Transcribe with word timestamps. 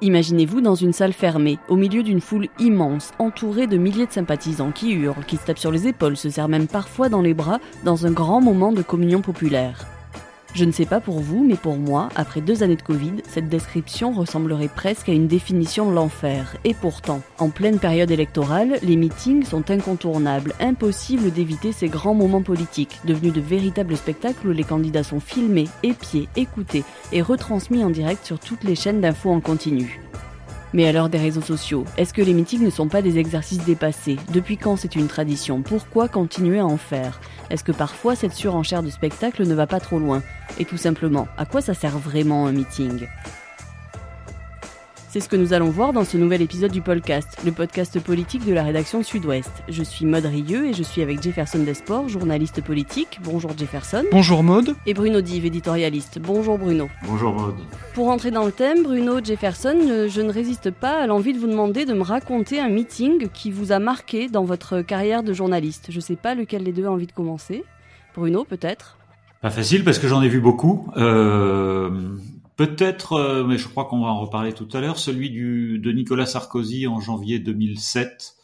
Imaginez-vous 0.00 0.60
dans 0.60 0.76
une 0.76 0.92
salle 0.92 1.12
fermée, 1.12 1.58
au 1.68 1.74
milieu 1.74 2.04
d'une 2.04 2.20
foule 2.20 2.46
immense, 2.60 3.10
entourée 3.18 3.66
de 3.66 3.76
milliers 3.76 4.06
de 4.06 4.12
sympathisants 4.12 4.70
qui 4.70 4.92
hurlent, 4.92 5.24
qui 5.26 5.36
se 5.36 5.44
tapent 5.44 5.58
sur 5.58 5.72
les 5.72 5.88
épaules, 5.88 6.16
se 6.16 6.30
serrent 6.30 6.46
même 6.46 6.68
parfois 6.68 7.08
dans 7.08 7.20
les 7.20 7.34
bras, 7.34 7.58
dans 7.84 8.06
un 8.06 8.12
grand 8.12 8.40
moment 8.40 8.70
de 8.70 8.82
communion 8.82 9.22
populaire. 9.22 9.97
Je 10.58 10.64
ne 10.64 10.72
sais 10.72 10.86
pas 10.86 10.98
pour 10.98 11.20
vous, 11.20 11.44
mais 11.44 11.54
pour 11.54 11.76
moi, 11.76 12.08
après 12.16 12.40
deux 12.40 12.64
années 12.64 12.74
de 12.74 12.82
Covid, 12.82 13.12
cette 13.28 13.48
description 13.48 14.10
ressemblerait 14.10 14.66
presque 14.66 15.08
à 15.08 15.12
une 15.12 15.28
définition 15.28 15.88
de 15.88 15.94
l'enfer. 15.94 16.56
Et 16.64 16.74
pourtant, 16.74 17.20
en 17.38 17.48
pleine 17.48 17.78
période 17.78 18.10
électorale, 18.10 18.80
les 18.82 18.96
meetings 18.96 19.44
sont 19.44 19.70
incontournables, 19.70 20.54
impossible 20.58 21.30
d'éviter 21.30 21.70
ces 21.70 21.86
grands 21.86 22.12
moments 22.12 22.42
politiques, 22.42 22.98
devenus 23.04 23.34
de 23.34 23.40
véritables 23.40 23.96
spectacles 23.96 24.48
où 24.48 24.52
les 24.52 24.64
candidats 24.64 25.04
sont 25.04 25.20
filmés, 25.20 25.68
épiés, 25.84 26.28
écoutés 26.34 26.82
et 27.12 27.22
retransmis 27.22 27.84
en 27.84 27.90
direct 27.90 28.26
sur 28.26 28.40
toutes 28.40 28.64
les 28.64 28.74
chaînes 28.74 29.00
d'infos 29.00 29.30
en 29.30 29.38
continu. 29.38 30.00
Mais 30.74 30.92
l'heure 30.92 31.08
des 31.08 31.18
réseaux 31.18 31.40
sociaux, 31.40 31.84
est-ce 31.96 32.12
que 32.12 32.20
les 32.20 32.34
meetings 32.34 32.62
ne 32.62 32.70
sont 32.70 32.88
pas 32.88 33.00
des 33.00 33.18
exercices 33.18 33.64
dépassés? 33.64 34.18
Depuis 34.32 34.58
quand 34.58 34.76
c'est 34.76 34.96
une 34.96 35.08
tradition? 35.08 35.62
Pourquoi 35.62 36.08
continuer 36.08 36.58
à 36.58 36.66
en 36.66 36.76
faire? 36.76 37.20
Est-ce 37.48 37.64
que 37.64 37.72
parfois 37.72 38.14
cette 38.14 38.34
surenchère 38.34 38.82
de 38.82 38.90
spectacle 38.90 39.46
ne 39.46 39.54
va 39.54 39.66
pas 39.66 39.80
trop 39.80 39.98
loin? 39.98 40.22
Et 40.58 40.66
tout 40.66 40.76
simplement, 40.76 41.26
à 41.38 41.46
quoi 41.46 41.62
ça 41.62 41.72
sert 41.72 41.98
vraiment 41.98 42.46
un 42.46 42.52
meeting? 42.52 43.06
C'est 45.08 45.20
ce 45.20 45.28
que 45.28 45.36
nous 45.36 45.54
allons 45.54 45.70
voir 45.70 45.94
dans 45.94 46.04
ce 46.04 46.18
nouvel 46.18 46.42
épisode 46.42 46.70
du 46.70 46.82
podcast, 46.82 47.40
le 47.44 47.50
podcast 47.50 47.98
politique 47.98 48.44
de 48.44 48.52
la 48.52 48.62
rédaction 48.62 49.02
Sud-Ouest. 49.02 49.50
Je 49.68 49.82
suis 49.82 50.04
Maud 50.04 50.26
Rieux 50.26 50.66
et 50.66 50.74
je 50.74 50.82
suis 50.82 51.00
avec 51.00 51.22
Jefferson 51.22 51.60
Desports, 51.60 52.08
journaliste 52.08 52.62
politique. 52.62 53.18
Bonjour 53.22 53.56
Jefferson. 53.56 54.04
Bonjour 54.12 54.42
Maud. 54.42 54.76
Et 54.84 54.92
Bruno 54.92 55.22
Dive, 55.22 55.46
éditorialiste. 55.46 56.18
Bonjour 56.18 56.58
Bruno. 56.58 56.90
Bonjour 57.06 57.32
Maud. 57.32 57.54
Pour 57.94 58.08
entrer 58.08 58.30
dans 58.30 58.44
le 58.44 58.52
thème, 58.52 58.82
Bruno 58.82 59.24
Jefferson, 59.24 59.78
euh, 59.88 60.08
je 60.08 60.20
ne 60.20 60.30
résiste 60.30 60.70
pas 60.70 61.00
à 61.02 61.06
l'envie 61.06 61.32
de 61.32 61.38
vous 61.38 61.48
demander 61.48 61.86
de 61.86 61.94
me 61.94 62.02
raconter 62.02 62.60
un 62.60 62.68
meeting 62.68 63.28
qui 63.32 63.50
vous 63.50 63.72
a 63.72 63.78
marqué 63.78 64.28
dans 64.28 64.44
votre 64.44 64.82
carrière 64.82 65.22
de 65.22 65.32
journaliste. 65.32 65.86
Je 65.88 65.96
ne 65.96 66.02
sais 66.02 66.16
pas 66.16 66.34
lequel 66.34 66.64
des 66.64 66.72
deux 66.72 66.84
a 66.84 66.90
envie 66.90 67.06
de 67.06 67.12
commencer. 67.12 67.64
Bruno, 68.14 68.44
peut-être? 68.44 68.98
Pas 69.40 69.50
facile 69.50 69.84
parce 69.84 69.98
que 69.98 70.08
j'en 70.08 70.20
ai 70.20 70.28
vu 70.28 70.40
beaucoup. 70.40 70.90
Euh, 70.96 71.90
Peut-être, 72.58 73.12
euh, 73.12 73.44
mais 73.44 73.56
je 73.56 73.68
crois 73.68 73.84
qu'on 73.84 74.00
va 74.00 74.08
en 74.08 74.18
reparler 74.18 74.52
tout 74.52 74.68
à 74.72 74.80
l'heure, 74.80 74.98
celui 74.98 75.30
du, 75.30 75.78
de 75.78 75.92
Nicolas 75.92 76.26
Sarkozy 76.26 76.88
en 76.88 76.98
janvier 76.98 77.38
2007, 77.38 78.34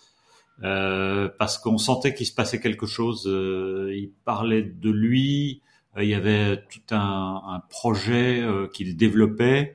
euh, 0.63 1.29
parce 1.37 1.59
qu'on 1.59 1.79
sentait 1.79 2.15
qu'il 2.15 2.25
se 2.25 2.33
passait 2.33 2.61
quelque 2.61 2.87
chose. 2.87 3.27
Euh, 3.27 3.93
il 3.93 4.13
parlait 4.25 4.63
de 4.63 4.89
lui, 4.89 5.63
il 5.99 6.05
y 6.05 6.15
avait 6.15 6.63
tout 6.71 6.95
un, 6.95 7.43
un 7.45 7.61
projet 7.69 8.45
qu'il 8.73 8.97
développait, 8.97 9.75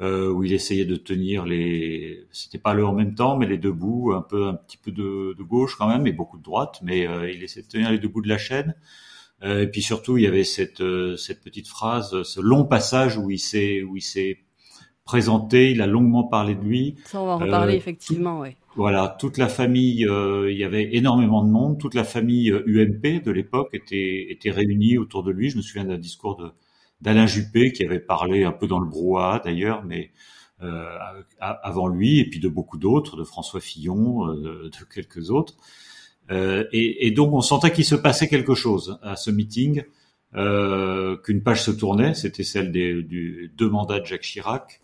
où 0.00 0.44
il 0.44 0.52
essayait 0.52 0.84
de 0.84 0.96
tenir 0.96 1.44
les, 1.44 2.26
c'était 2.30 2.58
pas 2.58 2.74
le 2.74 2.86
en 2.86 2.92
même 2.92 3.16
temps, 3.16 3.36
mais 3.36 3.46
les 3.46 3.58
deux 3.58 3.72
bouts, 3.72 4.12
un 4.14 4.22
peu, 4.22 4.46
un 4.46 4.54
petit 4.54 4.76
peu 4.76 4.92
de, 4.92 5.34
de 5.36 5.42
gauche 5.42 5.74
quand 5.76 5.88
même, 5.88 6.06
et 6.06 6.12
beaucoup 6.12 6.38
de 6.38 6.44
droite, 6.44 6.78
mais 6.84 7.08
il 7.34 7.42
essayait 7.42 7.66
de 7.66 7.68
tenir 7.68 7.90
les 7.90 7.98
deux 7.98 8.08
bouts 8.08 8.22
de 8.22 8.28
la 8.28 8.38
chaîne. 8.38 8.76
Euh, 9.42 9.62
et 9.62 9.66
puis 9.66 9.82
surtout, 9.82 10.18
il 10.18 10.24
y 10.24 10.26
avait 10.26 10.44
cette, 10.44 10.80
euh, 10.80 11.16
cette 11.16 11.42
petite 11.42 11.68
phrase, 11.68 12.22
ce 12.22 12.40
long 12.40 12.64
passage 12.64 13.16
où 13.16 13.30
il 13.30 13.38
s'est 13.38 13.82
où 13.82 13.96
il 13.96 14.02
s'est 14.02 14.38
présenté, 15.04 15.70
il 15.70 15.80
a 15.80 15.86
longuement 15.86 16.24
parlé 16.24 16.54
de 16.54 16.60
lui. 16.60 16.96
Ça, 17.06 17.20
on 17.20 17.26
va 17.26 17.32
en 17.32 17.38
reparler 17.38 17.74
euh, 17.74 17.76
effectivement, 17.76 18.40
oui. 18.40 18.50
Voilà, 18.76 19.16
toute 19.18 19.38
la 19.38 19.48
famille, 19.48 20.06
il 20.06 20.56
y 20.56 20.62
avait 20.62 20.94
énormément 20.94 21.44
de 21.44 21.50
monde, 21.50 21.78
toute 21.80 21.94
la 21.94 22.04
famille 22.04 22.50
UMP 22.50 23.20
de 23.24 23.30
l'époque 23.32 23.70
était 23.72 24.26
était 24.30 24.52
réunie 24.52 24.96
autour 24.96 25.24
de 25.24 25.32
lui. 25.32 25.50
Je 25.50 25.56
me 25.56 25.62
souviens 25.62 25.84
d'un 25.84 25.98
discours 25.98 26.36
de 26.36 26.50
d'Alain 27.00 27.26
Juppé 27.26 27.72
qui 27.72 27.84
avait 27.84 27.98
parlé 27.98 28.44
un 28.44 28.52
peu 28.52 28.68
dans 28.68 28.78
le 28.78 28.86
brouhaha 28.86 29.40
d'ailleurs, 29.42 29.82
mais 29.84 30.12
euh, 30.62 30.86
avant 31.40 31.88
lui, 31.88 32.20
et 32.20 32.26
puis 32.28 32.38
de 32.38 32.48
beaucoup 32.48 32.78
d'autres, 32.78 33.16
de 33.16 33.24
François 33.24 33.60
Fillon, 33.60 34.26
de 34.34 34.70
quelques 34.94 35.30
autres. 35.30 35.56
Euh, 36.30 36.64
et, 36.72 37.06
et, 37.06 37.10
donc 37.10 37.32
on 37.32 37.40
sentait 37.40 37.72
qu'il 37.72 37.84
se 37.84 37.94
passait 37.94 38.28
quelque 38.28 38.54
chose 38.54 38.98
à 39.02 39.16
ce 39.16 39.30
meeting, 39.30 39.82
euh, 40.36 41.16
qu'une 41.16 41.42
page 41.42 41.64
se 41.64 41.70
tournait, 41.70 42.14
c'était 42.14 42.44
celle 42.44 42.70
des 42.70 43.02
du, 43.02 43.52
deux 43.56 43.68
mandats 43.68 43.98
de 43.98 44.06
Jacques 44.06 44.22
Chirac, 44.22 44.80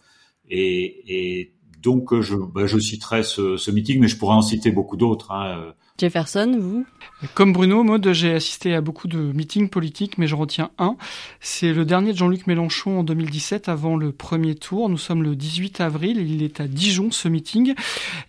et, 0.49 1.39
et 1.39 1.55
donc 1.83 2.21
je, 2.21 2.35
bah, 2.35 2.67
je 2.67 2.79
citerai 2.79 3.23
ce, 3.23 3.57
ce, 3.57 3.71
meeting, 3.71 4.01
mais 4.01 4.09
je 4.09 4.17
pourrais 4.17 4.35
en 4.35 4.43
citer 4.43 4.73
beaucoup 4.73 4.97
d'autres. 4.97 5.31
Hein. 5.31 5.73
Jefferson, 5.99 6.55
vous 6.61 6.85
Comme 7.33 7.55
Bruno, 7.55 7.83
mode, 7.83 8.13
j'ai 8.13 8.35
assisté 8.35 8.75
à 8.75 8.83
beaucoup 8.83 9.09
de 9.09 9.19
meetings 9.19 9.71
politiques, 9.71 10.19
mais 10.19 10.27
je 10.27 10.35
retiens 10.35 10.69
un. 10.79 10.97
C'est 11.41 11.73
le 11.73 11.87
dernier 11.87 12.13
de 12.13 12.19
Jean-Luc 12.19 12.47
Mélenchon 12.47 12.99
en 12.99 13.03
2017, 13.03 13.71
avant 13.71 13.97
le 13.97 14.13
premier 14.13 14.55
tour. 14.57 14.91
Nous 14.91 14.99
sommes 14.99 15.23
le 15.23 15.35
18 15.35 15.81
avril, 15.81 16.19
il 16.19 16.43
est 16.43 16.61
à 16.61 16.67
Dijon, 16.67 17.11
ce 17.11 17.29
meeting. 17.29 17.75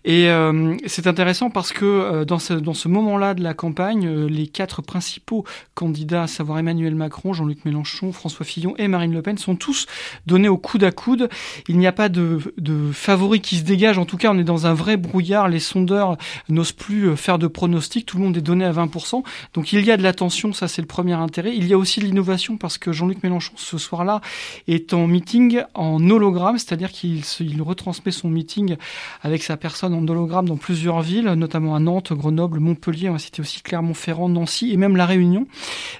Et 0.06 0.30
euh, 0.30 0.76
c'est 0.86 1.06
intéressant 1.06 1.50
parce 1.50 1.72
que 1.72 1.84
euh, 1.84 2.24
dans 2.24 2.38
ce, 2.38 2.54
dans 2.54 2.72
ce 2.72 2.88
moment-là 2.88 3.34
de 3.34 3.42
la 3.42 3.52
campagne, 3.52 4.06
euh, 4.06 4.28
les 4.28 4.46
quatre 4.46 4.80
principaux 4.80 5.44
candidats, 5.74 6.22
à 6.22 6.26
savoir 6.26 6.58
Emmanuel 6.58 6.94
Macron, 6.94 7.34
Jean-Luc 7.34 7.66
Mélenchon, 7.66 8.12
François 8.12 8.46
Fillon 8.46 8.74
et 8.78 8.88
Marine 8.88 9.12
Le 9.12 9.20
Pen, 9.20 9.36
sont 9.36 9.56
tous 9.56 9.86
donnés 10.26 10.48
au 10.48 10.56
coude 10.56 10.84
à 10.84 10.90
coude. 10.90 11.28
Il 11.68 11.76
n'y 11.76 11.86
a 11.86 11.92
pas 11.92 12.08
de, 12.08 12.38
de 12.56 12.92
favoris 12.92 13.42
qui 13.42 13.56
se 13.56 13.64
dégagent. 13.64 13.98
En 13.98 14.06
tout 14.06 14.16
cas, 14.16 14.30
on 14.32 14.38
est 14.38 14.44
dans 14.44 14.66
un 14.66 14.72
vrai 14.72 14.96
brouillard. 14.96 15.48
Les 15.48 15.60
sondeurs 15.60 16.16
n'osent 16.48 16.72
plus 16.72 17.14
faire 17.14 17.38
de 17.38 17.46
pronostic, 17.58 18.06
tout 18.06 18.18
le 18.18 18.22
monde 18.22 18.36
est 18.36 18.40
donné 18.40 18.64
à 18.64 18.70
20%. 18.70 19.24
Donc 19.52 19.72
il 19.72 19.84
y 19.84 19.90
a 19.90 19.96
de 19.96 20.02
l'attention, 20.04 20.52
ça 20.52 20.68
c'est 20.68 20.80
le 20.80 20.86
premier 20.86 21.14
intérêt. 21.14 21.56
Il 21.56 21.66
y 21.66 21.72
a 21.74 21.78
aussi 21.78 21.98
de 21.98 22.04
l'innovation 22.04 22.56
parce 22.56 22.78
que 22.78 22.92
Jean-Luc 22.92 23.24
Mélenchon 23.24 23.54
ce 23.56 23.78
soir-là 23.78 24.20
est 24.68 24.94
en 24.94 25.08
meeting 25.08 25.62
en 25.74 26.08
hologramme, 26.08 26.56
c'est-à-dire 26.56 26.92
qu'il 26.92 27.22
il 27.40 27.60
retransmet 27.60 28.12
son 28.12 28.28
meeting 28.28 28.76
avec 29.22 29.42
sa 29.42 29.56
personne 29.56 29.92
en 29.92 30.06
hologramme 30.06 30.46
dans 30.46 30.56
plusieurs 30.56 31.02
villes, 31.02 31.30
notamment 31.32 31.74
à 31.74 31.80
Nantes, 31.80 32.12
Grenoble, 32.12 32.60
Montpellier, 32.60 33.08
on 33.08 33.14
va 33.14 33.18
citer 33.18 33.42
aussi 33.42 33.60
Clermont-Ferrand, 33.62 34.28
Nancy 34.28 34.70
et 34.72 34.76
même 34.76 34.96
La 34.96 35.06
Réunion. 35.06 35.48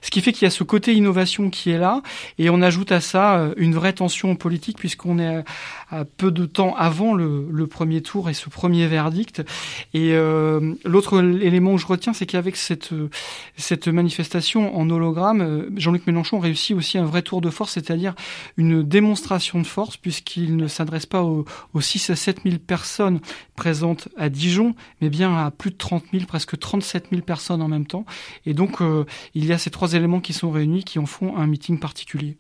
Ce 0.01 0.13
qui 0.13 0.21
fait 0.21 0.31
qu'il 0.33 0.45
y 0.45 0.47
a 0.47 0.51
ce 0.51 0.63
côté 0.63 0.95
innovation 0.95 1.51
qui 1.51 1.71
est 1.71 1.79
là 1.79 2.03
et 2.39 2.51
on 2.51 2.63
ajoute 2.63 2.93
à 2.93 3.01
ça 3.01 3.41
euh, 3.41 3.55
une 3.57 3.75
vraie 3.75 3.95
tension 3.95 4.37
politique 4.37 4.79
puisqu'on 4.79 5.19
est 5.19 5.43
à 5.91 6.05
peu 6.05 6.31
de 6.31 6.47
temps 6.47 6.77
avant 6.77 7.15
le, 7.15 7.49
le 7.51 7.67
premier 7.67 8.01
tour 8.01 8.31
et 8.31 8.35
ce 8.35 8.49
premier 8.49 8.87
verdict. 8.87 9.43
Et 9.93 10.13
euh, 10.13 10.75
l'autre 10.85 11.21
élément 11.49 11.75
que 11.75 11.81
je 11.81 11.87
retiens, 11.87 12.13
c'est 12.13 12.27
qu'avec 12.27 12.57
cette, 12.57 12.91
cette 13.57 13.89
manifestation 13.89 14.77
en 14.77 14.89
hologramme, 14.89 15.41
euh, 15.41 15.71
Jean-Luc 15.77 16.07
Mélenchon 16.07 16.39
réussit 16.39 16.77
aussi 16.77 16.99
un 16.99 17.05
vrai 17.05 17.23
tour 17.23 17.41
de 17.41 17.51
force, 17.51 17.73
c'est-à-dire 17.73 18.15
une 18.57 18.83
démonstration 18.83 19.61
de 19.61 19.67
force, 19.67 19.97
puisqu'il 19.97 20.57
ne 20.57 20.69
s'adresse 20.69 21.07
pas 21.07 21.23
aux, 21.23 21.45
6 21.79 22.11
à 22.11 22.17
7 22.17 22.43
000 22.45 22.59
personnes 22.59 23.21
présentes 23.57 24.09
à 24.17 24.29
Dijon, 24.29 24.75
mais 25.01 25.11
bien 25.11 25.37
à 25.37 25.51
plus 25.51 25.71
de 25.71 25.77
30 25.77 26.05
000, 26.13 26.25
presque 26.27 26.59
37 26.59 27.09
000 27.11 27.23
personnes 27.23 27.63
en 27.63 27.69
même 27.69 27.87
temps. 27.87 28.05
Et 28.47 28.55
donc, 28.55 28.81
euh, 28.81 29.05
il 29.35 29.45
y 29.45 29.53
a 29.53 29.59
ces 29.59 29.71
trois 29.71 29.95
éléments 29.95 30.21
qui 30.21 30.33
sont 30.33 30.51
réunis 30.51 30.85
qui 30.85 30.99
en 30.99 31.07
font 31.07 31.37
un 31.37 31.47
meeting 31.47 31.79
particulier. 31.79 32.39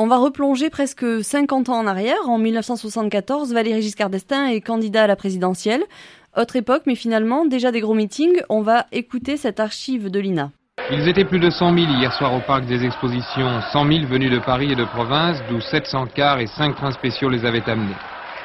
On 0.00 0.06
va 0.06 0.16
replonger 0.16 0.70
presque 0.70 1.04
50 1.24 1.70
ans 1.70 1.80
en 1.80 1.86
arrière. 1.88 2.28
En 2.28 2.38
1974, 2.38 3.52
Valéry 3.52 3.82
Giscard 3.82 4.10
d'Estaing 4.10 4.46
est 4.46 4.60
candidat 4.60 5.02
à 5.02 5.06
la 5.08 5.16
présidentielle. 5.16 5.82
Autre 6.36 6.56
époque, 6.56 6.82
mais 6.86 6.94
finalement, 6.94 7.46
déjà 7.46 7.72
des 7.72 7.80
gros 7.80 7.94
meetings. 7.94 8.42
On 8.48 8.60
va 8.60 8.86
écouter 8.92 9.36
cette 9.36 9.60
archive 9.60 10.10
de 10.10 10.20
l'INA. 10.20 10.50
Ils 10.90 11.08
étaient 11.08 11.24
plus 11.24 11.40
de 11.40 11.50
100 11.50 11.74
000 11.74 11.92
hier 11.98 12.12
soir 12.12 12.34
au 12.34 12.40
parc 12.40 12.66
des 12.66 12.84
expositions. 12.84 13.60
100 13.72 13.86
000 13.86 14.06
venus 14.06 14.30
de 14.30 14.38
Paris 14.38 14.72
et 14.72 14.76
de 14.76 14.84
province, 14.84 15.38
d'où 15.48 15.60
700 15.60 16.06
cars 16.14 16.38
et 16.38 16.46
5 16.46 16.76
trains 16.76 16.92
spéciaux 16.92 17.30
les 17.30 17.44
avaient 17.44 17.68
amenés. 17.68 17.96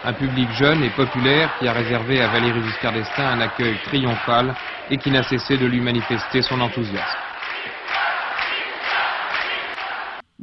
Un 0.05 0.13
public 0.13 0.49
jeune 0.51 0.83
et 0.83 0.89
populaire 0.89 1.51
qui 1.59 1.67
a 1.67 1.73
réservé 1.73 2.21
à 2.21 2.27
Valéry 2.27 2.61
Giscard 2.63 2.93
d'Estaing 2.93 3.25
un 3.25 3.41
accueil 3.41 3.75
triomphal 3.85 4.53
et 4.89 4.97
qui 4.97 5.11
n'a 5.11 5.23
cessé 5.23 5.57
de 5.57 5.65
lui 5.65 5.79
manifester 5.79 6.41
son 6.41 6.59
enthousiasme. 6.59 7.32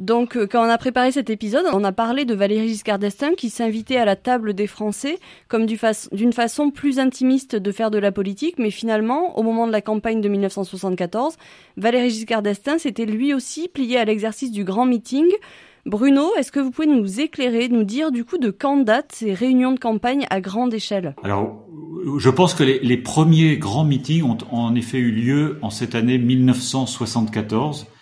Donc, 0.01 0.35
euh, 0.35 0.47
quand 0.47 0.65
on 0.65 0.69
a 0.69 0.79
préparé 0.79 1.11
cet 1.11 1.29
épisode, 1.29 1.65
on 1.71 1.83
a 1.83 1.91
parlé 1.91 2.25
de 2.25 2.33
Valéry 2.33 2.69
Giscard 2.69 2.97
d'Estaing 2.97 3.35
qui 3.35 3.51
s'invitait 3.51 3.97
à 3.97 4.05
la 4.05 4.15
table 4.15 4.55
des 4.55 4.65
Français 4.65 5.19
comme 5.47 5.67
d'une 5.67 6.33
façon 6.33 6.71
plus 6.71 6.97
intimiste 6.97 7.55
de 7.55 7.71
faire 7.71 7.91
de 7.91 7.99
la 7.99 8.11
politique, 8.11 8.55
mais 8.57 8.71
finalement, 8.71 9.37
au 9.37 9.43
moment 9.43 9.67
de 9.67 9.71
la 9.71 9.81
campagne 9.81 10.19
de 10.19 10.27
1974, 10.27 11.35
Valéry 11.77 12.09
Giscard 12.09 12.41
d'Estaing 12.41 12.79
s'était 12.79 13.05
lui 13.05 13.31
aussi 13.35 13.67
plié 13.67 13.97
à 13.97 14.05
l'exercice 14.05 14.51
du 14.51 14.63
grand 14.63 14.87
meeting. 14.87 15.27
Bruno, 15.85 16.33
est-ce 16.35 16.51
que 16.51 16.59
vous 16.59 16.71
pouvez 16.71 16.87
nous 16.87 17.21
éclairer, 17.21 17.69
nous 17.69 17.83
dire 17.83 18.11
du 18.11 18.25
coup 18.25 18.39
de 18.39 18.49
quand 18.49 18.77
datent 18.77 19.11
ces 19.13 19.35
réunions 19.35 19.73
de 19.73 19.79
campagne 19.79 20.25
à 20.31 20.41
grande 20.41 20.73
échelle? 20.73 21.13
Alors, 21.23 21.63
je 22.17 22.29
pense 22.31 22.55
que 22.55 22.63
les, 22.63 22.79
les 22.79 22.97
premiers 22.97 23.57
grands 23.57 23.85
meetings 23.85 24.23
ont 24.23 24.37
en 24.49 24.73
effet 24.73 24.97
eu 24.97 25.11
lieu 25.11 25.59
en 25.61 25.69
cette 25.69 25.93
année 25.93 26.17
1974 26.17 27.83
euh, 27.83 28.00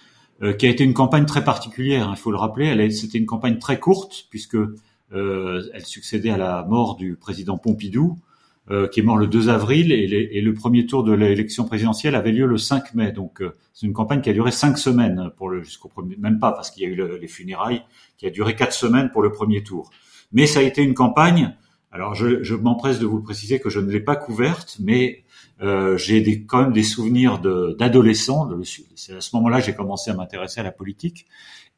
qui 0.57 0.65
a 0.65 0.69
été 0.69 0.83
une 0.83 0.93
campagne 0.93 1.25
très 1.25 1.43
particulière. 1.43 2.07
Hein, 2.07 2.13
il 2.15 2.19
faut 2.19 2.31
le 2.31 2.37
rappeler. 2.37 2.89
C'était 2.91 3.17
une 3.17 3.25
campagne 3.25 3.59
très 3.59 3.79
courte 3.79 4.27
puisque 4.29 4.55
euh, 4.55 5.63
elle 5.73 5.85
succédait 5.85 6.29
à 6.29 6.37
la 6.37 6.63
mort 6.63 6.95
du 6.95 7.15
président 7.15 7.57
Pompidou, 7.57 8.17
euh, 8.71 8.87
qui 8.87 8.99
est 8.99 9.03
mort 9.03 9.17
le 9.17 9.27
2 9.27 9.49
avril, 9.49 9.91
et, 9.91 10.05
et 10.05 10.41
le 10.41 10.53
premier 10.53 10.85
tour 10.85 11.03
de 11.03 11.11
l'élection 11.11 11.65
présidentielle 11.65 12.15
avait 12.15 12.31
lieu 12.31 12.45
le 12.45 12.57
5 12.57 12.93
mai. 12.93 13.11
Donc 13.11 13.43
c'est 13.73 13.85
une 13.85 13.93
campagne 13.93 14.21
qui 14.21 14.29
a 14.29 14.33
duré 14.33 14.51
cinq 14.51 14.77
semaines 14.77 15.31
pour 15.37 15.49
le 15.49 15.63
jusqu'au 15.63 15.87
premier, 15.87 16.15
même 16.17 16.39
pas 16.39 16.51
parce 16.51 16.69
qu'il 16.69 16.83
y 16.83 16.85
a 16.85 16.89
eu 16.89 17.19
les 17.19 17.27
funérailles, 17.27 17.81
qui 18.17 18.25
a 18.25 18.29
duré 18.29 18.55
quatre 18.55 18.73
semaines 18.73 19.09
pour 19.09 19.21
le 19.21 19.31
premier 19.31 19.63
tour. 19.63 19.89
Mais 20.31 20.45
ça 20.45 20.59
a 20.59 20.63
été 20.63 20.83
une 20.83 20.93
campagne 20.93 21.55
Alors, 21.91 22.13
je, 22.13 22.43
je 22.43 22.55
m'empresse 22.55 22.99
de 22.99 23.07
vous 23.07 23.21
préciser 23.21 23.59
que 23.59 23.69
je 23.69 23.79
ne 23.79 23.89
l'ai 23.91 23.99
pas 23.99 24.15
couverte, 24.15 24.77
mais 24.79 25.23
euh, 25.61 25.97
j'ai 25.97 26.21
des, 26.21 26.45
quand 26.45 26.61
même 26.61 26.73
des 26.73 26.83
souvenirs 26.83 27.39
d'adolescents. 27.39 28.49
C'est 28.95 29.15
à 29.15 29.21
ce 29.21 29.35
moment-là 29.35 29.59
que 29.59 29.65
j'ai 29.65 29.75
commencé 29.75 30.11
à 30.11 30.13
m'intéresser 30.13 30.59
à 30.59 30.63
la 30.63 30.71
politique, 30.71 31.25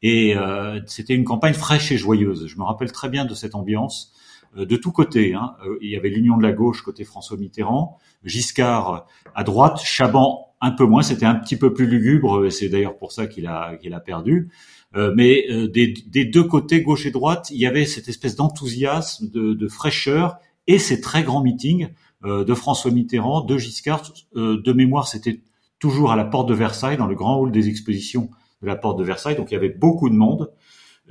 et 0.02 0.36
euh, 0.36 0.80
c'était 0.86 1.14
une 1.14 1.24
campagne 1.24 1.54
fraîche 1.54 1.92
et 1.92 1.96
joyeuse. 1.96 2.46
Je 2.46 2.56
me 2.58 2.64
rappelle 2.64 2.92
très 2.92 3.08
bien 3.08 3.24
de 3.24 3.34
cette 3.34 3.54
ambiance 3.54 4.12
euh, 4.56 4.66
de 4.66 4.76
tous 4.76 4.92
côtés. 4.92 5.34
Hein. 5.34 5.54
Euh, 5.66 5.78
il 5.80 5.90
y 5.90 5.96
avait 5.96 6.10
l'Union 6.10 6.36
de 6.36 6.42
la 6.42 6.52
gauche 6.52 6.82
côté 6.82 7.04
François 7.04 7.36
Mitterrand, 7.36 7.98
Giscard 8.24 9.06
à 9.34 9.44
droite, 9.44 9.80
Chaban 9.82 10.48
un 10.60 10.70
peu 10.70 10.84
moins. 10.84 11.02
C'était 11.02 11.26
un 11.26 11.34
petit 11.34 11.56
peu 11.56 11.72
plus 11.72 11.86
lugubre, 11.86 12.46
et 12.46 12.50
c'est 12.50 12.68
d'ailleurs 12.68 12.96
pour 12.96 13.12
ça 13.12 13.26
qu'il 13.26 13.46
a, 13.46 13.76
qu'il 13.76 13.94
a 13.94 14.00
perdu. 14.00 14.50
Euh, 14.94 15.12
mais 15.16 15.46
euh, 15.50 15.68
des, 15.68 15.94
des, 16.06 16.24
deux 16.24 16.44
côtés, 16.44 16.82
gauche 16.82 17.06
et 17.06 17.10
droite, 17.10 17.48
il 17.50 17.58
y 17.58 17.66
avait 17.66 17.86
cette 17.86 18.08
espèce 18.08 18.36
d'enthousiasme, 18.36 19.30
de, 19.30 19.54
de, 19.54 19.68
fraîcheur 19.68 20.36
et 20.66 20.78
ces 20.78 21.00
très 21.00 21.22
grands 21.22 21.42
meetings 21.42 21.88
de 22.24 22.54
François 22.54 22.90
Mitterrand, 22.90 23.40
de 23.42 23.58
Giscard. 23.58 24.12
de 24.34 24.72
mémoire, 24.72 25.08
c'était 25.08 25.40
toujours 25.78 26.12
à 26.12 26.16
la 26.16 26.24
porte 26.24 26.48
de 26.48 26.54
Versailles, 26.54 26.96
dans 26.96 27.06
le 27.06 27.14
grand 27.14 27.38
hall 27.38 27.50
des 27.50 27.68
expositions 27.68 28.30
de 28.62 28.66
la 28.66 28.76
porte 28.76 28.98
de 28.98 29.04
Versailles. 29.04 29.36
Donc 29.36 29.50
il 29.50 29.54
y 29.54 29.56
avait 29.56 29.70
beaucoup 29.70 30.08
de 30.08 30.14
monde. 30.14 30.52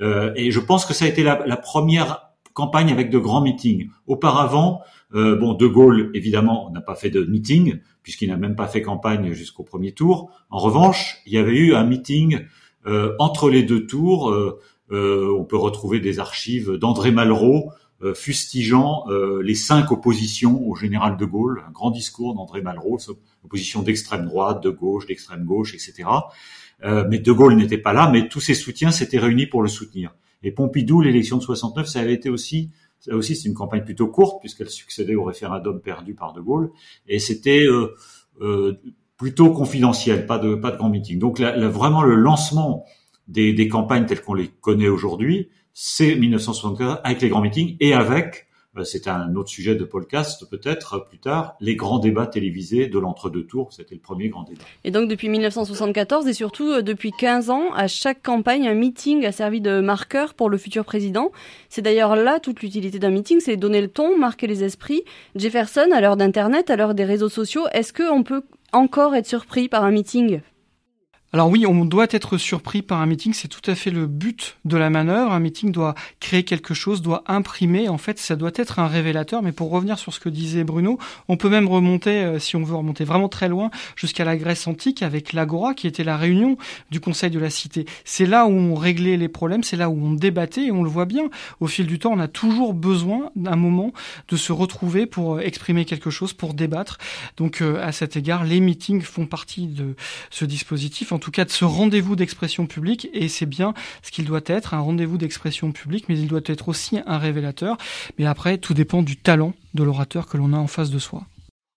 et 0.00 0.50
je 0.50 0.60
pense 0.60 0.86
que 0.86 0.94
ça 0.94 1.04
a 1.04 1.08
été 1.08 1.22
la, 1.22 1.56
première 1.56 2.32
campagne 2.54 2.90
avec 2.90 3.10
de 3.10 3.18
grands 3.18 3.42
meetings. 3.42 3.88
Auparavant, 4.06 4.80
euh, 5.14 5.36
bon, 5.36 5.54
De 5.54 5.66
Gaulle, 5.66 6.10
évidemment, 6.14 6.70
n'a 6.70 6.80
pas 6.80 6.94
fait 6.94 7.10
de 7.10 7.24
meeting, 7.24 7.80
puisqu'il 8.02 8.28
n'a 8.28 8.36
même 8.36 8.56
pas 8.56 8.66
fait 8.66 8.82
campagne 8.82 9.32
jusqu'au 9.32 9.62
premier 9.62 9.92
tour. 9.92 10.30
En 10.50 10.58
revanche, 10.58 11.18
il 11.26 11.32
y 11.32 11.38
avait 11.38 11.56
eu 11.56 11.74
un 11.74 11.84
meeting 11.84 12.40
euh, 12.86 13.14
entre 13.18 13.48
les 13.48 13.62
deux 13.62 13.86
tours, 13.86 14.30
euh, 14.30 14.58
euh, 14.90 15.34
on 15.38 15.44
peut 15.44 15.56
retrouver 15.56 16.00
des 16.00 16.18
archives 16.18 16.72
d'André 16.72 17.12
Malraux 17.12 17.70
fustigeant 18.14 19.04
les 19.42 19.54
cinq 19.54 19.92
oppositions 19.92 20.66
au 20.66 20.74
général 20.74 21.16
de 21.16 21.24
Gaulle, 21.24 21.62
un 21.68 21.70
grand 21.70 21.90
discours 21.90 22.34
d'André 22.34 22.60
Malraux, 22.60 22.98
opposition 23.44 23.82
d'extrême 23.82 24.26
droite, 24.26 24.62
de 24.62 24.70
gauche, 24.70 25.06
d'extrême 25.06 25.44
gauche, 25.44 25.74
etc. 25.74 26.08
mais 26.82 27.18
de 27.18 27.32
Gaulle 27.32 27.54
n'était 27.54 27.78
pas 27.78 27.92
là, 27.92 28.10
mais 28.10 28.28
tous 28.28 28.40
ses 28.40 28.54
soutiens 28.54 28.90
s'étaient 28.90 29.18
réunis 29.18 29.46
pour 29.46 29.62
le 29.62 29.68
soutenir. 29.68 30.14
Et 30.42 30.50
Pompidou, 30.50 31.00
l'élection 31.00 31.36
de 31.36 31.42
69, 31.42 31.86
ça 31.86 32.00
avait 32.00 32.14
été 32.14 32.28
aussi 32.28 32.70
ça 33.02 33.16
aussi, 33.16 33.34
c'est 33.34 33.48
une 33.48 33.54
campagne 33.54 33.82
plutôt 33.82 34.06
courte 34.06 34.40
puisqu'elle 34.40 34.70
succédait 34.70 35.16
au 35.16 35.24
référendum 35.24 35.80
perdu 35.80 36.14
par 36.14 36.32
De 36.32 36.40
Gaulle, 36.40 36.70
et 37.08 37.18
c'était 37.18 37.64
euh, 37.64 37.96
euh, 38.40 38.80
plutôt 39.16 39.50
confidentiel, 39.50 40.24
pas 40.24 40.38
de 40.38 40.54
pas 40.54 40.70
de 40.70 40.76
grand 40.76 40.88
meeting. 40.88 41.18
Donc 41.18 41.40
vraiment 41.40 42.02
le 42.02 42.14
lancement 42.14 42.84
des, 43.26 43.52
des 43.54 43.66
campagnes 43.66 44.06
telles 44.06 44.22
qu'on 44.22 44.34
les 44.34 44.48
connaît 44.60 44.88
aujourd'hui, 44.88 45.48
c'est 45.74 46.14
1974 46.14 47.00
avec 47.04 47.20
les 47.22 47.28
grands 47.28 47.40
meetings 47.40 47.76
et 47.80 47.94
avec 47.94 48.46
euh, 48.76 48.84
c'est 48.84 49.06
un 49.06 49.34
autre 49.36 49.50
sujet 49.50 49.74
de 49.74 49.84
podcast 49.84 50.48
peut-être 50.48 51.06
plus 51.08 51.18
tard, 51.18 51.56
les 51.60 51.76
grands 51.76 51.98
débats 51.98 52.26
télévisés 52.26 52.86
de 52.86 52.98
l'entre-deux 52.98 53.44
tours, 53.44 53.72
c'était 53.72 53.94
le 53.94 54.00
premier 54.00 54.28
grand 54.28 54.44
débat. 54.44 54.62
Et 54.84 54.90
donc 54.90 55.08
depuis 55.08 55.28
1974 55.28 56.26
et 56.26 56.32
surtout 56.32 56.70
euh, 56.70 56.82
depuis 56.82 57.12
15 57.12 57.50
ans, 57.50 57.72
à 57.74 57.86
chaque 57.86 58.22
campagne, 58.22 58.66
un 58.66 58.74
meeting 58.74 59.26
a 59.26 59.32
servi 59.32 59.60
de 59.60 59.80
marqueur 59.80 60.32
pour 60.34 60.48
le 60.48 60.56
futur 60.56 60.84
président. 60.84 61.32
C'est 61.68 61.82
d'ailleurs 61.82 62.16
là 62.16 62.40
toute 62.40 62.62
l'utilité 62.62 62.98
d'un 62.98 63.10
meeting, 63.10 63.40
c'est 63.40 63.56
donner 63.56 63.82
le 63.82 63.88
ton, 63.88 64.16
marquer 64.16 64.46
les 64.46 64.64
esprits. 64.64 65.02
Jefferson, 65.36 65.90
à 65.92 66.00
l'heure 66.00 66.16
d'Internet, 66.16 66.70
à 66.70 66.76
l'heure 66.76 66.94
des 66.94 67.04
réseaux 67.04 67.28
sociaux, 67.28 67.66
est-ce 67.72 67.92
qu'on 67.92 68.22
peut 68.22 68.42
encore 68.72 69.14
être 69.14 69.26
surpris 69.26 69.68
par 69.68 69.84
un 69.84 69.90
meeting? 69.90 70.40
Alors 71.34 71.48
oui, 71.48 71.64
on 71.64 71.86
doit 71.86 72.08
être 72.10 72.36
surpris 72.36 72.82
par 72.82 73.00
un 73.00 73.06
meeting, 73.06 73.32
c'est 73.32 73.48
tout 73.48 73.70
à 73.70 73.74
fait 73.74 73.90
le 73.90 74.06
but 74.06 74.58
de 74.66 74.76
la 74.76 74.90
manœuvre. 74.90 75.32
Un 75.32 75.40
meeting 75.40 75.72
doit 75.72 75.94
créer 76.20 76.42
quelque 76.42 76.74
chose, 76.74 77.00
doit 77.00 77.24
imprimer. 77.26 77.88
En 77.88 77.96
fait, 77.96 78.18
ça 78.18 78.36
doit 78.36 78.50
être 78.54 78.80
un 78.80 78.86
révélateur. 78.86 79.40
Mais 79.40 79.52
pour 79.52 79.70
revenir 79.70 79.98
sur 79.98 80.12
ce 80.12 80.20
que 80.20 80.28
disait 80.28 80.62
Bruno, 80.62 80.98
on 81.28 81.38
peut 81.38 81.48
même 81.48 81.68
remonter, 81.68 82.22
euh, 82.22 82.38
si 82.38 82.54
on 82.54 82.62
veut 82.62 82.74
remonter 82.74 83.04
vraiment 83.04 83.30
très 83.30 83.48
loin, 83.48 83.70
jusqu'à 83.96 84.26
la 84.26 84.36
Grèce 84.36 84.66
antique 84.66 85.02
avec 85.02 85.32
l'agora, 85.32 85.72
qui 85.72 85.86
était 85.86 86.04
la 86.04 86.18
réunion 86.18 86.58
du 86.90 87.00
Conseil 87.00 87.30
de 87.30 87.38
la 87.38 87.48
Cité. 87.48 87.86
C'est 88.04 88.26
là 88.26 88.44
où 88.44 88.50
on 88.50 88.74
réglait 88.74 89.16
les 89.16 89.28
problèmes, 89.28 89.62
c'est 89.62 89.78
là 89.78 89.88
où 89.88 89.98
on 90.04 90.12
débattait, 90.12 90.66
et 90.66 90.70
on 90.70 90.82
le 90.82 90.90
voit 90.90 91.06
bien. 91.06 91.30
Au 91.60 91.66
fil 91.66 91.86
du 91.86 91.98
temps, 91.98 92.12
on 92.12 92.20
a 92.20 92.28
toujours 92.28 92.74
besoin 92.74 93.30
d'un 93.36 93.56
moment 93.56 93.94
de 94.28 94.36
se 94.36 94.52
retrouver 94.52 95.06
pour 95.06 95.36
euh, 95.36 95.40
exprimer 95.40 95.86
quelque 95.86 96.10
chose, 96.10 96.34
pour 96.34 96.52
débattre. 96.52 96.98
Donc, 97.38 97.62
euh, 97.62 97.82
à 97.82 97.90
cet 97.90 98.18
égard, 98.18 98.44
les 98.44 98.60
meetings 98.60 99.00
font 99.00 99.24
partie 99.24 99.66
de 99.66 99.96
ce 100.28 100.44
dispositif 100.44 101.10
tout 101.22 101.30
cas 101.30 101.44
de 101.44 101.50
ce 101.50 101.64
rendez-vous 101.64 102.16
d'expression 102.16 102.66
publique, 102.66 103.08
et 103.14 103.28
c'est 103.28 103.46
bien 103.46 103.74
ce 104.02 104.10
qu'il 104.10 104.24
doit 104.24 104.40
être, 104.46 104.74
un 104.74 104.80
rendez-vous 104.80 105.18
d'expression 105.18 105.70
publique, 105.70 106.06
mais 106.08 106.18
il 106.18 106.26
doit 106.26 106.40
être 106.46 106.68
aussi 106.68 106.98
un 107.06 107.16
révélateur. 107.16 107.76
Mais 108.18 108.26
après, 108.26 108.58
tout 108.58 108.74
dépend 108.74 109.02
du 109.02 109.16
talent 109.16 109.54
de 109.74 109.84
l'orateur 109.84 110.26
que 110.26 110.36
l'on 110.36 110.52
a 110.52 110.56
en 110.56 110.66
face 110.66 110.90
de 110.90 110.98
soi. 110.98 111.22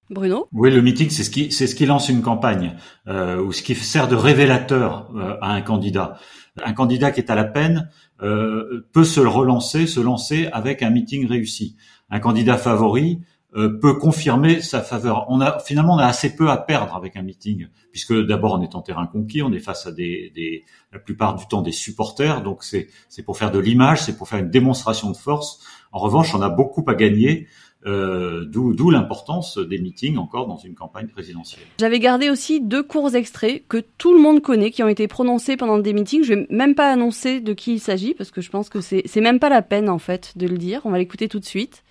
Bruno? 0.10 0.48
Oui, 0.52 0.72
le 0.72 0.82
meeting, 0.82 1.10
c'est 1.12 1.24
ce 1.24 1.30
qui, 1.30 1.52
c'est 1.52 1.68
ce 1.68 1.76
qui 1.76 1.86
lance 1.86 2.10
une 2.10 2.24
campagne, 2.24 2.76
euh, 3.08 3.40
ou 3.42 3.52
ce 3.54 3.62
qui 3.62 3.76
sert 3.76 4.08
de 4.08 4.16
révélateur 4.16 5.12
euh, 5.16 5.36
à 5.42 5.52
un 5.52 5.62
candidat. 5.62 6.18
Un 6.64 6.74
candidat 6.74 7.12
qui 7.12 7.20
est 7.20 7.30
à 7.30 7.36
la 7.36 7.44
peine 7.44 7.90
euh, 8.24 8.88
peut 8.94 9.04
se 9.04 9.20
relancer, 9.20 9.86
se 9.86 10.00
lancer 10.00 10.48
avec 10.54 10.82
un 10.82 10.90
meeting 10.90 11.28
réussi. 11.28 11.76
Un 12.10 12.20
candidat 12.20 12.58
favori 12.58 13.20
euh, 13.20 13.26
peut 13.56 13.94
confirmer 13.94 14.62
sa 14.62 14.81
faveur. 14.81 15.25
On 15.30 15.40
a 15.40 15.60
finalement 15.60 15.96
on 15.96 16.00
a 16.00 16.06
assez 16.06 16.36
peu 16.36 16.50
à 16.50 16.57
perdre 16.57 16.96
avec 16.96 17.16
un 17.16 17.22
meeting, 17.22 17.68
puisque 17.92 18.13
d'abord 18.13 18.54
on 18.54 18.62
est 18.62 18.75
en 18.75 18.81
terrain 18.81 19.07
conquis, 19.07 19.42
on 19.42 19.54
est 19.54 19.60
face 19.60 19.88
à 19.88 19.92
des, 19.92 20.31
des 20.36 20.66
la 20.92 21.00
plupart 21.00 21.36
du 21.36 21.48
temps 21.48 21.62
des 21.62 21.72
supporters, 21.72 22.42
donc 22.42 22.63
c'est 22.63 22.88
c'est 23.07 23.24
pour 23.24 23.38
faire 23.38 23.52
de 23.52 23.60
l'image, 23.60 24.02
c'est 24.02 24.18
pour 24.18 24.28
faire 24.28 24.40
une 24.40 24.50
démonstration 24.50 25.10
de 25.10 25.18
force. 25.18 25.62
En 25.92 26.00
revanche, 26.00 26.36
on 26.36 26.42
a 26.42 26.50
beaucoup 26.50 26.84
à 26.88 26.96
gagner. 26.96 27.48
Euh, 27.86 28.46
D'où 28.46 28.90
l'importance 28.90 29.60
des 29.60 29.78
meetings 29.78 30.18
encore 30.18 30.48
dans 30.48 30.58
une 30.58 30.74
campagne 30.74 31.06
présidentielle. 31.08 31.62
J'avais 31.80 32.00
gardé 32.00 32.31
aussi 32.31 32.60
deux 32.60 32.81
courts 32.81 33.13
extraits 33.16 33.63
que 33.68 33.78
tout 34.00 34.12
le 34.12 34.19
monde 34.19 34.42
connaît, 34.42 34.72
qui 34.72 34.81
ont 34.81 34.88
été 34.88 35.08
prononcés 35.08 35.56
pendant 35.56 35.78
des 35.78 35.94
meetings. 35.94 36.24
Je 36.24 36.34
vais 36.34 36.48
même 36.50 36.74
pas 36.74 36.92
annoncer 36.92 37.42
de 37.42 37.54
qui 37.54 37.74
il 37.74 37.80
s'agit 37.80 38.16
parce 38.16 38.31
que 38.31 38.42
je 38.42 38.50
pense 38.50 38.69
que 38.69 38.81
c'est 38.81 39.22
même 39.22 39.38
pas 39.38 39.50
la 39.50 39.62
peine 39.62 39.88
en 39.88 40.00
fait 40.00 40.36
de 40.36 40.48
le 40.48 40.58
dire. 40.58 40.81
On 40.86 40.90
va 40.90 40.98
l'écouter 40.98 41.28
tout 41.28 41.40
de 41.40 41.46
suite. 41.46 41.84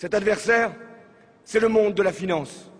Cet 0.00 0.14
adversaire, 0.14 0.70
c'est 1.44 1.60
le 1.60 1.68
monde 1.68 1.92
de 1.92 2.02
la 2.02 2.10
finance. 2.10 2.70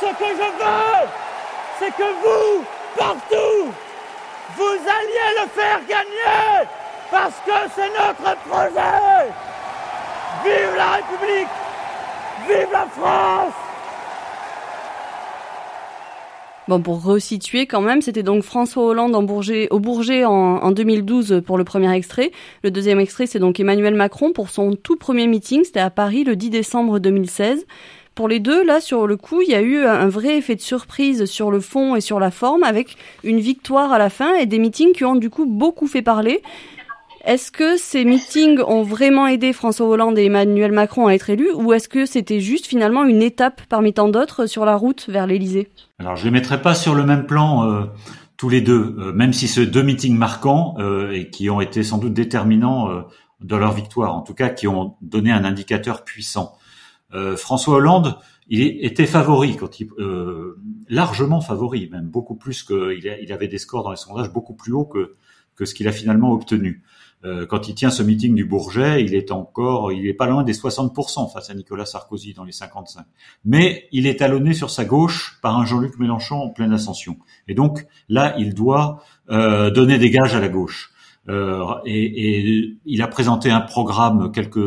Ce 0.00 0.06
que 0.06 0.28
je 0.40 0.48
veux, 0.58 1.08
c'est 1.78 1.94
que 1.94 2.02
vous, 2.02 2.64
partout, 2.98 3.72
vous 4.56 4.76
alliez 4.98 5.30
le 5.40 5.48
faire 5.50 5.78
gagner, 5.88 6.68
parce 7.12 7.36
que 7.46 7.52
c'est 7.76 7.90
notre 7.90 8.36
projet. 8.48 9.30
Vive 10.42 10.74
la 10.76 10.90
République, 10.94 11.48
vive 12.48 12.72
la 12.72 12.86
France 12.86 13.54
Bon, 16.70 16.80
pour 16.80 17.02
resituer 17.02 17.66
quand 17.66 17.80
même, 17.80 18.00
c'était 18.00 18.22
donc 18.22 18.44
François 18.44 18.84
Hollande 18.84 19.16
au 19.16 19.80
Bourget 19.80 20.24
en, 20.24 20.30
en, 20.30 20.70
2012 20.70 21.42
pour 21.44 21.58
le 21.58 21.64
premier 21.64 21.92
extrait. 21.92 22.30
Le 22.62 22.70
deuxième 22.70 23.00
extrait, 23.00 23.26
c'est 23.26 23.40
donc 23.40 23.58
Emmanuel 23.58 23.96
Macron 23.96 24.32
pour 24.32 24.50
son 24.50 24.76
tout 24.76 24.94
premier 24.94 25.26
meeting. 25.26 25.64
C'était 25.64 25.80
à 25.80 25.90
Paris 25.90 26.22
le 26.22 26.36
10 26.36 26.50
décembre 26.50 27.00
2016. 27.00 27.66
Pour 28.14 28.28
les 28.28 28.38
deux, 28.38 28.62
là, 28.64 28.80
sur 28.80 29.08
le 29.08 29.16
coup, 29.16 29.42
il 29.42 29.50
y 29.50 29.54
a 29.56 29.60
eu 29.60 29.78
un 29.84 30.08
vrai 30.08 30.36
effet 30.36 30.54
de 30.54 30.60
surprise 30.60 31.24
sur 31.24 31.50
le 31.50 31.58
fond 31.58 31.96
et 31.96 32.00
sur 32.00 32.20
la 32.20 32.30
forme, 32.30 32.62
avec 32.62 32.96
une 33.24 33.40
victoire 33.40 33.90
à 33.90 33.98
la 33.98 34.08
fin 34.08 34.36
et 34.36 34.46
des 34.46 34.60
meetings 34.60 34.92
qui 34.92 35.04
ont 35.04 35.16
du 35.16 35.28
coup 35.28 35.46
beaucoup 35.46 35.88
fait 35.88 36.02
parler. 36.02 36.40
Est-ce 37.24 37.52
que 37.52 37.76
ces 37.76 38.06
meetings 38.06 38.60
ont 38.66 38.82
vraiment 38.82 39.26
aidé 39.26 39.52
François 39.52 39.86
Hollande 39.86 40.18
et 40.18 40.24
Emmanuel 40.24 40.72
Macron 40.72 41.06
à 41.06 41.12
être 41.12 41.28
élus 41.28 41.52
ou 41.54 41.74
est-ce 41.74 41.88
que 41.88 42.06
c'était 42.06 42.40
juste 42.40 42.66
finalement 42.66 43.04
une 43.04 43.20
étape 43.20 43.60
parmi 43.68 43.92
tant 43.92 44.08
d'autres 44.08 44.46
sur 44.46 44.64
la 44.64 44.74
route 44.74 45.06
vers 45.08 45.26
l'Élysée? 45.26 45.68
Alors 45.98 46.16
je 46.16 46.24
les 46.24 46.30
mettrai 46.30 46.62
pas 46.62 46.74
sur 46.74 46.94
le 46.94 47.04
même 47.04 47.26
plan 47.26 47.68
euh, 47.68 47.84
tous 48.38 48.48
les 48.48 48.62
deux, 48.62 48.96
euh, 48.98 49.12
même 49.12 49.34
si 49.34 49.48
ce 49.48 49.60
deux 49.60 49.82
meetings 49.82 50.16
marquants 50.16 50.76
euh, 50.78 51.10
et 51.10 51.28
qui 51.28 51.50
ont 51.50 51.60
été 51.60 51.82
sans 51.82 51.98
doute 51.98 52.14
déterminants 52.14 52.88
de 53.42 53.56
leur 53.56 53.72
victoire, 53.72 54.14
en 54.14 54.22
tout 54.22 54.34
cas 54.34 54.48
qui 54.48 54.66
ont 54.66 54.96
donné 55.02 55.30
un 55.30 55.44
indicateur 55.44 56.04
puissant. 56.04 56.56
François 57.36 57.74
Hollande, 57.74 58.18
était 58.50 59.06
favori 59.06 59.56
quand 59.56 59.80
il 59.80 59.88
largement 60.88 61.40
favori, 61.40 61.88
même 61.90 62.06
beaucoup 62.06 62.36
plus 62.36 62.62
que 62.62 62.96
il, 62.96 63.32
avait 63.32 63.48
des 63.48 63.58
scores 63.58 63.82
dans 63.82 63.90
les 63.90 63.96
sondages 63.96 64.32
beaucoup 64.32 64.54
plus 64.54 64.72
hauts 64.72 64.84
que 64.84 65.64
ce 65.64 65.74
qu'il 65.74 65.88
a 65.88 65.92
finalement 65.92 66.32
obtenu. 66.32 66.82
Euh, 67.24 67.44
quand 67.44 67.68
il 67.68 67.74
tient 67.74 67.90
ce 67.90 68.02
meeting 68.02 68.34
du 68.34 68.44
Bourget, 68.44 69.02
il 69.02 69.14
est 69.14 69.30
encore, 69.30 69.92
il 69.92 70.06
est 70.06 70.14
pas 70.14 70.26
loin 70.26 70.42
des 70.42 70.54
60% 70.54 71.30
face 71.30 71.50
à 71.50 71.54
Nicolas 71.54 71.84
Sarkozy 71.84 72.32
dans 72.32 72.44
les 72.44 72.52
55. 72.52 73.04
Mais 73.44 73.88
il 73.92 74.06
est 74.06 74.20
talonné 74.20 74.54
sur 74.54 74.70
sa 74.70 74.84
gauche 74.86 75.38
par 75.42 75.58
un 75.58 75.66
Jean-Luc 75.66 75.98
Mélenchon 75.98 76.36
en 76.36 76.48
pleine 76.48 76.72
ascension. 76.72 77.18
Et 77.46 77.54
donc 77.54 77.86
là, 78.08 78.34
il 78.38 78.54
doit 78.54 79.02
euh, 79.30 79.70
donner 79.70 79.98
des 79.98 80.10
gages 80.10 80.34
à 80.34 80.40
la 80.40 80.48
gauche. 80.48 80.92
Euh, 81.28 81.64
et, 81.84 82.04
et, 82.04 82.78
il 82.86 83.02
a 83.02 83.06
présenté 83.06 83.50
un 83.50 83.60
programme 83.60 84.32
quelques, 84.32 84.58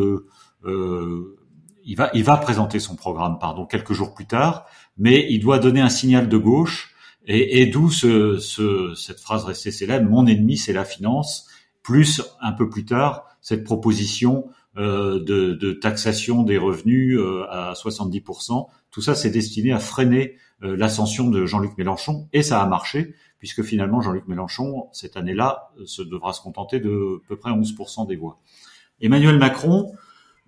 euh, 0.65 1.37
il 1.83 1.95
va, 1.97 2.11
il 2.13 2.23
va 2.23 2.37
présenter 2.37 2.79
son 2.79 2.95
programme, 2.95 3.39
pardon, 3.39 3.65
quelques 3.65 3.93
jours 3.93 4.13
plus 4.13 4.27
tard. 4.27 4.65
Mais 4.97 5.25
il 5.29 5.39
doit 5.39 5.59
donner 5.59 5.81
un 5.81 5.89
signal 5.89 6.29
de 6.29 6.37
gauche. 6.37 6.93
Et, 7.25 7.61
et 7.61 7.65
d'où 7.67 7.89
ce, 7.89 8.37
ce, 8.37 8.93
cette 8.95 9.19
phrase 9.19 9.45
restée 9.45 9.71
célèbre 9.71 10.09
"Mon 10.09 10.27
ennemi, 10.27 10.57
c'est 10.57 10.73
la 10.73 10.85
finance." 10.85 11.47
Plus 11.83 12.21
un 12.41 12.53
peu 12.53 12.69
plus 12.69 12.85
tard 12.85 13.25
cette 13.41 13.63
proposition 13.63 14.49
euh, 14.77 15.23
de, 15.23 15.53
de, 15.53 15.71
taxation 15.73 16.41
des 16.41 16.57
revenus 16.57 17.19
euh, 17.19 17.45
à 17.49 17.73
70%. 17.73 18.67
Tout 18.89 19.01
ça, 19.01 19.13
c'est 19.13 19.29
destiné 19.29 19.71
à 19.71 19.79
freiner 19.79 20.37
euh, 20.63 20.75
l'ascension 20.75 21.29
de 21.29 21.45
Jean-Luc 21.45 21.77
Mélenchon, 21.77 22.27
et 22.33 22.41
ça 22.41 22.61
a 22.61 22.65
marché, 22.65 23.13
puisque 23.37 23.61
finalement 23.61 24.01
Jean-Luc 24.01 24.27
Mélenchon, 24.27 24.87
cette 24.91 25.15
année-là, 25.17 25.71
se 25.85 26.01
devra 26.01 26.33
se 26.33 26.41
contenter 26.41 26.79
de 26.79 27.21
à 27.23 27.27
peu 27.27 27.35
près 27.35 27.51
11% 27.51 28.07
des 28.07 28.15
voix. 28.15 28.39
Emmanuel 28.99 29.37
Macron, 29.37 29.93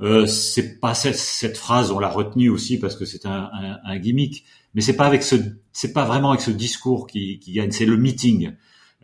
euh, 0.01 0.25
c'est 0.25 0.79
pas 0.79 0.93
cette, 0.93 1.17
cette, 1.17 1.57
phrase, 1.57 1.91
on 1.91 1.99
l'a 1.99 2.09
retenue 2.09 2.49
aussi 2.49 2.79
parce 2.79 2.95
que 2.95 3.05
c'est 3.05 3.25
un, 3.25 3.49
un, 3.53 3.77
un, 3.83 3.97
gimmick, 3.99 4.45
mais 4.73 4.81
c'est 4.81 4.95
pas 4.95 5.05
avec 5.05 5.23
ce, 5.23 5.35
c'est 5.71 5.93
pas 5.93 6.05
vraiment 6.05 6.31
avec 6.31 6.41
ce 6.41 6.51
discours 6.51 7.07
qui, 7.07 7.39
qui 7.39 7.53
gagne, 7.53 7.71
c'est 7.71 7.85
le 7.85 7.97
meeting, 7.97 8.53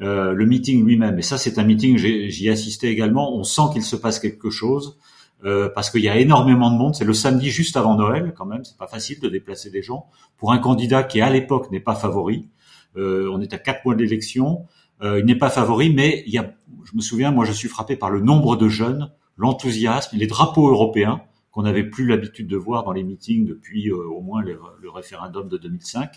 euh, 0.01 0.34
le 0.34 0.46
meeting 0.46 0.86
lui-même. 0.86 1.20
Et 1.20 1.22
ça, 1.22 1.38
c'est 1.38 1.60
un 1.60 1.63
meeting, 1.63 1.98
j'y 1.98 2.50
assisté 2.50 2.89
également. 2.89 3.36
On 3.36 3.43
sent 3.43 3.63
qu'il 3.74 3.84
se 3.84 3.96
passe 3.96 4.20
quelque 4.20 4.50
chose 4.50 4.98
euh, 5.43 5.70
parce 5.74 5.89
qu'il 5.89 6.01
y 6.01 6.10
a 6.10 6.17
énormément 6.17 6.72
de 6.72 6.77
monde. 6.77 6.96
C'est 6.96 7.05
le 7.05 7.13
samedi 7.13 7.50
juste 7.50 7.77
avant 7.77 7.96
Noël, 7.96 8.34
quand 8.36 8.46
même. 8.46 8.63
C'est 8.63 8.77
pas 8.77 8.88
facile 8.88 9.20
de 9.20 9.29
déplacer 9.29 9.70
des 9.70 9.81
gens 9.81 10.08
pour 10.38 10.51
un 10.51 10.58
candidat 10.58 11.03
qui 11.03 11.22
à 11.22 11.29
l'époque 11.29 11.72
n'est 11.72 11.79
pas 11.79 11.96
favori. 11.96 12.50
Euh, 12.98 13.29
on 13.31 13.41
est 13.41 13.53
à 13.53 13.58
quatre 13.58 13.86
mois 13.86 13.96
d'élection. 13.96 14.65
Euh, 15.01 15.20
il 15.20 15.25
n'est 15.25 15.38
pas 15.38 15.50
favori, 15.50 15.93
mais 15.93 16.24
il 16.27 16.34
y 16.34 16.38
a, 16.38 16.53
je 16.84 16.96
me 16.96 17.01
souviens, 17.01 17.31
moi, 17.31 17.46
je 17.46 17.51
suis 17.51 17.67
frappé 17.67 17.96
par 17.96 18.10
le 18.10 18.20
nombre 18.22 18.55
de 18.55 18.67
jeunes 18.70 19.12
l'enthousiasme, 19.38 20.17
les 20.17 20.27
drapeaux 20.27 20.70
européens 20.70 21.22
qu'on 21.51 21.63
n'avait 21.63 21.84
plus 21.84 22.05
l'habitude 22.05 22.48
de 22.48 22.55
voir 22.55 22.84
dans 22.84 22.91
les 22.91 23.03
meetings 23.03 23.46
depuis 23.46 23.89
euh, 23.89 23.96
au 23.96 24.22
moins 24.22 24.41
le, 24.41 24.60
référendum 24.89 25.50
de 25.50 25.58
2005. 25.58 26.12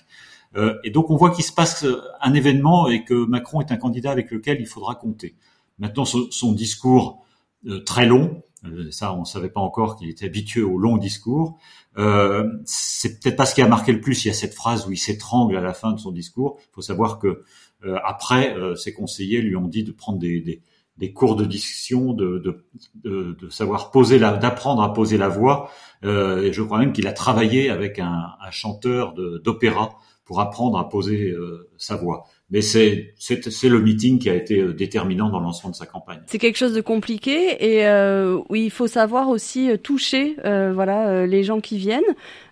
Euh, 0.57 0.79
et 0.85 0.91
donc 0.91 1.11
on 1.11 1.17
voit 1.17 1.31
qu'il 1.31 1.45
se 1.45 1.53
passe 1.53 1.85
euh, 1.85 2.01
un 2.21 2.35
événement 2.35 2.89
et 2.89 3.05
que 3.05 3.27
Macron 3.27 3.61
est 3.61 3.73
un 3.73 3.77
candidat 3.77 4.11
avec 4.11 4.31
lequel 4.31 4.61
il 4.61 4.67
faudra 4.67 4.95
compter. 4.95 5.35
Maintenant, 5.79 6.05
son, 6.05 6.53
discours 6.53 7.25
très 7.85 8.07
long, 8.07 8.45
ça 8.91 9.13
on 9.13 9.21
ne 9.21 9.25
savait 9.25 9.49
pas 9.49 9.61
encore 9.61 9.97
qu'il 9.97 10.09
était 10.09 10.27
habitué 10.27 10.63
au 10.63 10.79
long 10.79 10.99
discours. 10.99 11.59
Euh, 11.99 12.49
c'est 12.65 13.19
peut-être 13.19 13.35
pas 13.35 13.45
ce 13.45 13.57
qui 13.57 13.63
a 13.63 13.67
marqué 13.67 13.91
le 13.91 14.01
plus. 14.01 14.25
Il 14.25 14.29
y 14.29 14.31
a 14.31 14.35
cette 14.35 14.55
phrase 14.55 14.87
où 14.87 14.93
il 14.93 14.97
s'étrangle 14.97 15.57
à 15.57 15.61
la 15.61 15.75
fin 15.75 15.91
de 15.91 15.99
son 15.99 16.13
discours. 16.13 16.59
Il 16.61 16.75
faut 16.75 16.81
savoir 16.81 17.19
que 17.19 17.43
après, 18.05 18.55
ses 18.77 18.95
conseillers 18.95 19.43
lui 19.43 19.57
ont 19.57 19.67
dit 19.67 19.83
de 19.83 19.91
prendre 19.91 20.19
des, 20.19 20.63
des 20.97 21.13
cours 21.13 21.35
de 21.37 21.45
diction, 21.45 22.13
de, 22.13 22.63
de, 23.05 23.49
savoir 23.51 23.91
poser 23.91 24.19
d'apprendre 24.19 24.83
à 24.83 24.93
poser 24.93 25.19
la 25.19 25.29
voix. 25.29 25.71
Euh, 26.05 26.53
je 26.53 26.63
crois 26.63 26.79
même 26.79 26.93
qu'il 26.93 27.07
a 27.07 27.13
travaillé 27.13 27.71
avec 27.71 27.99
un 27.99 28.37
chanteur 28.51 29.15
d'opéra 29.15 29.99
pour 30.25 30.41
apprendre 30.41 30.79
à 30.79 30.89
poser 30.89 31.31
euh, 31.31 31.69
sa 31.77 31.97
voix. 31.97 32.27
Mais 32.51 32.61
c'est, 32.61 33.15
c'est, 33.19 33.51
c'est 33.51 33.69
le 33.69 33.81
meeting 33.81 34.19
qui 34.19 34.31
a 34.31 34.35
été 34.35 34.59
euh, 34.59 34.73
déterminant 34.73 35.29
dans 35.29 35.41
l'ensemble 35.41 35.73
de 35.73 35.77
sa 35.77 35.87
campagne. 35.87 36.21
C'est 36.27 36.39
quelque 36.39 36.57
chose 36.57 36.73
de 36.73 36.81
compliqué 36.81 37.57
et 37.65 37.87
euh, 37.87 38.41
oui, 38.49 38.65
il 38.65 38.71
faut 38.71 38.87
savoir 38.87 39.29
aussi 39.29 39.71
euh, 39.71 39.77
toucher 39.77 40.37
euh, 40.45 40.73
voilà 40.75 41.27
les 41.27 41.43
gens 41.43 41.61
qui 41.61 41.79
viennent. 41.79 42.03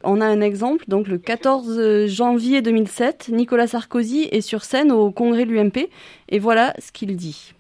On 0.05 0.21
a 0.21 0.27
un 0.27 0.41
exemple, 0.41 0.85
donc 0.89 1.09
le 1.09 1.19
14 1.19 2.07
janvier 2.07 2.63
2007, 2.63 3.31
Nicolas 3.33 3.67
Sarkozy 3.67 4.29
est 4.31 4.41
sur 4.41 4.65
scène 4.65 4.93
au 4.93 5.11
congrès 5.11 5.47
de 5.47 5.53
l'UMP 5.53 5.89
et 6.29 6.39
voilà 6.39 6.75
ce 6.79 6.93
qu'il 6.93 7.17
dit 7.17 7.55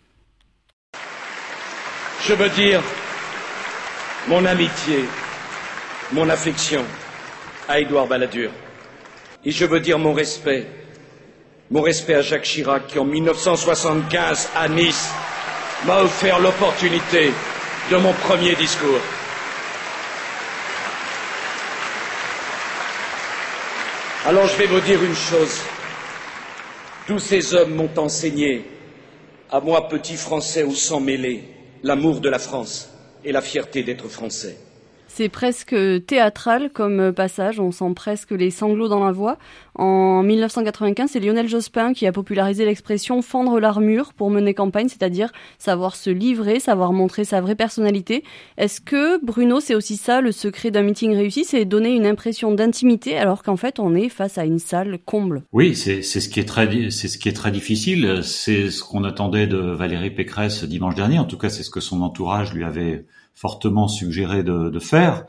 je 2.24 2.34
veux 2.34 2.50
dire 2.50 2.80
mon 4.28 4.44
amitié, 4.44 5.04
mon 6.12 6.28
affection 6.28 6.82
à 7.68 7.80
Édouard 7.80 8.06
Balladur. 8.06 8.50
Et 9.44 9.50
je 9.50 9.64
veux 9.64 9.80
dire 9.80 9.98
mon 9.98 10.12
respect, 10.12 10.66
mon 11.70 11.82
respect 11.82 12.14
à 12.14 12.22
Jacques 12.22 12.42
Chirac 12.44 12.86
qui 12.86 12.98
en 12.98 13.04
1975 13.04 14.50
à 14.54 14.68
Nice 14.68 15.08
m'a 15.86 16.02
offert 16.02 16.38
l'opportunité 16.38 17.32
de 17.90 17.96
mon 17.96 18.12
premier 18.12 18.54
discours. 18.54 19.00
Alors 24.24 24.46
je 24.46 24.56
vais 24.56 24.66
vous 24.66 24.80
dire 24.80 25.02
une 25.02 25.16
chose. 25.16 25.60
Tous 27.08 27.18
ces 27.18 27.54
hommes 27.54 27.74
m'ont 27.74 27.90
enseigné, 27.98 28.64
à 29.50 29.58
moi 29.58 29.88
petit 29.88 30.16
Français 30.16 30.62
au 30.62 30.70
sang 30.72 31.00
mêlé, 31.00 31.42
l'amour 31.82 32.20
de 32.20 32.28
la 32.28 32.38
France 32.38 32.88
et 33.24 33.32
la 33.32 33.42
fierté 33.42 33.82
d'être 33.82 34.06
français. 34.06 34.56
C'est 35.14 35.28
presque 35.28 35.76
théâtral 36.06 36.70
comme 36.72 37.12
passage, 37.12 37.60
on 37.60 37.70
sent 37.70 37.92
presque 37.94 38.30
les 38.30 38.50
sanglots 38.50 38.88
dans 38.88 39.04
la 39.04 39.12
voix. 39.12 39.36
En 39.74 40.22
1995, 40.22 41.10
c'est 41.12 41.20
Lionel 41.20 41.48
Jospin 41.48 41.92
qui 41.92 42.06
a 42.06 42.12
popularisé 42.12 42.64
l'expression 42.64 43.20
fendre 43.20 43.60
l'armure 43.60 44.14
pour 44.14 44.30
mener 44.30 44.54
campagne, 44.54 44.88
c'est-à-dire 44.88 45.30
savoir 45.58 45.96
se 45.96 46.08
livrer, 46.08 46.60
savoir 46.60 46.94
montrer 46.94 47.24
sa 47.24 47.42
vraie 47.42 47.54
personnalité. 47.54 48.24
Est-ce 48.56 48.80
que, 48.80 49.22
Bruno, 49.22 49.60
c'est 49.60 49.74
aussi 49.74 49.98
ça 49.98 50.22
le 50.22 50.32
secret 50.32 50.70
d'un 50.70 50.80
meeting 50.80 51.14
réussi, 51.14 51.44
c'est 51.44 51.66
donner 51.66 51.90
une 51.94 52.06
impression 52.06 52.50
d'intimité 52.54 53.18
alors 53.18 53.42
qu'en 53.42 53.58
fait 53.58 53.78
on 53.80 53.94
est 53.94 54.08
face 54.08 54.38
à 54.38 54.46
une 54.46 54.58
salle 54.58 54.98
comble 55.04 55.42
Oui, 55.52 55.76
c'est 55.76 56.00
ce 56.00 56.26
qui 56.30 56.40
est 56.40 56.48
très 56.48 56.90
ce 56.90 57.18
qui 57.18 57.28
est 57.28 57.34
très 57.34 57.50
difficile. 57.50 58.20
C'est 58.22 58.70
ce 58.70 58.82
qu'on 58.82 59.04
attendait 59.04 59.46
de 59.46 59.58
Valérie 59.58 60.10
Pécresse 60.10 60.64
dimanche 60.64 60.94
dernier. 60.94 61.18
En 61.18 61.26
tout 61.26 61.36
cas, 61.36 61.50
c'est 61.50 61.64
ce 61.64 61.70
que 61.70 61.80
son 61.80 62.00
entourage 62.00 62.54
lui 62.54 62.64
avait 62.64 63.04
fortement 63.34 63.88
suggéré 63.88 64.42
de, 64.42 64.70
de 64.70 64.78
faire. 64.78 65.26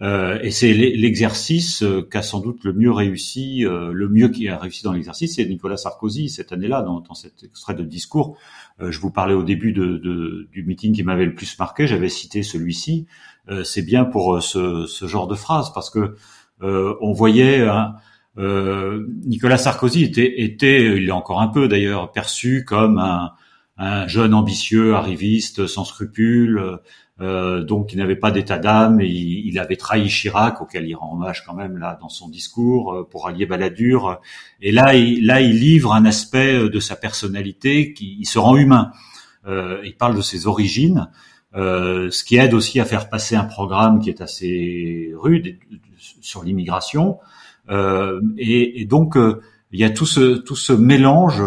Euh, 0.00 0.38
et 0.42 0.50
c'est 0.50 0.72
l'exercice 0.72 1.82
euh, 1.82 2.02
qu'a 2.02 2.22
sans 2.22 2.40
doute 2.40 2.64
le 2.64 2.72
mieux 2.72 2.90
réussi, 2.90 3.64
euh, 3.66 3.92
le 3.92 4.08
mieux 4.08 4.28
qui 4.28 4.48
a 4.48 4.56
réussi 4.58 4.82
dans 4.82 4.92
l'exercice, 4.92 5.36
c'est 5.36 5.44
Nicolas 5.44 5.76
Sarkozy 5.76 6.30
cette 6.30 6.50
année-là, 6.50 6.82
dans, 6.82 7.00
dans, 7.00 7.14
cet 7.14 7.44
extrait 7.44 7.74
de 7.74 7.84
discours. 7.84 8.38
Euh, 8.80 8.90
je 8.90 8.98
vous 8.98 9.10
parlais 9.10 9.34
au 9.34 9.42
début 9.42 9.72
de, 9.72 9.98
de, 9.98 10.48
du 10.50 10.64
meeting 10.64 10.94
qui 10.94 11.02
m'avait 11.02 11.26
le 11.26 11.34
plus 11.34 11.58
marqué, 11.58 11.86
j'avais 11.86 12.08
cité 12.08 12.42
celui-ci. 12.42 13.06
Euh, 13.50 13.64
c'est 13.64 13.82
bien 13.82 14.04
pour 14.04 14.42
ce, 14.42 14.86
ce, 14.86 15.06
genre 15.06 15.26
de 15.26 15.34
phrase 15.34 15.72
parce 15.72 15.90
que 15.90 16.16
on 16.64 17.12
voyait 17.12 17.62
hein, 17.62 17.96
Nicolas 18.36 19.58
Sarkozy 19.58 20.04
était, 20.04 20.42
était, 20.42 20.96
il 20.96 21.08
est 21.08 21.12
encore 21.12 21.40
un 21.40 21.48
peu 21.48 21.66
d'ailleurs 21.66 22.12
perçu 22.12 22.64
comme 22.64 22.98
un, 22.98 23.32
un 23.78 24.06
jeune 24.06 24.32
ambitieux, 24.32 24.94
arriviste, 24.94 25.66
sans 25.66 25.84
scrupules 25.84 26.78
euh, 27.20 27.62
donc 27.62 27.92
il 27.92 27.98
n'avait 27.98 28.16
pas 28.16 28.30
d'état 28.30 28.58
d'âme, 28.58 29.00
il, 29.00 29.46
il, 29.46 29.58
avait 29.58 29.76
trahi 29.76 30.08
Chirac, 30.08 30.62
auquel 30.62 30.88
il 30.88 30.94
rend 30.94 31.12
hommage 31.12 31.44
quand 31.44 31.54
même 31.54 31.76
là 31.76 31.98
dans 32.00 32.08
son 32.08 32.28
discours 32.28 32.94
euh, 32.94 33.08
pour 33.08 33.28
allier 33.28 33.44
Balladur. 33.44 34.20
Et 34.60 34.72
là, 34.72 34.94
il, 34.94 35.26
là, 35.26 35.40
il 35.40 35.58
livre 35.58 35.92
un 35.92 36.06
aspect 36.06 36.54
euh, 36.54 36.70
de 36.70 36.80
sa 36.80 36.96
personnalité 36.96 37.92
qui 37.92 38.16
il 38.18 38.26
se 38.26 38.38
rend 38.38 38.56
humain. 38.56 38.92
Euh, 39.46 39.80
il 39.84 39.94
parle 39.94 40.16
de 40.16 40.22
ses 40.22 40.46
origines, 40.46 41.10
euh, 41.54 42.10
ce 42.10 42.24
qui 42.24 42.36
aide 42.36 42.54
aussi 42.54 42.80
à 42.80 42.84
faire 42.86 43.10
passer 43.10 43.36
un 43.36 43.44
programme 43.44 44.00
qui 44.00 44.08
est 44.08 44.20
assez 44.22 45.12
rude 45.14 45.58
sur 45.98 46.42
l'immigration. 46.42 47.18
Et, 48.38 48.80
et, 48.80 48.84
donc 48.86 49.16
il 49.16 49.80
y 49.80 49.84
a 49.84 49.90
tout 49.90 50.04
ce 50.04 50.36
tout 50.36 50.56
ce 50.56 50.72
mélange 50.72 51.42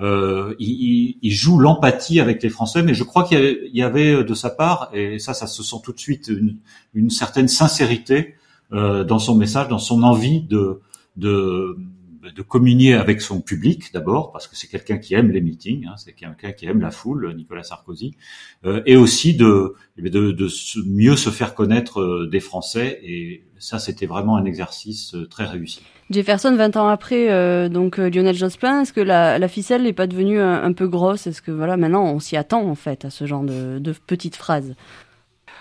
euh, 0.00 0.54
il, 0.58 1.18
il, 1.22 1.30
joue 1.32 1.58
l'empathie 1.58 2.20
avec 2.20 2.42
les 2.42 2.50
Français, 2.50 2.82
mais 2.82 2.94
je 2.94 3.02
crois 3.02 3.24
qu'il 3.24 3.70
y, 3.72 3.82
avait 3.82 4.22
de 4.22 4.34
sa 4.34 4.50
part, 4.50 4.90
et 4.92 5.18
ça, 5.18 5.34
ça 5.34 5.46
se 5.46 5.62
sent 5.62 5.76
tout 5.82 5.92
de 5.92 5.98
suite, 5.98 6.28
une, 6.28 6.56
une 6.94 7.10
certaine 7.10 7.48
sincérité 7.48 8.34
euh, 8.72 9.02
dans 9.02 9.18
son 9.18 9.34
message, 9.34 9.68
dans 9.68 9.78
son 9.78 10.02
envie 10.02 10.40
de, 10.42 10.80
de, 11.16 11.76
de 12.34 12.42
communier 12.42 12.94
avec 12.94 13.20
son 13.20 13.40
public 13.40 13.92
d'abord, 13.92 14.32
parce 14.32 14.48
que 14.48 14.56
c'est 14.56 14.68
quelqu'un 14.68 14.98
qui 14.98 15.14
aime 15.14 15.30
les 15.30 15.40
meetings, 15.40 15.86
hein, 15.86 15.94
c'est 15.96 16.12
quelqu'un 16.12 16.52
qui 16.52 16.66
aime 16.66 16.80
la 16.80 16.90
foule, 16.90 17.34
Nicolas 17.36 17.62
Sarkozy, 17.62 18.14
euh, 18.64 18.82
et 18.86 18.96
aussi 18.96 19.34
de, 19.34 19.74
de, 19.96 20.32
de, 20.32 20.48
mieux 20.86 21.16
se 21.16 21.30
faire 21.30 21.54
connaître 21.54 22.00
euh, 22.00 22.28
des 22.30 22.40
Français, 22.40 23.00
et 23.02 23.44
ça, 23.58 23.78
c'était 23.78 24.06
vraiment 24.06 24.36
un 24.36 24.44
exercice 24.44 25.14
euh, 25.14 25.26
très 25.26 25.44
réussi. 25.44 25.82
Jefferson, 26.10 26.54
20 26.54 26.76
ans 26.76 26.88
après, 26.88 27.30
euh, 27.30 27.68
donc 27.68 27.98
euh, 27.98 28.08
Lionel 28.08 28.34
Jospin, 28.34 28.82
est-ce 28.82 28.92
que 28.92 29.00
la, 29.00 29.38
la 29.38 29.48
ficelle 29.48 29.82
n'est 29.82 29.92
pas 29.92 30.06
devenue 30.06 30.40
un, 30.40 30.72
peu 30.72 30.88
grosse? 30.88 31.26
Est-ce 31.26 31.42
que 31.42 31.50
voilà, 31.50 31.76
maintenant 31.76 32.04
on 32.04 32.18
s'y 32.18 32.36
attend 32.36 32.66
en 32.66 32.74
fait 32.74 33.04
à 33.04 33.10
ce 33.10 33.26
genre 33.26 33.42
de, 33.42 33.78
de 33.78 33.92
petites 34.06 34.36
phrases? 34.36 34.74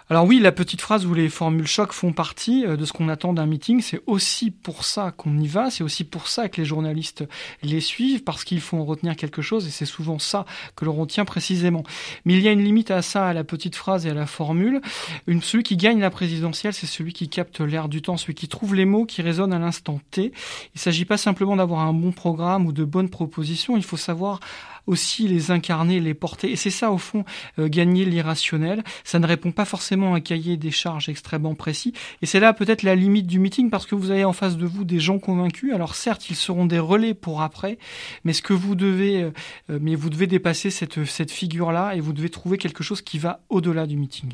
Alors 0.10 0.26
oui, 0.26 0.40
la 0.40 0.54
petite 0.54 0.80
phrase 0.80 1.06
où 1.06 1.14
les 1.14 1.28
formules 1.28 1.68
choc 1.68 1.92
font 1.92 2.14
partie 2.14 2.66
euh, 2.66 2.78
de 2.78 2.86
ce 2.86 2.94
qu'on 2.94 3.10
attend 3.10 3.34
d'un 3.34 3.46
meeting, 3.46 3.82
c'est 3.82 4.02
aussi 4.08 4.52
pour 4.52 4.86
ça 4.86 5.12
qu'on 5.12 5.38
y 5.38 5.48
va, 5.48 5.70
c'est 5.70 5.84
aussi 5.84 6.06
pour 6.06 6.30
ça 6.30 6.48
que 6.48 6.62
les 6.62 6.66
journalistes 6.66 7.26
les 7.62 7.82
suivent, 7.82 8.24
parce 8.24 8.46
qu'il 8.46 8.62
faut 8.62 8.78
en 8.78 8.86
retenir 8.86 9.18
quelque 9.18 9.42
chose, 9.42 9.68
et 9.68 9.70
c'est 9.70 9.86
souvent 9.86 10.18
ça 10.18 10.46
que 10.78 10.86
l'on 10.86 10.94
retient 10.94 11.26
précisément. 11.26 11.84
Mais 12.24 12.36
il 12.36 12.42
y 12.42 12.48
a 12.48 12.54
une 12.54 12.64
limite 12.64 12.90
à 12.90 13.02
ça, 13.02 13.28
à 13.28 13.34
la 13.34 13.44
petite 13.44 13.76
phrase 13.76 14.06
et 14.06 14.12
à 14.12 14.14
la 14.14 14.28
formule. 14.28 14.80
Une, 15.28 15.42
celui 15.42 15.64
qui 15.64 15.76
gagne 15.76 16.00
la 16.00 16.10
présidentielle, 16.10 16.74
c'est 16.74 16.86
celui 16.86 17.12
qui 17.12 17.28
capte 17.28 17.60
l'air 17.60 17.90
du 17.90 18.02
temps, 18.02 18.16
celui 18.16 18.36
qui 18.36 18.48
trouve 18.48 18.76
les 18.76 18.86
mots 18.86 19.06
qui 19.06 19.22
résonnent 19.22 19.54
à 19.54 19.60
l'instant 19.60 20.00
T. 20.12 20.24
Il 20.24 20.32
ne 20.76 20.80
s'agit 20.80 21.06
pas 21.06 21.18
simplement 21.18 21.58
d'avoir 21.58 21.82
un 21.82 21.94
bon 21.94 22.14
programme 22.14 22.66
ou 22.66 22.72
de 22.72 22.86
bonnes 22.86 23.10
propositions, 23.10 23.76
il 23.76 23.84
faut 23.84 23.98
savoir 23.98 24.40
aussi 24.88 25.28
les 25.28 25.52
incarner, 25.52 26.00
les 26.00 26.14
porter. 26.14 26.52
Et 26.52 26.56
c'est 26.56 26.70
ça, 26.70 26.92
au 26.92 26.98
fond, 26.98 27.24
euh, 27.60 27.68
gagner 27.68 28.06
l'irrationnel. 28.06 28.84
Ça 29.04 29.20
ne 29.20 29.28
répond 29.28 29.52
pas 29.52 29.66
forcément 29.66 30.14
à 30.14 30.18
un 30.18 30.22
cahier 30.22 30.58
des 30.58 30.72
charges 30.72 31.10
extrêmement 31.10 31.56
précis. 31.56 31.94
Et 32.22 32.26
c'est 32.26 32.40
là 32.40 32.54
peut-être 32.54 32.84
la 32.84 32.96
limite 32.96 33.28
du 33.28 33.40
meeting 33.40 33.70
parce 33.70 33.86
que 33.86 33.96
vous 33.96 34.12
avez 34.12 34.26
en 34.26 34.34
face 34.34 34.58
de 34.58 34.66
vous 34.66 34.86
des 34.86 35.00
gens 35.00 35.20
convaincus. 35.20 35.74
Alors 35.74 35.96
certes, 35.96 36.30
ils 36.30 36.36
seront 36.36 36.66
des 36.66 36.80
relais 36.80 37.14
pour 37.14 37.42
après, 37.42 37.78
mais 38.24 38.34
ce 38.34 38.42
que 38.42 38.54
vous 38.54 38.76
devez, 38.76 39.24
euh, 39.24 39.32
euh, 39.70 39.80
mais 39.82 39.96
vous 39.96 40.10
devez 40.10 40.28
dépasser 40.28 40.70
cette, 40.70 41.06
cette 41.06 41.32
figure-là 41.32 41.96
et 41.96 42.00
vous 42.00 42.14
devez 42.14 42.30
trouver 42.30 42.58
quelque 42.58 42.84
chose 42.84 43.02
qui 43.02 43.18
va 43.18 43.42
au-delà 43.50 43.86
du 43.86 43.98
meeting. 43.98 44.34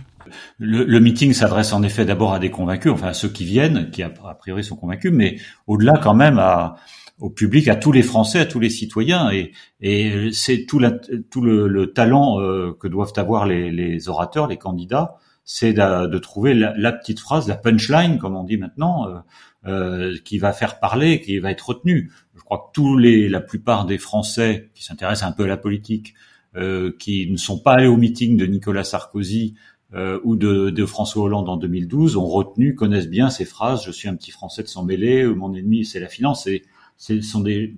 Le, 0.57 0.85
le 0.85 0.99
meeting 0.99 1.33
s'adresse 1.33 1.73
en 1.73 1.83
effet 1.83 2.05
d'abord 2.05 2.33
à 2.33 2.39
des 2.39 2.49
convaincus, 2.49 2.91
enfin 2.91 3.07
à 3.07 3.13
ceux 3.13 3.29
qui 3.29 3.43
viennent, 3.43 3.89
qui 3.91 4.03
a, 4.03 4.09
priori 4.09 4.63
sont 4.63 4.75
convaincus, 4.75 5.11
mais 5.13 5.37
au-delà 5.67 5.99
quand 6.01 6.13
même 6.13 6.39
à, 6.39 6.77
au 7.19 7.29
public, 7.29 7.67
à 7.67 7.75
tous 7.75 7.91
les 7.91 8.03
Français, 8.03 8.39
à 8.39 8.45
tous 8.45 8.59
les 8.59 8.69
citoyens. 8.69 9.31
Et, 9.31 9.51
et 9.81 10.31
c'est 10.31 10.65
tout, 10.65 10.79
la, 10.79 10.91
tout 10.91 11.41
le, 11.41 11.67
le 11.67 11.93
talent 11.93 12.39
euh, 12.41 12.73
que 12.79 12.87
doivent 12.87 13.13
avoir 13.17 13.45
les, 13.45 13.71
les, 13.71 14.09
orateurs, 14.09 14.47
les 14.47 14.57
candidats, 14.57 15.17
c'est 15.45 15.73
de, 15.73 16.07
de, 16.07 16.17
trouver 16.17 16.53
la, 16.53 16.73
la, 16.77 16.91
petite 16.91 17.19
phrase, 17.19 17.47
la 17.47 17.55
punchline, 17.55 18.17
comme 18.17 18.35
on 18.35 18.43
dit 18.43 18.57
maintenant, 18.57 19.07
euh, 19.07 19.19
euh, 19.65 20.17
qui 20.25 20.39
va 20.39 20.51
faire 20.51 20.81
parler, 20.81 21.21
qui 21.21 21.39
va 21.39 21.49
être 21.49 21.69
retenue. 21.69 22.11
Je 22.35 22.41
crois 22.41 22.57
que 22.57 22.73
tous 22.73 22.97
les, 22.97 23.29
la 23.29 23.39
plupart 23.39 23.85
des 23.85 23.97
Français 23.97 24.69
qui 24.75 24.83
s'intéressent 24.83 25.29
un 25.29 25.31
peu 25.31 25.45
à 25.45 25.47
la 25.47 25.55
politique, 25.55 26.15
euh, 26.57 26.91
qui 26.99 27.31
ne 27.31 27.37
sont 27.37 27.59
pas 27.59 27.75
allés 27.75 27.87
au 27.87 27.95
meeting 27.95 28.35
de 28.35 28.45
Nicolas 28.45 28.83
Sarkozy 28.83 29.55
euh, 29.93 30.19
ou 30.25 30.35
de, 30.35 30.69
de, 30.69 30.85
François 30.85 31.23
Hollande 31.23 31.47
en 31.47 31.55
2012 31.55 32.17
ont 32.17 32.25
retenu, 32.25 32.75
connaissent 32.75 33.07
bien 33.07 33.29
ces 33.29 33.45
phrases. 33.45 33.85
Je 33.85 33.91
suis 33.91 34.09
un 34.09 34.15
petit 34.17 34.31
Français 34.31 34.63
de 34.63 34.67
s'en 34.67 34.83
mêler, 34.83 35.25
mon 35.25 35.53
ennemi 35.53 35.85
c'est 35.85 36.01
la 36.01 36.09
finance. 36.09 36.45
Et 36.45 36.63
ce 36.97 37.21
sont 37.21 37.41
des, 37.41 37.75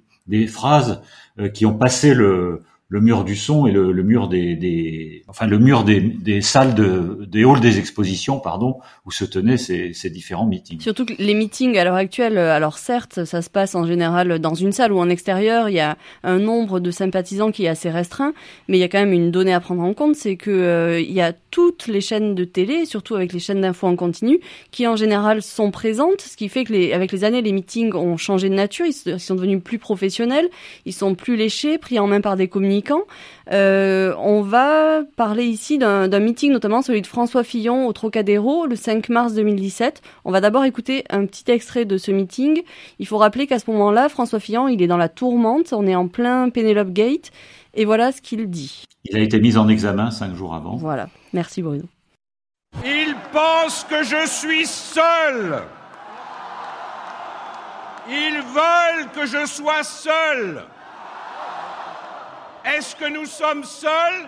phrases 0.48 1.02
euh, 1.40 1.50
qui 1.50 1.66
ont 1.66 1.78
passé 1.78 2.14
le, 2.14 2.64
le 2.96 3.02
mur 3.02 3.26
du 3.26 3.36
son 3.36 3.68
et 3.68 3.72
le, 3.74 3.92
mur 4.04 4.30
des, 4.30 5.22
enfin 5.28 5.48
le 5.48 5.60
mur 5.60 5.84
des, 5.84 6.42
salles 6.42 6.76
de 6.76 7.26
des 7.28 7.44
halls 7.44 7.60
des 7.60 7.78
expositions 7.78 8.40
pardon 8.40 8.78
où 9.06 9.12
se 9.12 9.26
tenaient 9.26 9.58
ces, 9.58 10.10
différents 10.10 10.46
meetings. 10.46 10.80
Surtout 10.80 11.06
que 11.06 11.14
les 11.20 11.34
meetings 11.34 11.78
à 11.78 11.84
l'heure 11.84 11.96
actuelle, 11.96 12.38
alors 12.38 12.78
certes 12.78 13.26
ça 13.26 13.42
se 13.42 13.50
passe 13.50 13.76
en 13.76 13.86
général 13.86 14.40
dans 14.40 14.54
une 14.54 14.72
salle 14.72 14.94
ou 14.94 15.00
en 15.00 15.10
extérieur, 15.10 15.68
il 15.68 15.76
y 15.76 15.82
a 15.82 15.98
un 16.24 16.40
nombre 16.40 16.80
de 16.80 16.90
sympathisants 16.90 17.52
qui 17.52 17.66
est 17.66 17.68
assez 17.68 17.90
restreint, 17.90 18.34
mais 18.70 18.78
il 18.78 18.80
y 18.80 18.84
a 18.86 18.88
quand 18.88 19.00
même 19.00 19.12
une 19.12 19.30
donnée 19.30 19.54
à 19.54 19.60
prendre 19.60 19.84
en 19.84 19.94
compte, 19.94 20.16
c'est 20.16 20.38
que 20.38 20.52
euh, 20.52 21.02
il 21.02 21.12
y 21.12 21.22
a 21.22 21.34
toutes 21.52 21.88
les 21.88 22.00
chaînes 22.00 22.34
de 22.34 22.46
télé, 22.46 22.86
surtout 22.86 23.16
avec 23.16 23.34
les 23.34 23.40
chaînes 23.40 23.60
d'infos 23.60 23.88
en 23.88 23.98
continu, 23.98 24.40
qui 24.72 24.88
en 24.88 24.96
général 24.96 25.42
sont 25.42 25.70
présentes, 25.70 26.22
ce 26.22 26.38
qui 26.38 26.48
fait 26.48 26.64
que 26.64 26.72
les, 26.72 26.94
avec 26.94 27.12
les 27.12 27.26
années 27.26 27.42
les 27.42 27.52
meetings 27.52 27.94
ont 27.94 28.16
changé 28.16 28.48
de 28.48 28.54
nature, 28.54 28.86
ils 28.86 29.20
sont 29.20 29.36
devenus 29.36 29.62
plus 29.62 29.80
professionnels, 29.80 30.48
ils 30.86 30.94
sont 30.94 31.14
plus 31.14 31.36
léchés, 31.36 31.78
pris 31.78 32.00
en 32.00 32.08
main 32.08 32.22
par 32.22 32.38
des 32.38 32.48
communicants 32.48 32.85
euh, 33.52 34.14
on 34.18 34.42
va 34.42 35.04
parler 35.16 35.46
ici 35.46 35.78
d'un 35.78 36.20
meeting, 36.20 36.52
notamment 36.52 36.82
celui 36.82 37.02
de 37.02 37.08
François 37.08 37.44
Fillon 37.44 37.88
au 37.88 37.94
Trocadéro 37.94 38.66
le 38.66 38.76
5 38.76 39.10
mars 39.10 39.34
2017. 39.34 40.02
On 40.26 40.32
va 40.32 40.42
d'abord 40.42 40.66
écouter 40.66 41.04
un 41.10 41.26
petit 41.26 41.50
extrait 41.52 41.86
de 41.86 41.98
ce 41.98 42.12
meeting. 42.12 42.62
Il 43.00 43.08
faut 43.08 43.18
rappeler 43.18 43.48
qu'à 43.48 43.60
ce 43.60 43.70
moment-là, 43.72 44.10
François 44.10 44.40
Fillon, 44.40 44.68
il 44.68 44.82
est 44.82 44.88
dans 44.88 44.98
la 44.98 45.10
tourmente, 45.10 45.74
on 45.74 45.88
est 45.88 45.96
en 45.96 46.08
plein 46.08 46.50
Penelope 46.50 46.92
Gate, 46.92 47.32
et 47.74 47.86
voilà 47.86 48.12
ce 48.12 48.22
qu'il 48.22 48.50
dit. 48.50 48.86
Il 49.06 49.18
a 49.18 49.20
été 49.20 49.40
mis 49.40 49.58
en 49.58 49.68
examen 49.68 50.12
cinq 50.12 50.34
jours 50.36 50.54
avant. 50.54 50.76
Voilà, 50.78 51.10
merci 51.34 51.62
Bruno. 51.62 51.84
Il 52.84 53.16
pense 53.32 53.86
que 53.90 54.04
je 54.04 54.28
suis 54.28 54.66
seul. 54.66 55.62
Ils 58.08 58.42
veulent 58.54 59.08
que 59.16 59.26
je 59.26 59.46
sois 59.46 59.84
seul. 59.84 60.64
Est-ce 62.66 62.96
que 62.96 63.14
nous 63.14 63.26
sommes 63.26 63.64
seuls? 63.64 64.28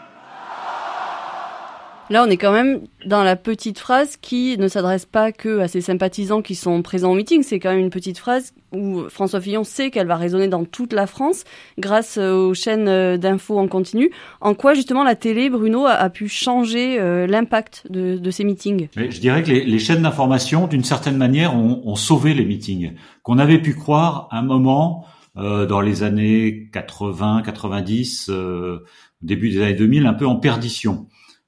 Là, 2.12 2.24
on 2.24 2.30
est 2.30 2.38
quand 2.38 2.54
même 2.54 2.82
dans 3.06 3.24
la 3.24 3.36
petite 3.36 3.80
phrase 3.80 4.16
qui 4.16 4.58
ne 4.60 4.68
s'adresse 4.68 5.08
pas 5.08 5.32
que 5.32 5.60
à 5.60 5.68
ces 5.68 5.82
sympathisants 5.82 6.44
qui 6.44 6.54
sont 6.54 6.84
présents 6.84 7.12
au 7.12 7.16
meeting. 7.16 7.42
C'est 7.42 7.60
quand 7.60 7.72
même 7.72 7.80
une 7.80 7.90
petite 7.90 8.20
phrase 8.20 8.54
où 8.72 9.10
François 9.10 9.42
Fillon 9.42 9.64
sait 9.64 9.90
qu'elle 9.90 10.06
va 10.06 10.18
résonner 10.18 10.48
dans 10.48 10.66
toute 10.66 10.94
la 10.94 11.08
France 11.08 11.46
grâce 11.80 12.18
euh, 12.20 12.34
aux 12.34 12.54
chaînes 12.54 12.88
euh, 12.88 13.18
d'infos 13.18 13.58
en 13.58 13.68
continu. 13.68 14.12
En 14.40 14.54
quoi, 14.54 14.76
justement, 14.76 15.04
la 15.04 15.16
télé, 15.16 15.50
Bruno, 15.50 15.88
a, 15.88 16.10
pu 16.12 16.30
changer 16.30 17.00
euh, 17.00 17.26
l'impact 17.26 17.88
de, 17.90 18.30
ces 18.30 18.44
meetings? 18.44 18.88
Je 18.96 19.20
dirais 19.20 19.42
que 19.42 19.50
les, 19.50 19.80
chaînes 19.80 20.04
d'information, 20.04 20.68
d'une 20.68 20.84
certaine 20.84 21.18
manière, 21.18 21.56
ont, 21.56 21.82
ont, 21.84 21.96
sauvé 21.96 22.36
les 22.36 22.46
meetings. 22.46 22.94
Qu'on 23.24 23.40
avait 23.40 23.60
pu 23.60 23.74
croire 23.74 24.30
un 24.32 24.44
moment 24.44 25.04
euh, 25.06 25.17
dans 25.38 25.82
les 25.82 26.04
années 26.04 26.70
80, 26.74 27.44
90, 27.46 28.30
euh, 28.30 28.80
début 29.22 29.50
des 29.50 29.62
années 29.62 29.76
2000, 29.76 30.06
un 30.06 30.14
peu 30.14 30.26
en 30.26 30.36
perdition. 30.36 31.08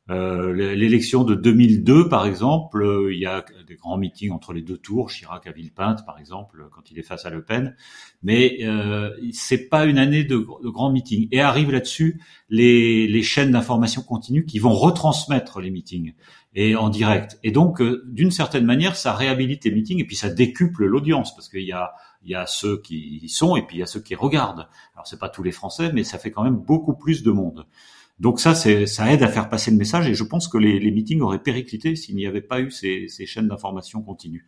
Euh, 0.10 0.54
l'élection 0.54 1.24
de 1.24 1.36
2002, 1.36 2.10
par 2.10 2.26
exemple, 2.26 2.82
euh, 2.82 3.14
il 3.14 3.20
y 3.20 3.28
a 3.28 3.46
des 3.68 3.76
grands 3.76 3.98
meetings 3.98 4.32
entre 4.32 4.54
les 4.54 4.64
deux 4.64 4.78
tours, 4.78 5.12
Chirac 5.12 5.46
à 5.46 5.52
Villepinte, 5.52 6.04
par 6.04 6.18
exemple, 6.18 6.68
quand 6.72 6.90
il 6.90 6.98
est 6.98 7.04
face 7.04 7.28
à 7.28 7.30
Le 7.30 7.44
Pen, 7.44 7.76
mais 8.24 8.58
euh, 8.64 9.12
c'est 9.32 9.70
pas 9.70 9.86
une 9.86 10.00
année 10.00 10.24
de, 10.24 10.38
de 10.38 10.70
grands 10.70 10.92
meetings. 10.92 11.28
Et 11.32 11.42
arrivent 11.42 11.72
là-dessus 11.72 12.20
les, 12.50 13.08
les 13.08 13.22
chaînes 13.22 13.52
d'information 13.52 14.02
continue 14.02 14.46
qui 14.46 14.58
vont 14.58 14.74
retransmettre 14.74 15.60
les 15.60 15.70
meetings 15.70 16.14
et 16.56 16.76
en 16.76 16.90
direct. 16.90 17.38
Et 17.44 17.52
donc, 17.52 17.84
d'une 18.08 18.32
certaine 18.32 18.66
manière, 18.66 18.96
ça 18.96 19.14
réhabilite 19.14 19.66
les 19.66 19.72
meetings 19.72 20.00
et 20.00 20.06
puis 20.06 20.16
ça 20.16 20.30
décuple 20.30 20.86
l'audience 20.86 21.36
parce 21.36 21.50
qu'il 21.50 21.66
y 21.66 21.72
a 21.72 21.92
il 22.24 22.32
y 22.32 22.36
a 22.36 22.46
ceux 22.46 22.82
qui 22.82 23.20
y 23.22 23.30
sont 23.30 23.56
et 23.56 23.62
puis 23.62 23.78
il 23.78 23.80
y 23.80 23.84
a 23.84 23.86
ceux 23.86 24.02
qui 24.02 24.16
regardent. 24.16 24.68
Alors 24.94 25.08
c'est 25.08 25.20
pas 25.20 25.30
tous 25.30 25.44
les 25.44 25.52
Français, 25.52 25.92
mais 25.94 26.04
ça 26.04 26.18
fait 26.18 26.32
quand 26.32 26.44
même 26.44 26.58
beaucoup 26.58 26.94
plus 26.94 27.24
de 27.24 27.32
monde. 27.32 27.66
Donc 28.20 28.42
ça, 28.42 28.54
ça 28.54 29.14
aide 29.14 29.24
à 29.24 29.30
faire 29.30 29.48
passer 29.48 29.72
le 29.72 29.78
message 29.78 30.10
et 30.10 30.14
je 30.14 30.24
pense 30.26 30.50
que 30.50 30.58
les, 30.58 30.92
meetings 30.92 31.22
auraient 31.22 31.42
périclité 31.42 31.96
s'il 31.96 32.16
n'y 32.16 32.28
avait 32.28 32.42
pas 32.42 32.60
eu 32.60 32.70
ces, 32.70 33.08
chaînes 33.26 33.48
d'information 33.48 34.02
continues 34.02 34.46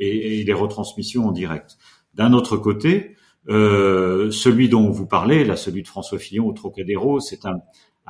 et, 0.00 0.42
les 0.42 0.52
retransmissions 0.52 1.28
en 1.28 1.32
direct. 1.32 1.78
D'un 2.14 2.32
autre 2.32 2.56
côté, 2.56 3.16
euh, 3.48 4.30
celui 4.32 4.68
dont 4.68 4.90
vous 4.90 5.06
parlez, 5.06 5.44
là, 5.44 5.56
celui 5.56 5.82
de 5.82 5.88
François 5.88 6.18
Fillon 6.18 6.46
au 6.48 6.52
Trocadéro, 6.52 7.20
c'est 7.20 7.46
un, 7.46 7.60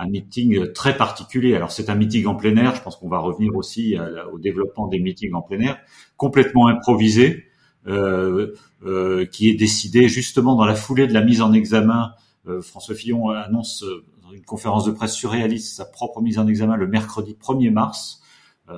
meeting 0.09 0.73
très 0.73 0.97
particulier. 0.97 1.55
Alors 1.55 1.71
c'est 1.71 1.91
un 1.91 1.95
meeting 1.95 2.27
en 2.27 2.35
plein 2.35 2.57
air, 2.57 2.75
je 2.75 2.83
pense 2.83 2.97
qu'on 2.97 3.11
va 3.11 3.19
revenir 3.19 3.55
aussi 3.55 3.97
au 4.33 4.39
développement 4.39 4.89
des 4.89 4.99
meetings 4.99 5.35
en 5.35 5.43
plein 5.43 5.61
air, 5.61 5.79
complètement 6.17 6.67
improvisé, 6.69 7.45
qui 7.87 9.51
est 9.51 9.55
décidé 9.55 10.09
justement 10.09 10.55
dans 10.55 10.65
la 10.65 10.75
foulée 10.75 11.07
de 11.07 11.15
la 11.15 11.23
mise 11.23 11.43
en 11.43 11.53
examen. 11.53 12.13
Euh, 12.47 12.61
François 12.61 12.95
Fillon 12.95 13.31
annonce 13.31 13.85
dans 14.23 14.33
une 14.33 14.45
conférence 14.45 14.85
de 14.85 14.91
presse 14.91 15.15
surréaliste 15.15 15.77
sa 15.77 15.85
propre 15.85 16.21
mise 16.21 16.39
en 16.39 16.47
examen 16.49 16.77
le 16.77 16.87
mercredi 16.87 17.37
1er 17.41 17.71
mars. 17.71 18.21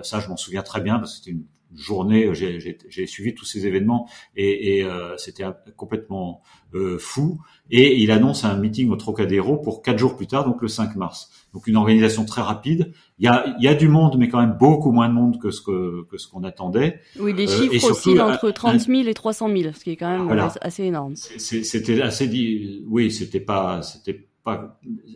ça, 0.02 0.20
je 0.20 0.28
m'en 0.28 0.36
souviens 0.36 0.62
très 0.62 0.80
bien 0.80 0.98
parce 0.98 1.12
que 1.12 1.18
c'était 1.18 1.30
une 1.30 1.44
journée, 1.76 2.30
j'ai 2.34 3.06
suivi 3.06 3.34
tous 3.34 3.44
ces 3.44 3.66
événements 3.66 4.08
et, 4.36 4.78
et 4.78 4.84
euh, 4.84 5.16
c'était 5.16 5.44
complètement 5.76 6.42
euh, 6.74 6.98
fou. 6.98 7.40
Et 7.70 8.02
il 8.02 8.10
annonce 8.10 8.44
un 8.44 8.56
meeting 8.56 8.90
au 8.90 8.96
Trocadéro 8.96 9.56
pour 9.56 9.82
quatre 9.82 9.98
jours 9.98 10.16
plus 10.16 10.26
tard, 10.26 10.44
donc 10.44 10.60
le 10.60 10.68
5 10.68 10.96
mars. 10.96 11.30
Donc 11.52 11.66
une 11.66 11.76
organisation 11.76 12.24
très 12.24 12.42
rapide. 12.42 12.92
Il 13.18 13.24
y 13.24 13.28
a, 13.28 13.54
il 13.58 13.64
y 13.64 13.68
a 13.68 13.74
du 13.74 13.88
monde, 13.88 14.16
mais 14.18 14.28
quand 14.28 14.40
même 14.40 14.56
beaucoup 14.58 14.90
moins 14.90 15.08
de 15.08 15.14
monde 15.14 15.40
que 15.40 15.50
ce 15.50 15.60
que, 15.60 16.04
que 16.10 16.18
ce 16.18 16.28
qu'on 16.28 16.42
attendait. 16.42 17.00
Oui, 17.18 17.32
les 17.32 17.48
euh, 17.48 17.56
chiffres 17.56 17.90
oscillent 17.90 18.20
entre 18.20 18.50
30 18.50 18.80
000 18.80 19.08
et 19.08 19.14
300 19.14 19.48
000, 19.56 19.72
ce 19.72 19.84
qui 19.84 19.90
est 19.90 19.96
quand 19.96 20.26
même 20.26 20.50
assez 20.60 20.84
énorme. 20.84 21.14
C'était 21.16 22.02
assez 22.02 22.26
dit. 22.26 22.84
Oui, 22.88 23.10
c'était 23.10 23.40
pas, 23.40 23.82
c'était 23.82 24.26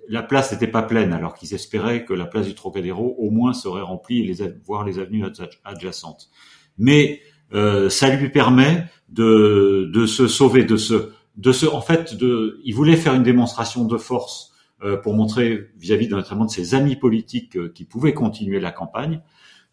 la 0.09 0.23
place 0.23 0.53
n'était 0.53 0.69
pas 0.69 0.83
pleine, 0.83 1.13
alors 1.13 1.35
qu'ils 1.35 1.55
espéraient 1.55 2.05
que 2.05 2.15
la 2.15 2.27
place 2.27 2.47
du 2.47 2.55
Trocadéro 2.55 3.15
au 3.19 3.31
moins 3.31 3.53
serait 3.53 3.83
remplie, 3.83 4.27
les, 4.27 4.49
voire 4.65 4.85
les 4.85 4.99
avenues 4.99 5.25
adjacentes. 5.65 6.31
Mais 6.79 7.21
euh, 7.53 7.91
ça 7.91 8.15
lui 8.15 8.31
permet 8.31 8.87
de, 9.09 9.91
de 9.93 10.07
se 10.07 10.29
sauver, 10.29 10.65
de 10.65 10.77
se, 10.77 11.11
de 11.37 11.53
se, 11.53 11.67
en 11.67 11.81
fait, 11.81 12.15
de, 12.15 12.61
il 12.65 12.75
voulait 12.75 12.97
faire 12.97 13.15
une 13.15 13.23
démonstration 13.23 13.85
de 13.85 13.97
force 13.97 14.53
euh, 14.83 14.97
pour 14.97 15.15
montrer 15.15 15.71
vis-à-vis 15.77 16.09
notamment 16.09 16.45
de 16.45 16.51
ses 16.51 16.75
amis 16.75 16.97
politiques 16.97 17.57
euh, 17.57 17.71
qui 17.75 17.85
pouvaient 17.85 18.15
continuer 18.15 18.61
la 18.61 18.71
campagne, 18.71 19.21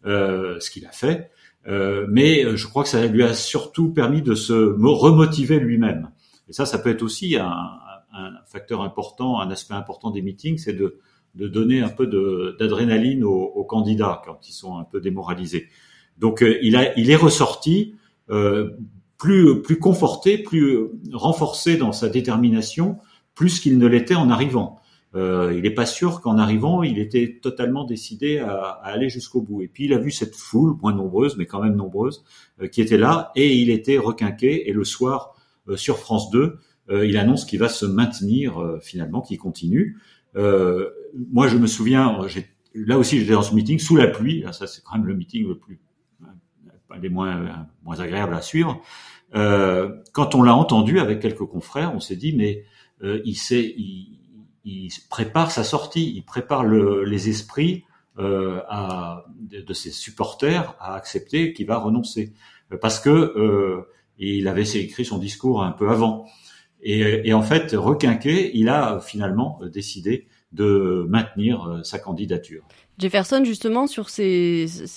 euh, 0.04 0.58
ce 0.60 0.70
qu'il 0.70 0.86
a 0.86 0.92
fait. 0.92 1.30
Euh, 1.66 2.06
mais 2.08 2.56
je 2.56 2.66
crois 2.66 2.82
que 2.82 2.88
ça 2.88 3.06
lui 3.06 3.22
a 3.22 3.34
surtout 3.34 3.92
permis 3.92 4.22
de 4.22 4.34
se 4.34 4.52
remotiver 4.52 5.58
lui-même. 5.58 6.10
Et 6.48 6.52
ça, 6.52 6.64
ça 6.64 6.78
peut 6.78 6.90
être 6.90 7.02
aussi 7.02 7.36
un, 7.36 7.78
un 8.16 8.32
facteur 8.46 8.82
important, 8.82 9.40
un 9.40 9.50
aspect 9.50 9.74
important 9.74 10.10
des 10.10 10.22
meetings, 10.22 10.58
c'est 10.58 10.72
de, 10.72 10.98
de, 11.34 11.48
donner 11.48 11.80
un 11.80 11.88
peu 11.88 12.06
d'adrénaline 12.58 13.24
aux, 13.24 13.44
aux, 13.44 13.64
candidats 13.64 14.22
quand 14.24 14.48
ils 14.48 14.52
sont 14.52 14.78
un 14.78 14.84
peu 14.84 15.00
démoralisés. 15.00 15.68
Donc 16.18 16.42
euh, 16.42 16.58
il, 16.62 16.76
a, 16.76 16.98
il 16.98 17.10
est 17.10 17.16
ressorti 17.16 17.94
euh, 18.30 18.70
plus, 19.18 19.62
plus 19.62 19.78
conforté, 19.78 20.38
plus 20.38 20.78
renforcé 21.12 21.76
dans 21.76 21.92
sa 21.92 22.08
détermination, 22.08 22.98
plus 23.34 23.60
qu'il 23.60 23.78
ne 23.78 23.86
l'était 23.86 24.14
en 24.14 24.30
arrivant. 24.30 24.80
Euh, 25.14 25.54
il 25.54 25.62
n'est 25.62 25.70
pas 25.70 25.86
sûr 25.86 26.20
qu'en 26.20 26.36
arrivant, 26.36 26.82
il 26.82 26.98
était 26.98 27.38
totalement 27.40 27.84
décidé 27.84 28.38
à, 28.38 28.54
à 28.54 28.90
aller 28.90 29.08
jusqu'au 29.08 29.40
bout. 29.40 29.62
Et 29.62 29.68
puis 29.68 29.84
il 29.84 29.94
a 29.94 29.98
vu 29.98 30.10
cette 30.10 30.34
foule, 30.34 30.76
moins 30.82 30.94
nombreuse, 30.94 31.36
mais 31.36 31.46
quand 31.46 31.62
même 31.62 31.76
nombreuse, 31.76 32.24
qui 32.72 32.82
était 32.82 32.98
là, 32.98 33.30
et 33.34 33.54
il 33.54 33.70
était 33.70 33.98
requinqué. 33.98 34.68
Et 34.68 34.72
le 34.72 34.84
soir, 34.84 35.34
sur 35.74 35.98
France 35.98 36.30
2, 36.30 36.58
il 36.90 37.16
annonce 37.18 37.44
qu'il 37.44 37.58
va 37.58 37.68
se 37.68 37.86
maintenir 37.86 38.78
finalement, 38.80 39.20
qu'il 39.20 39.38
continue. 39.38 39.98
moi, 40.34 41.48
je 41.48 41.56
me 41.56 41.66
souviens, 41.66 42.18
là 42.74 42.98
aussi, 42.98 43.18
j'étais 43.18 43.32
dans 43.32 43.42
ce 43.42 43.54
meeting 43.54 43.78
sous 43.78 43.96
la 43.96 44.06
pluie. 44.06 44.44
ça, 44.52 44.66
c'est 44.66 44.82
quand 44.84 44.96
même 44.96 45.06
le 45.06 45.14
meeting 45.14 45.48
le 45.48 45.58
plus, 45.58 45.80
des 47.00 47.08
moins, 47.08 47.66
moins 47.84 47.98
agréable 47.98 48.34
à 48.34 48.42
suivre. 48.42 48.80
quand 49.32 50.34
on 50.34 50.42
l'a 50.42 50.54
entendu 50.54 51.00
avec 51.00 51.20
quelques 51.20 51.46
confrères, 51.46 51.92
on 51.94 52.00
s'est 52.00 52.16
dit, 52.16 52.34
mais 52.34 52.64
il, 53.02 53.34
sait, 53.34 53.74
il, 53.76 54.20
il, 54.64 54.90
prépare 55.08 55.50
sa 55.50 55.64
sortie, 55.64 56.12
il 56.14 56.24
prépare 56.24 56.64
le, 56.64 57.04
les 57.04 57.28
esprits 57.28 57.84
euh, 58.18 58.62
à, 58.70 59.26
de, 59.40 59.74
ses 59.74 59.90
supporters 59.90 60.74
à 60.80 60.94
accepter 60.94 61.52
qu'il 61.52 61.66
va 61.66 61.76
renoncer, 61.76 62.32
parce 62.80 62.98
que 62.98 63.10
euh, 63.10 63.92
il 64.18 64.48
avait 64.48 64.66
écrit 64.78 65.04
son 65.04 65.18
discours 65.18 65.62
un 65.62 65.72
peu 65.72 65.90
avant. 65.90 66.24
Et, 66.82 67.28
et, 67.28 67.32
en 67.32 67.42
fait, 67.42 67.72
requinqué, 67.74 68.50
il 68.54 68.68
a 68.68 69.00
finalement 69.00 69.58
décidé 69.72 70.26
de 70.52 71.06
maintenir 71.08 71.64
euh, 71.64 71.82
sa 71.82 71.98
candidature. 71.98 72.62
Jefferson, 72.98 73.44
justement, 73.44 73.86
sur 73.86 74.06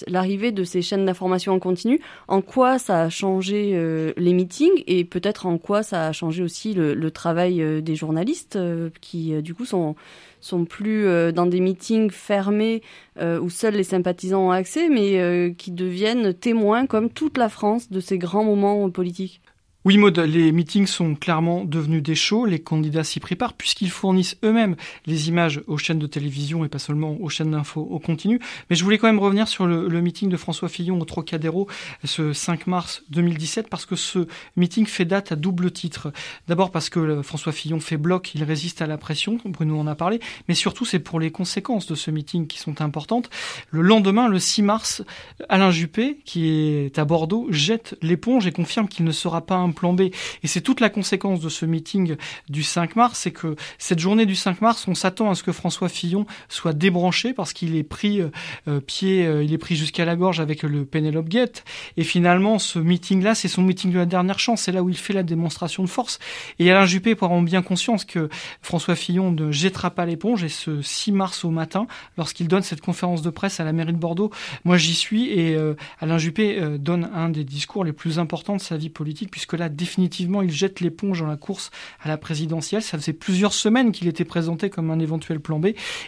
l'arrivée 0.07 0.53
de 0.53 0.63
ces 0.63 0.81
chaînes 0.81 1.05
d'information 1.05 1.51
en 1.51 1.59
continu, 1.59 1.99
en 2.29 2.41
quoi 2.41 2.79
ça 2.79 3.01
a 3.01 3.09
changé 3.09 3.73
euh, 3.73 4.13
les 4.15 4.31
meetings 4.31 4.83
et 4.87 5.03
peut-être 5.03 5.47
en 5.47 5.57
quoi 5.57 5.83
ça 5.83 6.07
a 6.07 6.11
changé 6.13 6.41
aussi 6.41 6.73
le, 6.73 7.11
travail 7.11 7.61
euh, 7.61 7.81
des 7.81 7.95
journalistes 7.95 8.57
qui, 9.01 9.41
du 9.41 9.53
coup, 9.53 9.65
sont, 9.65 9.95
sont 10.39 10.63
plus 10.63 11.33
dans 11.33 11.45
des 11.45 11.59
meetings 11.59 12.09
fermés 12.09 12.81
où 13.19 13.49
seuls 13.49 13.73
les 13.73 13.83
sympathisants 13.83 14.47
ont 14.47 14.51
accès, 14.51 14.87
mais 14.87 15.53
qui 15.57 15.71
deviennent 15.71 16.33
témoins, 16.33 16.85
comme 16.85 17.09
toute 17.09 17.37
la 17.37 17.49
France, 17.49 17.89
de 17.89 17.99
ces 17.99 18.17
grands 18.17 18.45
moments 18.45 18.89
politiques? 18.89 19.41
Oui, 19.85 19.97
Maud, 19.97 20.19
les 20.19 20.51
meetings 20.51 20.87
sont 20.87 21.15
clairement 21.15 21.63
devenus 21.63 22.03
des 22.03 22.13
shows. 22.13 22.45
Les 22.45 22.59
candidats 22.59 23.05
s'y 23.05 23.21
préparent 23.21 23.53
puisqu'ils 23.53 23.89
fournissent 23.89 24.35
eux-mêmes 24.43 24.75
les 25.05 25.29
images 25.29 25.61
aux 25.67 25.77
chaînes 25.77 25.99
de 25.99 26.05
télévision 26.05 26.65
et 26.65 26.67
pas 26.67 26.79
seulement 26.79 27.15
aux 27.21 27.29
chaînes 27.29 27.51
d'infos 27.51 27.87
au 27.89 27.97
continu. 27.97 28.41
Mais 28.69 28.75
je 28.75 28.83
voulais 28.83 28.97
quand 28.97 29.07
même 29.07 29.19
revenir 29.19 29.47
sur 29.47 29.65
le, 29.65 30.01
meeting 30.01 30.27
de 30.27 30.35
François 30.35 30.67
Fillon 30.67 30.99
au 30.99 31.05
Trocadéro 31.05 31.69
ce 32.03 32.33
5 32.33 32.67
mars 32.67 33.03
2017 33.11 33.69
parce 33.69 33.85
que 33.85 33.95
ce 33.95 34.27
meeting 34.57 34.85
fait 34.85 35.05
date 35.05 35.31
à 35.31 35.37
double 35.37 35.71
titre. 35.71 36.11
D'abord 36.49 36.71
parce 36.71 36.89
que 36.89 37.21
François 37.21 37.53
Fillon 37.53 37.79
fait 37.79 37.95
bloc, 37.95 38.35
il 38.35 38.43
résiste 38.43 38.81
à 38.81 38.85
la 38.85 38.97
pression, 38.97 39.39
Bruno 39.45 39.79
en 39.79 39.87
a 39.87 39.95
parlé, 39.95 40.19
mais 40.49 40.55
surtout 40.55 40.83
c'est 40.83 40.99
pour 40.99 41.21
les 41.21 41.31
conséquences 41.31 41.87
de 41.87 41.95
ce 41.95 42.11
meeting 42.11 42.47
qui 42.47 42.59
sont 42.59 42.81
importantes. 42.81 43.29
Le 43.71 43.81
lendemain, 43.81 44.27
le 44.27 44.39
6 44.39 44.61
mars, 44.61 45.03
Alain 45.47 45.71
Juppé, 45.71 46.19
qui 46.25 46.49
est 46.49 46.99
à 46.99 47.05
Bordeaux, 47.05 47.47
jette 47.49 47.95
l'éponge 48.01 48.45
et 48.45 48.51
confirme 48.51 48.89
qu'il 48.89 49.05
ne 49.05 49.13
sera 49.13 49.45
pas 49.45 49.55
un 49.55 49.69
plan 49.79 49.93
B. 49.93 50.01
Et 50.43 50.47
c'est 50.47 50.61
toute 50.61 50.81
la 50.81 50.89
conséquence 50.89 51.39
de 51.39 51.49
ce 51.49 51.65
meeting 51.65 52.17
du 52.49 52.63
5 52.63 52.95
mars, 52.95 53.19
c'est 53.19 53.31
que 53.31 53.55
cette 53.77 53.99
journée 53.99 54.25
du 54.25 54.35
5 54.35 54.61
mars, 54.61 54.87
on 54.87 54.93
s'attend 54.93 55.31
à 55.31 55.35
ce 55.35 55.43
que 55.43 55.53
François 55.53 55.89
Fillon 55.89 56.25
soit 56.49 56.73
débranché 56.73 57.33
parce 57.33 57.53
qu'il 57.53 57.75
est 57.75 57.83
pris 57.83 58.21
euh, 58.21 58.29
euh, 58.67 58.81
pied, 58.81 59.25
euh, 59.25 59.43
il 59.43 59.53
est 59.53 59.57
pris 59.57 59.75
jusqu'à 59.75 60.03
la 60.03 60.15
gorge 60.15 60.39
avec 60.41 60.63
le 60.63 60.85
Penelope 60.85 61.29
Gate. 61.29 61.63
Et 61.95 62.03
finalement, 62.03 62.59
ce 62.59 62.77
meeting-là, 62.77 63.35
c'est 63.35 63.47
son 63.47 63.61
meeting 63.61 63.91
de 63.91 63.97
la 63.97 64.05
dernière 64.05 64.39
chance. 64.39 64.63
C'est 64.63 64.71
là 64.71 64.83
où 64.83 64.89
il 64.89 64.97
fait 64.97 65.13
la 65.13 65.23
démonstration 65.23 65.83
de 65.83 65.89
force. 65.89 66.19
Et 66.59 66.69
Alain 66.69 66.85
Juppé 66.85 67.15
prend 67.15 67.41
bien 67.41 67.61
conscience 67.61 68.03
que 68.03 68.29
François 68.61 68.95
Fillon 68.95 69.31
ne 69.31 69.51
jettera 69.51 69.91
pas 69.91 70.05
l'éponge. 70.05 70.43
Et 70.43 70.49
ce 70.49 70.81
6 70.81 71.13
mars 71.13 71.45
au 71.45 71.51
matin, 71.51 71.87
lorsqu'il 72.17 72.47
donne 72.49 72.63
cette 72.63 72.81
conférence 72.81 73.21
de 73.21 73.29
presse 73.29 73.59
à 73.61 73.63
la 73.63 73.71
mairie 73.71 73.93
de 73.93 73.97
Bordeaux, 73.97 74.31
moi 74.65 74.77
j'y 74.77 74.93
suis 74.93 75.29
et 75.29 75.57
Alain 75.99 76.17
Juppé 76.17 76.61
donne 76.79 77.09
un 77.13 77.29
des 77.29 77.43
discours 77.43 77.83
les 77.83 77.93
plus 77.93 78.19
importants 78.19 78.55
de 78.55 78.61
sa 78.61 78.77
vie 78.77 78.89
politique 78.89 79.31
puisque 79.31 79.53
là, 79.59 79.69
définitivement, 79.69 80.41
il 80.41 80.51
jette 80.51 80.79
l'éponge 80.79 81.19
dans 81.19 81.27
la 81.27 81.37
course 81.37 81.69
à 82.01 82.07
la 82.07 82.17
présidentielle. 82.17 82.81
Ça 82.81 82.97
faisait 82.97 83.13
plusieurs 83.13 83.53
semaines 83.53 83.91
qu'il 83.91 84.07
était 84.07 84.25
présenté 84.25 84.69
comme 84.69 84.89
un 84.89 84.99
éventuel 84.99 85.39
plan 85.39 85.59
B. 85.59 85.67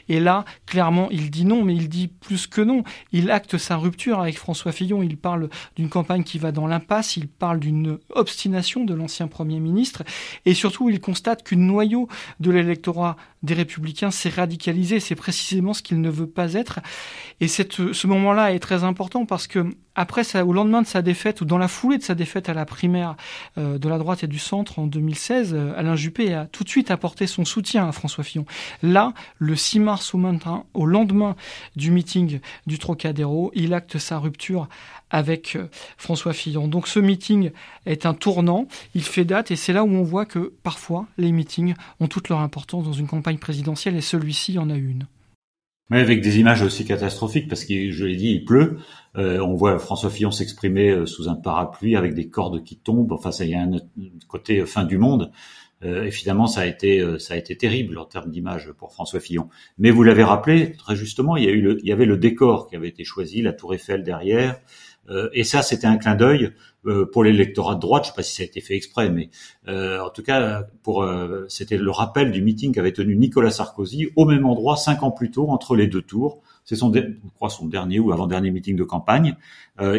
Et 0.09 0.19
là, 0.19 0.45
clairement, 0.65 1.09
il 1.11 1.29
dit 1.29 1.45
non, 1.45 1.63
mais 1.63 1.75
il 1.75 1.89
dit 1.89 2.07
plus 2.07 2.47
que 2.47 2.61
non. 2.61 2.83
Il 3.11 3.29
acte 3.29 3.57
sa 3.57 3.77
rupture 3.77 4.19
avec 4.19 4.37
François 4.37 4.71
Fillon. 4.71 5.03
Il 5.03 5.17
parle 5.17 5.49
d'une 5.75 5.89
campagne 5.89 6.23
qui 6.23 6.39
va 6.39 6.51
dans 6.51 6.67
l'impasse. 6.67 7.17
Il 7.17 7.27
parle 7.27 7.59
d'une 7.59 7.99
obstination 8.09 8.83
de 8.83 8.93
l'ancien 8.93 9.27
Premier 9.27 9.59
ministre. 9.59 10.03
Et 10.45 10.53
surtout, 10.53 10.89
il 10.89 10.99
constate 10.99 11.43
qu'une 11.43 11.67
noyau 11.67 12.07
de 12.39 12.51
l'électorat 12.51 13.15
des 13.43 13.53
républicains 13.53 14.11
s'est 14.11 14.29
radicalisé. 14.29 14.99
C'est 14.99 15.15
précisément 15.15 15.73
ce 15.73 15.81
qu'il 15.81 16.01
ne 16.01 16.09
veut 16.09 16.27
pas 16.27 16.53
être. 16.53 16.79
Et 17.39 17.47
cette, 17.47 17.93
ce 17.93 18.07
moment-là 18.07 18.53
est 18.53 18.59
très 18.59 18.83
important 18.83 19.25
parce 19.25 19.47
que 19.47 19.65
après 19.95 20.23
au 20.41 20.53
lendemain 20.53 20.81
de 20.81 20.87
sa 20.87 21.01
défaite 21.01 21.41
ou 21.41 21.45
dans 21.45 21.57
la 21.57 21.67
foulée 21.67 21.97
de 21.97 22.03
sa 22.03 22.15
défaite 22.15 22.49
à 22.49 22.53
la 22.53 22.65
primaire 22.65 23.15
euh, 23.57 23.77
de 23.77 23.89
la 23.89 23.97
droite 23.97 24.23
et 24.23 24.27
du 24.27 24.39
centre 24.39 24.79
en 24.79 24.87
2016, 24.87 25.53
euh, 25.53 25.73
Alain 25.75 25.95
Juppé 25.95 26.33
a 26.33 26.45
tout 26.45 26.63
de 26.63 26.69
suite 26.69 26.91
apporté 26.91 27.27
son 27.27 27.45
soutien 27.45 27.87
à 27.87 27.91
François 27.91 28.23
Fillon. 28.23 28.45
Là, 28.83 29.13
le 29.37 29.55
6 29.55 29.79
mars 29.79 30.13
au, 30.13 30.17
matin, 30.17 30.63
au 30.73 30.85
lendemain 30.85 31.35
du 31.75 31.91
meeting 31.91 32.39
du 32.67 32.79
Trocadéro, 32.79 33.51
il 33.53 33.73
acte 33.73 33.97
sa 33.97 34.17
rupture 34.17 34.67
avec 35.09 35.55
euh, 35.55 35.67
François 35.97 36.33
Fillon. 36.33 36.67
Donc 36.67 36.87
ce 36.87 36.99
meeting 36.99 37.51
est 37.85 38.05
un 38.05 38.13
tournant, 38.13 38.67
il 38.95 39.03
fait 39.03 39.25
date 39.25 39.51
et 39.51 39.55
c'est 39.55 39.73
là 39.73 39.83
où 39.83 39.89
on 39.89 40.03
voit 40.03 40.25
que 40.25 40.53
parfois 40.63 41.05
les 41.17 41.31
meetings 41.31 41.73
ont 41.99 42.07
toute 42.07 42.29
leur 42.29 42.39
importance 42.39 42.85
dans 42.85 42.93
une 42.93 43.07
campagne 43.07 43.37
présidentielle 43.37 43.95
et 43.95 44.01
celui-ci 44.01 44.57
en 44.57 44.69
a 44.69 44.75
une. 44.75 45.05
Mais 45.89 45.99
avec 45.99 46.21
des 46.21 46.39
images 46.39 46.61
aussi 46.61 46.85
catastrophiques 46.85 47.49
parce 47.49 47.65
que 47.65 47.91
je 47.91 48.05
l'ai 48.05 48.15
dit, 48.15 48.31
il 48.31 48.45
pleut. 48.45 48.77
Euh, 49.17 49.39
on 49.39 49.55
voit 49.55 49.77
François 49.77 50.09
Fillon 50.09 50.31
s'exprimer 50.31 50.89
euh, 50.89 51.05
sous 51.05 51.27
un 51.27 51.35
parapluie 51.35 51.97
avec 51.97 52.13
des 52.13 52.29
cordes 52.29 52.63
qui 52.63 52.77
tombent. 52.77 53.11
Enfin, 53.11 53.31
ça 53.31 53.43
y 53.45 53.53
a 53.53 53.61
un 53.61 53.71
côté 54.29 54.65
fin 54.65 54.85
du 54.85 54.97
monde. 54.97 55.31
Euh, 55.83 56.05
évidemment, 56.05 56.47
ça 56.47 56.61
a 56.61 56.65
été 56.65 57.03
ça 57.19 57.33
a 57.33 57.37
été 57.37 57.57
terrible 57.57 57.97
en 57.97 58.05
termes 58.05 58.29
d'image 58.29 58.71
pour 58.77 58.93
François 58.93 59.19
Fillon. 59.19 59.49
Mais 59.79 59.89
vous 59.89 60.03
l'avez 60.03 60.23
rappelé 60.23 60.73
très 60.73 60.95
justement, 60.95 61.35
il 61.35 61.43
y 61.83 61.91
avait 61.91 62.05
le 62.05 62.17
décor 62.17 62.67
qui 62.67 62.75
avait 62.75 62.87
été 62.87 63.03
choisi, 63.03 63.41
la 63.41 63.51
Tour 63.51 63.73
Eiffel 63.73 64.03
derrière, 64.03 64.61
euh, 65.09 65.29
et 65.33 65.43
ça, 65.43 65.61
c'était 65.61 65.87
un 65.87 65.97
clin 65.97 66.15
d'œil 66.15 66.45
euh, 66.45 66.49
pour 67.11 67.23
l'électorat 67.23 67.75
de 67.75 67.79
droite. 67.79 68.05
Je 68.05 68.09
ne 68.09 68.11
sais 68.11 68.15
pas 68.15 68.23
si 68.23 68.35
ça 68.35 68.43
a 68.43 68.45
été 68.45 68.61
fait 68.61 68.75
exprès, 68.75 69.09
mais 69.09 69.29
euh, 69.67 69.99
en 69.99 70.09
tout 70.09 70.23
cas, 70.23 70.63
pour 70.83 71.07
c'était 71.47 71.77
le 71.77 71.91
rappel 71.91 72.31
du 72.31 72.41
meeting 72.41 72.73
qu'avait 72.73 72.91
tenu 72.91 73.15
Nicolas 73.15 73.51
Sarkozy 73.51 74.09
au 74.15 74.25
même 74.25 74.45
endroit 74.45 74.77
cinq 74.77 75.03
ans 75.03 75.11
plus 75.11 75.31
tôt 75.31 75.49
entre 75.49 75.75
les 75.75 75.87
deux 75.87 76.01
tours. 76.01 76.41
C'est 76.63 76.75
son, 76.75 76.93
je 76.93 77.01
crois, 77.35 77.49
son 77.49 77.65
dernier 77.65 77.99
ou 77.99 78.11
avant-dernier 78.11 78.51
meeting 78.51 78.75
de 78.75 78.83
campagne. 78.83 79.35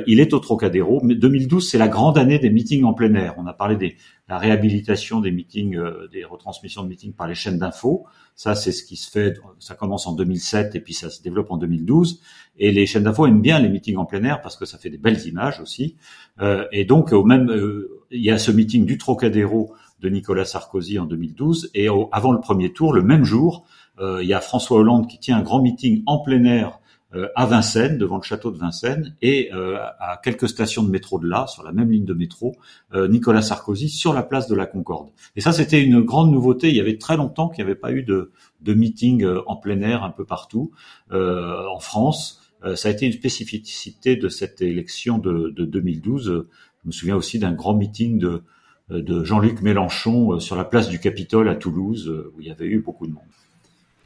il 0.07 0.21
est 0.21 0.33
au 0.33 0.39
Trocadéro. 0.39 1.01
Mais 1.03 1.15
2012, 1.15 1.69
c'est 1.69 1.79
la 1.79 1.89
grande 1.89 2.19
année 2.19 2.39
des 2.39 2.51
meetings 2.51 2.85
en 2.85 2.95
plein 2.95 3.15
air. 3.15 3.35
On 3.39 3.47
a 3.47 3.53
parlé 3.53 3.77
des 3.77 3.97
la 4.29 4.39
réhabilitation 4.39 5.21
des 5.21 5.31
meetings, 5.31 5.79
des 6.11 6.25
retransmissions 6.25 6.85
de 6.85 6.89
meetings 6.89 7.13
par 7.13 7.27
les 7.27 7.35
chaînes 7.35 7.59
d'infos. 7.59 8.07
Ça, 8.35 8.55
c'est 8.55 8.73
ce 8.73 8.83
qui 8.83 8.97
se 8.97 9.11
fait. 9.11 9.39
Ça 9.59 9.75
commence 9.75 10.07
en 10.07 10.15
2007 10.15 10.75
et 10.75 10.81
puis 10.81 10.95
ça 10.95 11.11
se 11.11 11.23
développe 11.23 11.51
en 11.51 11.59
2012. 11.59 12.21
Et 12.57 12.73
les 12.73 12.87
chaînes 12.87 13.05
d'infos 13.05 13.27
aiment 13.27 13.43
bien 13.43 13.59
les 13.59 13.69
meetings 13.69 13.97
en 13.97 14.05
plein 14.05 14.25
air 14.25 14.41
parce 14.41 14.57
que 14.57 14.65
ça 14.65 14.79
fait 14.79 14.91
des 14.91 14.99
belles 14.99 15.27
images 15.27 15.61
aussi. 15.61 15.97
Euh, 16.41 16.67
et 16.73 16.85
donc, 16.85 17.13
au 17.13 17.25
même, 17.25 17.51
euh, 17.51 18.01
il 18.11 18.23
y 18.23 18.31
a 18.31 18.39
ce 18.39 18.51
meeting 18.51 18.85
du 18.85 18.99
Trocadéro 18.99 19.73
de 20.01 20.09
Nicolas 20.09 20.45
Sarkozy 20.45 20.99
en 20.99 21.05
2012. 21.05 21.71
Et 21.75 21.87
avant 22.11 22.33
le 22.33 22.41
premier 22.41 22.73
tour, 22.73 22.93
le 22.93 23.03
même 23.03 23.25
jour, 23.25 23.65
euh, 24.01 24.23
il 24.23 24.29
y 24.29 24.35
a 24.35 24.41
François 24.41 24.79
Hollande 24.79 25.07
qui 25.07 25.19
tient 25.19 25.37
un 25.37 25.43
grand 25.43 25.63
meeting 25.63 26.03
en 26.07 26.19
plein 26.19 26.45
air 26.45 26.81
euh, 27.15 27.29
à 27.37 27.45
Vincennes, 27.45 27.99
devant 27.99 28.17
le 28.17 28.23
château 28.23 28.51
de 28.51 28.57
Vincennes, 28.57 29.15
et 29.21 29.51
euh, 29.53 29.77
à 30.01 30.19
quelques 30.23 30.49
stations 30.49 30.83
de 30.83 30.89
métro 30.89 31.19
de 31.19 31.29
là, 31.29 31.47
sur 31.47 31.63
la 31.63 31.71
même 31.71 31.91
ligne 31.91 32.07
de 32.07 32.15
métro, 32.15 32.57
euh, 32.95 33.07
Nicolas 33.07 33.43
Sarkozy 33.43 33.91
sur 33.91 34.15
la 34.15 34.23
place 34.23 34.49
de 34.49 34.55
la 34.55 34.65
Concorde. 34.65 35.11
Et 35.37 35.43
ça, 35.43 35.53
c'était 35.53 35.83
une 35.83 36.01
grande 36.01 36.33
nouveauté. 36.33 36.71
Il 36.71 36.75
y 36.75 36.81
avait 36.81 36.97
très 36.97 37.19
longtemps 37.19 37.51
qu'il 37.51 37.65
n'y 37.65 37.71
avait 37.71 37.79
pas 37.79 37.93
eu 37.93 38.03
de, 38.03 38.33
de 38.63 38.73
meeting 38.73 39.27
en 39.47 39.57
plein 39.57 39.83
air 39.83 40.05
un 40.05 40.11
peu 40.11 40.25
partout 40.25 40.71
en 41.11 41.81
France. 41.81 42.42
Ça 42.77 42.89
a 42.89 42.93
été 42.93 43.07
une 43.07 43.13
spécificité 43.13 44.17
de 44.17 44.29
cette 44.29 44.63
élection 44.63 45.19
de, 45.19 45.51
de 45.51 45.65
2012. 45.65 46.47
Je 46.83 46.87
me 46.87 46.93
souviens 46.93 47.17
aussi 47.17 47.39
d'un 47.39 47.53
grand 47.53 47.75
meeting 47.75 48.19
de, 48.19 48.43
de 48.91 49.25
Jean-Luc 49.25 49.63
Mélenchon 49.63 50.39
sur 50.41 50.57
la 50.57 50.65
place 50.65 50.89
du 50.89 50.99
Capitole 50.99 51.49
à 51.49 51.55
Toulouse, 51.55 52.09
où 52.35 52.41
il 52.41 52.47
y 52.47 52.51
avait 52.51 52.67
eu 52.67 52.79
beaucoup 52.79 53.07
de 53.07 53.13
monde. 53.13 53.23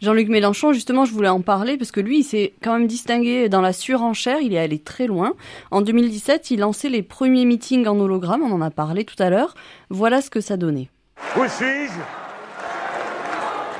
Jean-Luc 0.02 0.28
Mélenchon, 0.28 0.74
justement, 0.74 1.06
je 1.06 1.12
voulais 1.12 1.28
en 1.28 1.40
parler 1.40 1.78
parce 1.78 1.90
que 1.90 2.00
lui, 2.00 2.18
il 2.18 2.24
s'est 2.24 2.52
quand 2.62 2.74
même 2.74 2.86
distingué 2.86 3.48
dans 3.48 3.62
la 3.62 3.72
surenchère, 3.72 4.40
il 4.42 4.52
est 4.52 4.58
allé 4.58 4.78
très 4.78 5.06
loin. 5.06 5.32
En 5.70 5.80
2017, 5.80 6.50
il 6.50 6.60
lançait 6.60 6.90
les 6.90 7.02
premiers 7.02 7.46
meetings 7.46 7.86
en 7.86 7.98
hologramme, 7.98 8.42
on 8.42 8.52
en 8.52 8.60
a 8.60 8.70
parlé 8.70 9.04
tout 9.04 9.20
à 9.22 9.30
l'heure. 9.30 9.54
Voilà 9.88 10.20
ce 10.20 10.28
que 10.28 10.40
ça 10.40 10.58
donnait. 10.58 10.90
Où 11.36 11.48
suis-je? 11.48 11.98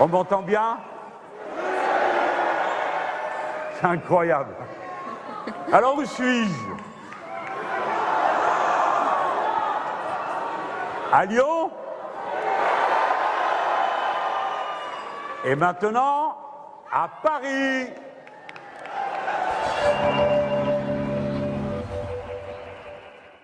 On 0.01 0.09
m'entend 0.09 0.43
bien? 0.43 0.79
C'est 3.81 3.87
incroyable. 3.87 4.55
Alors 5.73 5.97
où 5.97 6.05
suis-je? 6.05 6.77
À 11.13 11.25
Lyon? 11.25 11.71
Et 15.45 15.55
maintenant, 15.55 16.37
à 16.93 17.09
Paris. 17.23 17.91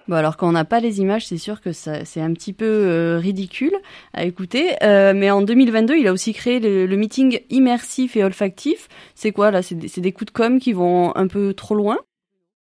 Bon 0.09 0.17
alors 0.17 0.37
quand 0.37 0.49
on 0.49 0.53
n'a 0.53 0.65
pas 0.65 0.81
les 0.81 1.01
images, 1.01 1.27
c'est 1.27 1.39
sûr 1.39 1.61
que 1.61 1.73
c'est 1.73 2.21
un 2.21 2.33
petit 2.33 2.53
peu 2.53 2.67
euh, 2.67 3.19
ridicule 3.19 3.75
à 4.13 4.25
écouter. 4.25 4.75
Euh, 4.83 5.13
mais 5.15 5.31
en 5.31 5.43
2022, 5.43 5.97
il 5.97 6.09
a 6.09 6.13
aussi 6.13 6.33
créé 6.33 6.59
le, 6.59 6.97
meeting 6.97 7.41
immersif 7.51 8.17
et 8.17 8.25
olfactif. 8.25 8.89
C'est 9.15 9.33
quoi 9.33 9.51
là? 9.51 9.63
C'est 9.63 9.77
des, 9.77 10.13
coups 10.13 10.33
de 10.33 10.37
com 10.37 10.59
qui 10.59 10.73
vont 10.73 11.15
un 11.17 11.29
peu 11.29 11.55
trop 11.55 11.75
loin? 11.75 11.99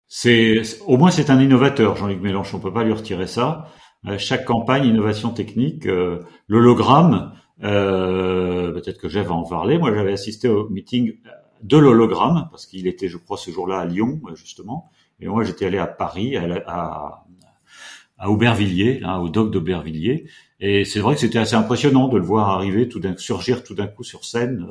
C'est 0.07 0.62
au 0.87 0.96
moins 0.96 1.11
c'est 1.11 1.31
un 1.31 1.40
innovateur, 1.40 1.96
Jean-Luc 1.96 2.20
Mélenchon. 2.20 2.59
On 2.59 2.61
peut 2.61 2.72
pas 2.72 2.85
lui 2.85 2.92
retirer 2.92 3.26
ça. 3.26 3.66
Euh, 4.07 4.18
chaque 4.18 4.44
campagne, 4.44 4.85
innovation 4.87 5.31
technique, 5.31 5.88
l'hologramme. 6.46 7.33
Peut-être 7.61 8.98
que 8.98 9.07
va 9.07 9.35
en 9.35 9.48
parler. 9.48 9.78
Moi, 9.78 9.94
j'avais 9.94 10.12
assisté 10.12 10.48
au 10.48 10.68
meeting 10.68 11.12
de 11.62 11.76
l'hologramme 11.76 12.48
parce 12.50 12.66
qu'il 12.66 12.87
était, 12.87 13.09
je 13.09 13.16
crois, 13.16 13.37
ce 13.37 13.50
jour-là 13.50 13.78
à 13.78 13.87
Lyon 13.87 14.20
justement. 14.35 14.90
Et 15.22 15.28
moi, 15.28 15.44
j'étais 15.44 15.66
allé 15.66 15.78
à 15.78 15.87
Paris, 15.87 16.37
à, 16.37 16.44
à, 16.66 17.24
à 18.18 18.28
Aubervilliers, 18.28 19.00
hein, 19.04 19.18
au 19.18 19.28
doc 19.28 19.50
d'Aubervilliers. 19.52 20.26
Et 20.61 20.85
c'est 20.85 21.00
vrai 21.00 21.14
que 21.14 21.20
c'était 21.20 21.38
assez 21.38 21.54
impressionnant 21.54 22.08
de 22.08 22.18
le 22.18 22.24
voir 22.24 22.48
arriver, 22.50 22.88
tout 22.88 23.00
d'un 23.00 23.16
surgir 23.16 23.64
tout 23.64 23.74
d'un 23.74 23.87
coup 23.87 24.04
sur 24.04 24.24
scène 24.24 24.66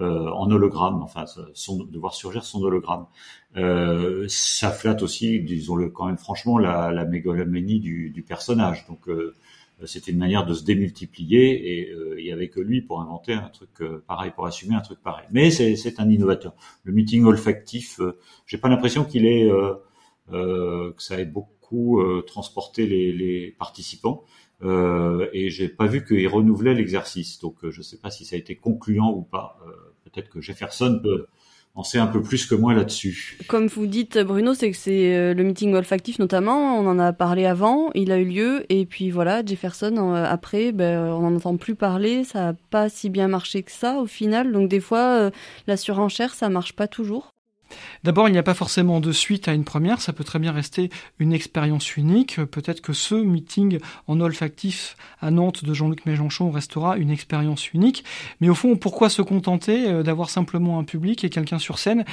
euh, 0.00 0.28
en 0.30 0.50
hologramme, 0.50 1.02
enfin, 1.02 1.24
son, 1.54 1.84
de 1.84 1.98
voir 1.98 2.14
surgir 2.14 2.44
son 2.44 2.62
hologramme. 2.62 3.06
Euh, 3.56 4.24
ça 4.28 4.70
flatte 4.70 5.02
aussi, 5.02 5.40
disons-le 5.40 5.90
quand 5.90 6.06
même 6.06 6.18
franchement, 6.18 6.58
la, 6.58 6.92
la 6.92 7.04
mégalomanie 7.04 7.80
du, 7.80 8.10
du 8.10 8.22
personnage. 8.22 8.86
Donc 8.88 9.08
euh, 9.08 9.34
c'était 9.84 10.12
une 10.12 10.18
manière 10.18 10.46
de 10.46 10.54
se 10.54 10.64
démultiplier 10.64 11.72
et 11.72 11.90
euh, 11.90 12.14
il 12.20 12.24
y 12.24 12.32
avait 12.32 12.48
que 12.48 12.60
lui 12.60 12.80
pour 12.82 13.00
inventer 13.00 13.32
un 13.34 13.48
truc 13.48 13.70
euh, 13.80 14.02
pareil, 14.06 14.30
pour 14.34 14.46
assumer 14.46 14.76
un 14.76 14.80
truc 14.80 15.00
pareil. 15.02 15.26
Mais 15.32 15.50
c'est 15.50 16.00
un 16.00 16.08
innovateur. 16.08 16.54
Le 16.84 16.92
meeting 16.92 17.24
olfactif, 17.24 18.00
j'ai 18.46 18.58
pas 18.58 18.68
l'impression 18.68 19.04
qu'il 19.04 19.26
est 19.26 19.50
que 20.30 21.02
ça 21.02 21.18
ait 21.18 21.24
beaucoup 21.24 21.52
euh, 22.00 22.22
transporter 22.22 22.86
les, 22.86 23.54
participants. 23.58 24.24
Euh, 24.62 25.26
et 25.32 25.50
j'ai 25.50 25.68
pas 25.68 25.86
vu 25.86 26.04
qu'il 26.04 26.28
renouvelait 26.28 26.74
l'exercice. 26.74 27.40
Donc 27.40 27.56
euh, 27.64 27.70
je 27.70 27.82
sais 27.82 27.96
pas 27.96 28.10
si 28.10 28.24
ça 28.24 28.36
a 28.36 28.38
été 28.38 28.54
concluant 28.54 29.10
ou 29.10 29.22
pas. 29.22 29.58
Euh, 29.66 29.72
peut-être 30.04 30.28
que 30.28 30.40
Jefferson 30.40 31.00
peut 31.02 31.26
en 31.74 31.82
sait 31.82 31.98
un 31.98 32.06
peu 32.06 32.20
plus 32.22 32.46
que 32.46 32.54
moi 32.54 32.74
là-dessus. 32.74 33.38
Comme 33.48 33.66
vous 33.66 33.86
dites, 33.86 34.18
Bruno, 34.18 34.52
c'est 34.52 34.70
que 34.70 34.76
c'est 34.76 35.32
le 35.32 35.42
meeting 35.42 35.74
olfactif 35.74 36.18
notamment. 36.18 36.78
On 36.78 36.86
en 36.86 36.98
a 36.98 37.14
parlé 37.14 37.46
avant, 37.46 37.90
il 37.94 38.12
a 38.12 38.18
eu 38.18 38.26
lieu, 38.26 38.66
et 38.68 38.84
puis 38.84 39.10
voilà, 39.10 39.42
Jefferson 39.42 40.12
après, 40.12 40.72
ben, 40.72 41.00
on 41.14 41.22
n'en 41.22 41.36
entend 41.36 41.56
plus 41.56 41.74
parler. 41.74 42.24
Ça 42.24 42.40
n'a 42.40 42.54
pas 42.68 42.90
si 42.90 43.08
bien 43.08 43.26
marché 43.26 43.62
que 43.62 43.72
ça 43.72 43.96
au 44.00 44.06
final. 44.06 44.52
Donc 44.52 44.68
des 44.68 44.80
fois, 44.80 45.30
la 45.66 45.78
surenchère, 45.78 46.34
ça 46.34 46.50
marche 46.50 46.74
pas 46.74 46.88
toujours. 46.88 47.32
D'abord, 48.04 48.28
il 48.28 48.32
n'y 48.32 48.38
a 48.38 48.42
pas 48.42 48.54
forcément 48.54 49.00
de 49.00 49.12
suite 49.12 49.48
à 49.48 49.54
une 49.54 49.64
première, 49.64 50.00
ça 50.00 50.12
peut 50.12 50.24
très 50.24 50.38
bien 50.38 50.52
rester 50.52 50.90
une 51.18 51.32
expérience 51.32 51.96
unique. 51.96 52.40
Peut-être 52.44 52.80
que 52.80 52.92
ce 52.92 53.14
meeting 53.14 53.78
en 54.06 54.20
olfactif 54.20 54.96
à 55.20 55.30
Nantes 55.30 55.64
de 55.64 55.74
Jean-Luc 55.74 56.06
Mélenchon 56.06 56.50
restera 56.50 56.96
une 56.96 57.10
expérience 57.10 57.72
unique. 57.72 58.04
Mais 58.40 58.48
au 58.48 58.54
fond, 58.54 58.76
pourquoi 58.76 59.08
se 59.08 59.22
contenter 59.22 59.88
euh, 59.88 60.02
d'avoir 60.02 60.30
simplement 60.30 60.78
un 60.78 60.84
public 60.84 61.24
et 61.24 61.30
quelqu'un 61.30 61.58
sur 61.58 61.78
scène 61.78 62.04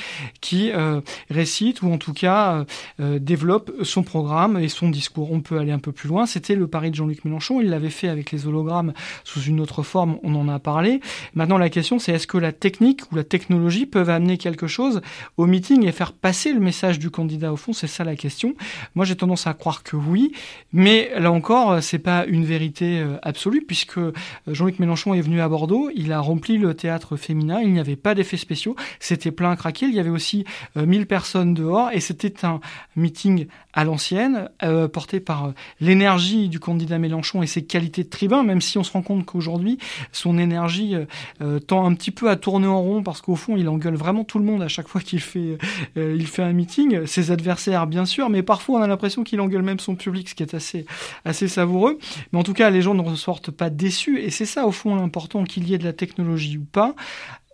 qui 0.41 0.71
euh, 0.71 1.01
récite 1.29 1.81
ou 1.81 1.91
en 1.91 1.97
tout 1.97 2.13
cas 2.13 2.65
euh, 2.99 3.19
développe 3.19 3.71
son 3.83 4.03
programme 4.03 4.57
et 4.57 4.69
son 4.69 4.89
discours? 4.89 5.31
On 5.31 5.41
peut 5.41 5.57
aller 5.57 5.71
un 5.71 5.79
peu 5.79 5.91
plus 5.91 6.07
loin. 6.07 6.25
C'était 6.25 6.55
le 6.55 6.67
pari 6.67 6.91
de 6.91 6.95
Jean-Luc 6.95 7.25
Mélenchon. 7.25 7.61
Il 7.61 7.69
l'avait 7.69 7.89
fait 7.89 8.09
avec 8.09 8.31
les 8.31 8.47
hologrammes 8.47 8.93
sous 9.23 9.41
une 9.41 9.59
autre 9.59 9.83
forme. 9.83 10.19
On 10.23 10.35
en 10.35 10.47
a 10.47 10.59
parlé. 10.59 11.01
Maintenant, 11.33 11.57
la 11.57 11.69
question, 11.69 11.99
c'est 11.99 12.11
est-ce 12.11 12.27
que 12.27 12.37
la 12.37 12.51
technique 12.51 13.11
ou 13.11 13.15
la 13.15 13.23
technologie 13.23 13.85
peuvent 13.85 14.09
amener 14.09 14.37
quelque 14.37 14.67
chose 14.67 15.01
au 15.37 15.47
meeting 15.49 15.85
et 15.85 15.91
faire 15.91 16.13
passer 16.13 16.53
le 16.53 16.59
message 16.59 16.99
du 16.99 17.09
candidat 17.09 17.51
au 17.51 17.57
fond 17.57 17.73
C'est 17.73 17.87
ça 17.87 18.03
la 18.03 18.15
question. 18.15 18.55
Moi, 18.95 19.05
j'ai 19.05 19.15
tendance 19.15 19.47
à 19.47 19.53
croire 19.53 19.83
que 19.83 19.95
oui, 19.95 20.31
mais 20.71 21.11
là 21.17 21.31
encore, 21.31 21.81
c'est 21.81 21.99
pas 21.99 22.25
une 22.25 22.45
vérité 22.45 22.99
euh, 22.99 23.17
absolue 23.21 23.61
puisque 23.61 23.97
euh, 23.97 24.13
Jean-Luc 24.47 24.79
Mélenchon 24.79 25.13
est 25.13 25.21
venu 25.21 25.41
à 25.41 25.49
Bordeaux, 25.49 25.89
il 25.95 26.11
a 26.11 26.19
rempli 26.19 26.57
le 26.57 26.73
théâtre 26.73 27.17
féminin, 27.17 27.61
il 27.61 27.73
n'y 27.73 27.79
avait 27.79 27.95
pas 27.95 28.15
d'effets 28.15 28.37
spéciaux, 28.37 28.75
c'était 28.99 29.31
plein 29.31 29.51
à 29.51 29.55
craquer, 29.55 29.87
il 29.87 29.93
y 29.93 29.99
avait 29.99 30.09
aussi 30.09 30.45
1000 30.75 31.01
euh, 31.01 31.05
personnes 31.05 31.53
dehors 31.53 31.91
et 31.91 31.99
c'était 31.99 32.45
un 32.45 32.59
meeting 32.95 33.47
à 33.79 33.83
l'ancienne, 33.83 34.49
porté 34.91 35.19
par 35.19 35.53
l'énergie 35.79 36.49
du 36.49 36.59
candidat 36.59 36.97
Mélenchon 36.97 37.41
et 37.41 37.47
ses 37.47 37.63
qualités 37.63 38.03
de 38.03 38.09
tribun, 38.09 38.43
même 38.43 38.61
si 38.61 38.77
on 38.77 38.83
se 38.83 38.91
rend 38.91 39.01
compte 39.01 39.25
qu'aujourd'hui, 39.25 39.77
son 40.11 40.37
énergie 40.37 40.95
tend 41.67 41.85
un 41.85 41.93
petit 41.93 42.11
peu 42.11 42.29
à 42.29 42.35
tourner 42.35 42.67
en 42.67 42.81
rond 42.81 43.03
parce 43.03 43.21
qu'au 43.21 43.35
fond, 43.35 43.55
il 43.57 43.69
engueule 43.69 43.95
vraiment 43.95 44.23
tout 44.23 44.39
le 44.39 44.45
monde 44.45 44.61
à 44.61 44.67
chaque 44.67 44.87
fois 44.87 45.01
qu'il 45.01 45.21
fait 45.21 45.57
euh, 45.97 46.15
il 46.17 46.27
fait 46.27 46.43
un 46.43 46.53
meeting, 46.53 47.05
ses 47.05 47.31
adversaires 47.31 47.87
bien 47.87 48.05
sûr, 48.05 48.29
mais 48.29 48.43
parfois 48.43 48.79
on 48.79 48.83
a 48.83 48.87
l'impression 48.87 49.23
qu'il 49.23 49.41
engueule 49.41 49.61
même 49.61 49.79
son 49.79 49.95
public, 49.95 50.29
ce 50.29 50.35
qui 50.35 50.43
est 50.43 50.53
assez, 50.53 50.85
assez 51.25 51.47
savoureux. 51.47 51.99
Mais 52.31 52.39
en 52.39 52.43
tout 52.43 52.53
cas, 52.53 52.69
les 52.69 52.81
gens 52.81 52.93
ne 52.93 53.01
ressortent 53.01 53.51
pas 53.51 53.69
déçus, 53.69 54.19
et 54.19 54.29
c'est 54.29 54.45
ça 54.45 54.65
au 54.65 54.71
fond 54.71 54.95
l'important, 54.95 55.43
qu'il 55.43 55.67
y 55.67 55.73
ait 55.73 55.77
de 55.77 55.83
la 55.83 55.93
technologie 55.93 56.57
ou 56.57 56.65
pas. 56.65 56.95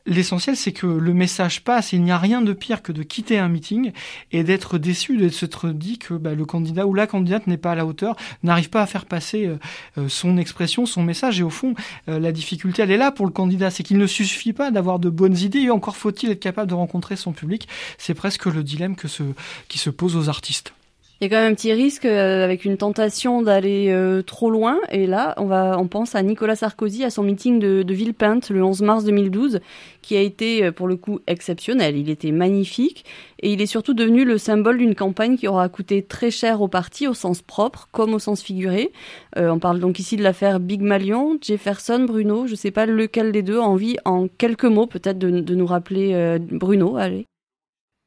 L'essentiel, 0.08 0.56
c'est 0.56 0.72
que 0.72 0.86
le 0.86 1.14
message 1.16 1.64
passe. 1.64 1.92
Il 1.92 2.04
n'y 2.04 2.12
a 2.12 2.20
rien 2.20 2.44
de 2.44 2.54
pire 2.54 2.84
que 2.84 2.92
de 2.92 3.02
quitter 3.02 3.40
un 3.40 3.50
meeting 3.50 3.92
et 4.32 4.44
d'être 4.44 4.78
déçu, 4.78 5.18
de 5.18 5.30
s'être 5.30 5.70
dit 5.70 5.98
que 5.98 6.14
bah, 6.14 6.36
le 6.36 6.46
candidat 6.46 6.86
ou 6.86 6.94
la 6.94 7.08
candidate 7.08 7.48
n'est 7.48 7.58
pas 7.58 7.72
à 7.72 7.76
la 7.76 7.88
hauteur, 7.88 8.16
n'arrive 8.44 8.70
pas 8.70 8.84
à 8.84 8.86
faire 8.86 9.06
passer 9.06 9.48
euh, 9.48 9.58
euh, 9.98 10.08
son 10.08 10.38
expression, 10.38 10.86
son 10.86 11.02
message. 11.02 11.40
Et 11.40 11.44
au 11.44 11.50
fond, 11.50 11.74
euh, 12.08 12.20
la 12.20 12.32
difficulté, 12.32 12.84
elle 12.84 12.92
est 12.92 12.98
là 12.98 13.12
pour 13.12 13.26
le 13.26 13.32
candidat. 13.32 13.72
C'est 13.72 13.82
qu'il 13.82 13.98
ne 13.98 14.06
suffit 14.06 14.54
pas 14.54 14.70
d'avoir 14.70 15.00
de 15.00 15.10
bonnes 15.10 15.38
idées. 15.38 15.62
Et 15.62 15.72
encore 15.72 15.98
faut-il 15.98 16.30
être 16.30 16.40
capable 16.40 16.70
de 16.70 16.76
rencontrer 16.76 17.16
son 17.16 17.34
public. 17.34 17.68
C'est 17.98 18.14
presque 18.14 18.46
le 18.46 18.64
dilemme 18.64 18.96
qui 18.96 19.78
se 19.80 19.90
pose 19.90 20.16
aux 20.16 20.30
artistes. 20.30 20.74
Il 21.22 21.24
y 21.24 21.28
a 21.28 21.30
quand 21.30 21.42
même 21.42 21.54
un 21.54 21.56
petit 21.56 21.72
risque 21.72 22.04
euh, 22.04 22.44
avec 22.44 22.66
une 22.66 22.76
tentation 22.76 23.42
d'aller 23.42 23.88
euh, 23.90 24.22
trop 24.22 24.50
loin. 24.50 24.80
Et 24.92 25.08
là, 25.08 25.34
on 25.38 25.46
va, 25.46 25.78
on 25.80 25.88
pense 25.88 26.14
à 26.14 26.22
Nicolas 26.22 26.58
Sarkozy 26.58 27.06
à 27.06 27.10
son 27.10 27.24
meeting 27.24 27.58
de, 27.58 27.84
de 27.84 27.94
Villepinte 27.94 28.50
le 28.50 28.62
11 28.62 28.82
mars 28.82 29.06
2012, 29.06 29.62
qui 30.02 30.18
a 30.18 30.20
été 30.20 30.66
euh, 30.66 30.72
pour 30.74 30.90
le 30.90 30.98
coup 30.98 31.22
exceptionnel. 31.26 31.96
Il 31.96 32.10
était 32.10 32.34
magnifique 32.34 33.06
et 33.42 33.54
il 33.54 33.62
est 33.62 33.66
surtout 33.66 33.94
devenu 33.94 34.26
le 34.26 34.38
symbole 34.38 34.78
d'une 34.78 34.94
campagne 34.94 35.38
qui 35.38 35.48
aura 35.48 35.70
coûté 35.70 36.04
très 36.04 36.32
cher 36.32 36.62
au 36.62 36.68
parti 36.68 37.08
au 37.08 37.14
sens 37.14 37.42
propre 37.42 37.88
comme 37.94 38.14
au 38.14 38.20
sens 38.20 38.42
figuré. 38.42 38.92
on 39.38 39.60
parle 39.60 39.80
donc 39.80 40.00
ici 40.00 40.18
de 40.18 40.24
l'affaire 40.24 40.60
Big 40.60 40.82
Malion, 40.82 41.38
Jefferson, 41.42 42.04
Bruno. 42.06 42.46
Je 42.46 42.52
ne 42.52 42.58
sais 42.58 42.72
pas 42.72 42.86
lequel 42.86 43.32
des 43.32 43.42
deux 43.42 43.60
a 43.60 43.64
envie 43.64 43.96
en 44.04 44.28
quelques 44.28 44.66
mots 44.66 44.88
peut-être 44.88 45.18
de, 45.18 45.30
de 45.40 45.56
nous 45.56 45.66
rappeler 45.66 46.38
Bruno. 46.52 46.98
Allez. 46.98 47.26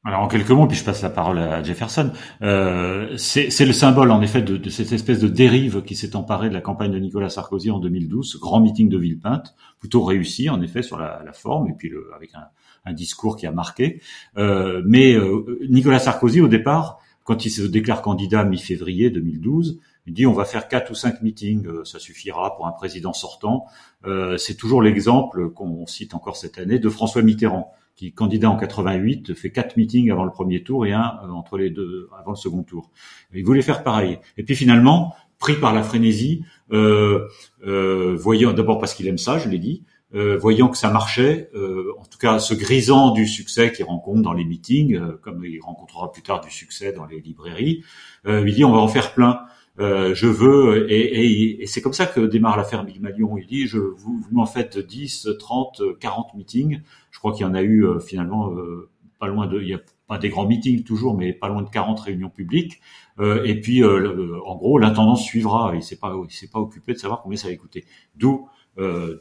Alors 0.09 0.21
en 0.23 0.27
quelques 0.27 0.49
mots, 0.49 0.65
puis 0.65 0.75
je 0.75 0.83
passe 0.83 1.03
la 1.03 1.11
parole 1.11 1.37
à 1.37 1.61
Jefferson. 1.61 2.11
Euh, 2.41 3.15
c'est 3.15 3.63
le 3.63 3.73
symbole 3.73 4.09
en 4.09 4.23
effet 4.23 4.41
de, 4.41 4.67
cette 4.71 4.91
espèce 4.91 5.19
de 5.19 5.27
dérive 5.27 5.83
qui 5.83 5.95
s'est 5.95 6.15
emparée 6.15 6.49
de 6.49 6.55
la 6.55 6.61
campagne 6.61 6.91
de 6.91 6.97
Nicolas 6.97 7.29
Sarkozy 7.29 7.69
en 7.69 7.77
2012, 7.77 8.39
grand 8.41 8.59
meeting 8.59 8.89
de 8.89 8.97
Villepinte, 8.97 9.53
plutôt 9.79 10.03
réussi 10.03 10.49
en 10.49 10.63
effet 10.63 10.81
sur 10.81 10.97
la, 10.97 11.21
forme 11.33 11.69
et 11.69 11.73
puis 11.73 11.89
le, 11.89 12.09
avec 12.15 12.33
un, 12.33 12.47
un, 12.85 12.93
discours 12.93 13.37
qui 13.37 13.45
a 13.45 13.51
marqué. 13.51 14.01
Euh, 14.35 14.81
mais 14.83 15.13
euh, 15.13 15.59
Nicolas 15.69 15.99
Sarkozy 15.99 16.41
au 16.41 16.47
départ, 16.47 16.99
quand 17.23 17.45
il 17.45 17.51
se 17.51 17.61
déclare 17.61 18.01
candidat 18.01 18.43
mi-février 18.45 19.11
2012, 19.11 19.79
il 20.09 20.13
dit 20.13 20.25
on 20.25 20.33
va 20.33 20.43
faire 20.43 20.67
quatre 20.67 20.89
ou 20.89 20.95
cinq 20.95 21.21
meetings, 21.21 21.67
euh, 21.67 21.85
ça 21.85 21.99
suffira 21.99 22.55
pour 22.55 22.65
un 22.65 22.71
président 22.71 23.13
sortant. 23.13 23.67
Euh, 24.05 24.37
c'est 24.37 24.55
toujours 24.55 24.81
l'exemple 24.81 25.51
qu'on 25.51 25.85
cite 25.85 26.15
encore 26.15 26.35
cette 26.35 26.57
année 26.57 26.79
de 26.79 26.89
François 26.89 27.21
Mitterrand 27.21 27.71
qui 27.99 28.13
candidat 28.13 28.49
en 28.49 28.55
88 28.55 29.33
fait 29.33 29.51
quatre 29.51 29.75
meetings 29.75 30.09
avant 30.09 30.23
le 30.23 30.31
premier 30.31 30.63
tour 30.63 30.85
et 30.85 30.93
un 30.93 31.19
euh, 31.21 31.31
entre 31.31 31.57
les 31.57 31.69
deux 31.69 32.07
avant 32.17 32.31
le 32.31 32.37
second 32.37 32.63
tour. 32.63 32.91
Il 33.33 33.43
voulait 33.43 33.61
faire 33.61 33.83
pareil. 33.83 34.19
Et 34.37 34.43
puis 34.43 34.55
finalement, 34.55 35.13
pris 35.37 35.55
par 35.55 35.73
la 35.73 35.83
frénésie, 35.83 36.45
euh, 36.71 37.27
euh, 37.67 38.15
voyant 38.17 38.53
d'abord 38.53 38.79
parce 38.79 38.93
qu'il 38.93 39.05
aime 39.07 39.17
ça, 39.17 39.37
je 39.37 39.49
l'ai 39.49 39.59
dit, 39.59 39.83
euh, 40.15 40.37
voyant 40.37 40.69
que 40.69 40.77
ça 40.77 40.89
marchait, 40.89 41.49
euh, 41.55 41.93
en 41.99 42.05
tout 42.05 42.17
cas 42.17 42.39
se 42.39 42.53
grisant 42.53 43.11
du 43.11 43.27
succès 43.27 43.73
qu'il 43.73 43.83
rencontre 43.83 44.21
dans 44.21 44.33
les 44.33 44.45
meetings, 44.45 44.95
euh, 44.95 45.19
comme 45.21 45.43
il 45.43 45.59
rencontrera 45.59 46.09
plus 46.09 46.21
tard 46.23 46.39
du 46.39 46.49
succès 46.49 46.93
dans 46.93 47.05
les 47.05 47.19
librairies, 47.19 47.83
il 48.25 48.53
dit 48.53 48.63
on 48.63 48.71
va 48.71 48.79
en 48.79 48.87
faire 48.87 49.13
plein. 49.13 49.41
Euh, 49.79 50.13
je 50.13 50.27
veux, 50.27 50.91
et, 50.91 51.61
et, 51.61 51.65
c'est 51.65 51.81
comme 51.81 51.93
ça 51.93 52.05
que 52.05 52.21
démarre 52.21 52.57
l'affaire 52.57 52.83
Big 52.83 52.99
Malion. 52.99 53.37
Il 53.37 53.47
dit, 53.47 53.67
je, 53.67 53.77
vous, 53.77 54.19
vous 54.19 54.29
m'en 54.31 54.45
faites 54.45 54.77
10, 54.77 55.29
30, 55.39 55.81
40 55.99 56.33
meetings. 56.35 56.81
Je 57.11 57.19
crois 57.19 57.31
qu'il 57.31 57.45
y 57.45 57.49
en 57.49 57.53
a 57.53 57.61
eu 57.61 57.85
euh, 57.85 57.99
finalement 57.99 58.51
euh, 58.51 58.89
pas 59.19 59.27
loin 59.27 59.47
de, 59.47 59.61
il 59.61 59.67
y 59.67 59.73
a 59.73 59.79
pas 60.07 60.17
des 60.17 60.29
grands 60.29 60.47
meetings 60.47 60.83
toujours, 60.83 61.15
mais 61.15 61.33
pas 61.33 61.47
loin 61.47 61.61
de 61.61 61.69
40 61.69 61.99
réunions 61.99 62.29
publiques. 62.29 62.81
et 63.19 63.59
puis, 63.61 63.83
en 63.83 64.55
gros, 64.55 64.79
l'intendance 64.79 65.23
suivra. 65.23 65.73
Il 65.75 65.83
s'est 65.83 65.97
pas, 65.97 66.15
il 66.27 66.33
s'est 66.33 66.47
pas 66.47 66.59
occupé 66.59 66.93
de 66.93 66.97
savoir 66.97 67.21
combien 67.21 67.37
ça 67.37 67.49
va 67.49 67.55
coûter. 67.55 67.85
D'où 68.15 68.47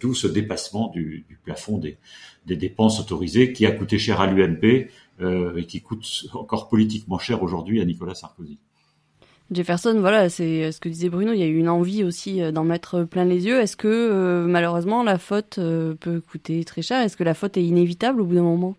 d'où 0.00 0.14
ce 0.14 0.28
dépassement 0.28 0.88
du, 0.88 1.26
du 1.28 1.36
plafond 1.36 1.78
des, 1.78 1.98
des, 2.46 2.54
dépenses 2.54 3.00
autorisées 3.00 3.52
qui 3.52 3.66
a 3.66 3.72
coûté 3.72 3.98
cher 3.98 4.20
à 4.20 4.28
l'UMP 4.28 4.88
euh, 5.20 5.56
et 5.56 5.66
qui 5.66 5.80
coûte 5.80 6.06
encore 6.32 6.68
politiquement 6.68 7.18
cher 7.18 7.42
aujourd'hui 7.42 7.80
à 7.80 7.84
Nicolas 7.84 8.14
Sarkozy. 8.14 8.60
Jefferson, 9.50 9.96
voilà, 10.00 10.28
c'est 10.28 10.64
euh, 10.64 10.72
ce 10.72 10.80
que 10.80 10.90
disait 10.90 11.08
Bruno, 11.08 11.32
il 11.32 11.38
y 11.38 11.42
a 11.42 11.46
eu 11.46 11.56
une 11.56 11.70
envie 11.70 12.04
aussi 12.04 12.42
euh, 12.42 12.52
d'en 12.52 12.64
mettre 12.64 13.04
plein 13.04 13.24
les 13.24 13.46
yeux. 13.46 13.60
Est-ce 13.60 13.76
que 13.78 13.88
euh, 13.88 14.46
malheureusement 14.46 15.02
la 15.02 15.18
faute 15.18 15.56
peut 15.56 16.20
coûter 16.20 16.64
très 16.64 16.82
cher? 16.82 17.00
Est-ce 17.02 17.16
que 17.16 17.24
la 17.24 17.34
faute 17.34 17.56
est 17.56 17.64
inévitable 17.64 18.20
au 18.20 18.24
bout 18.26 18.34
d'un 18.34 18.42
moment? 18.42 18.76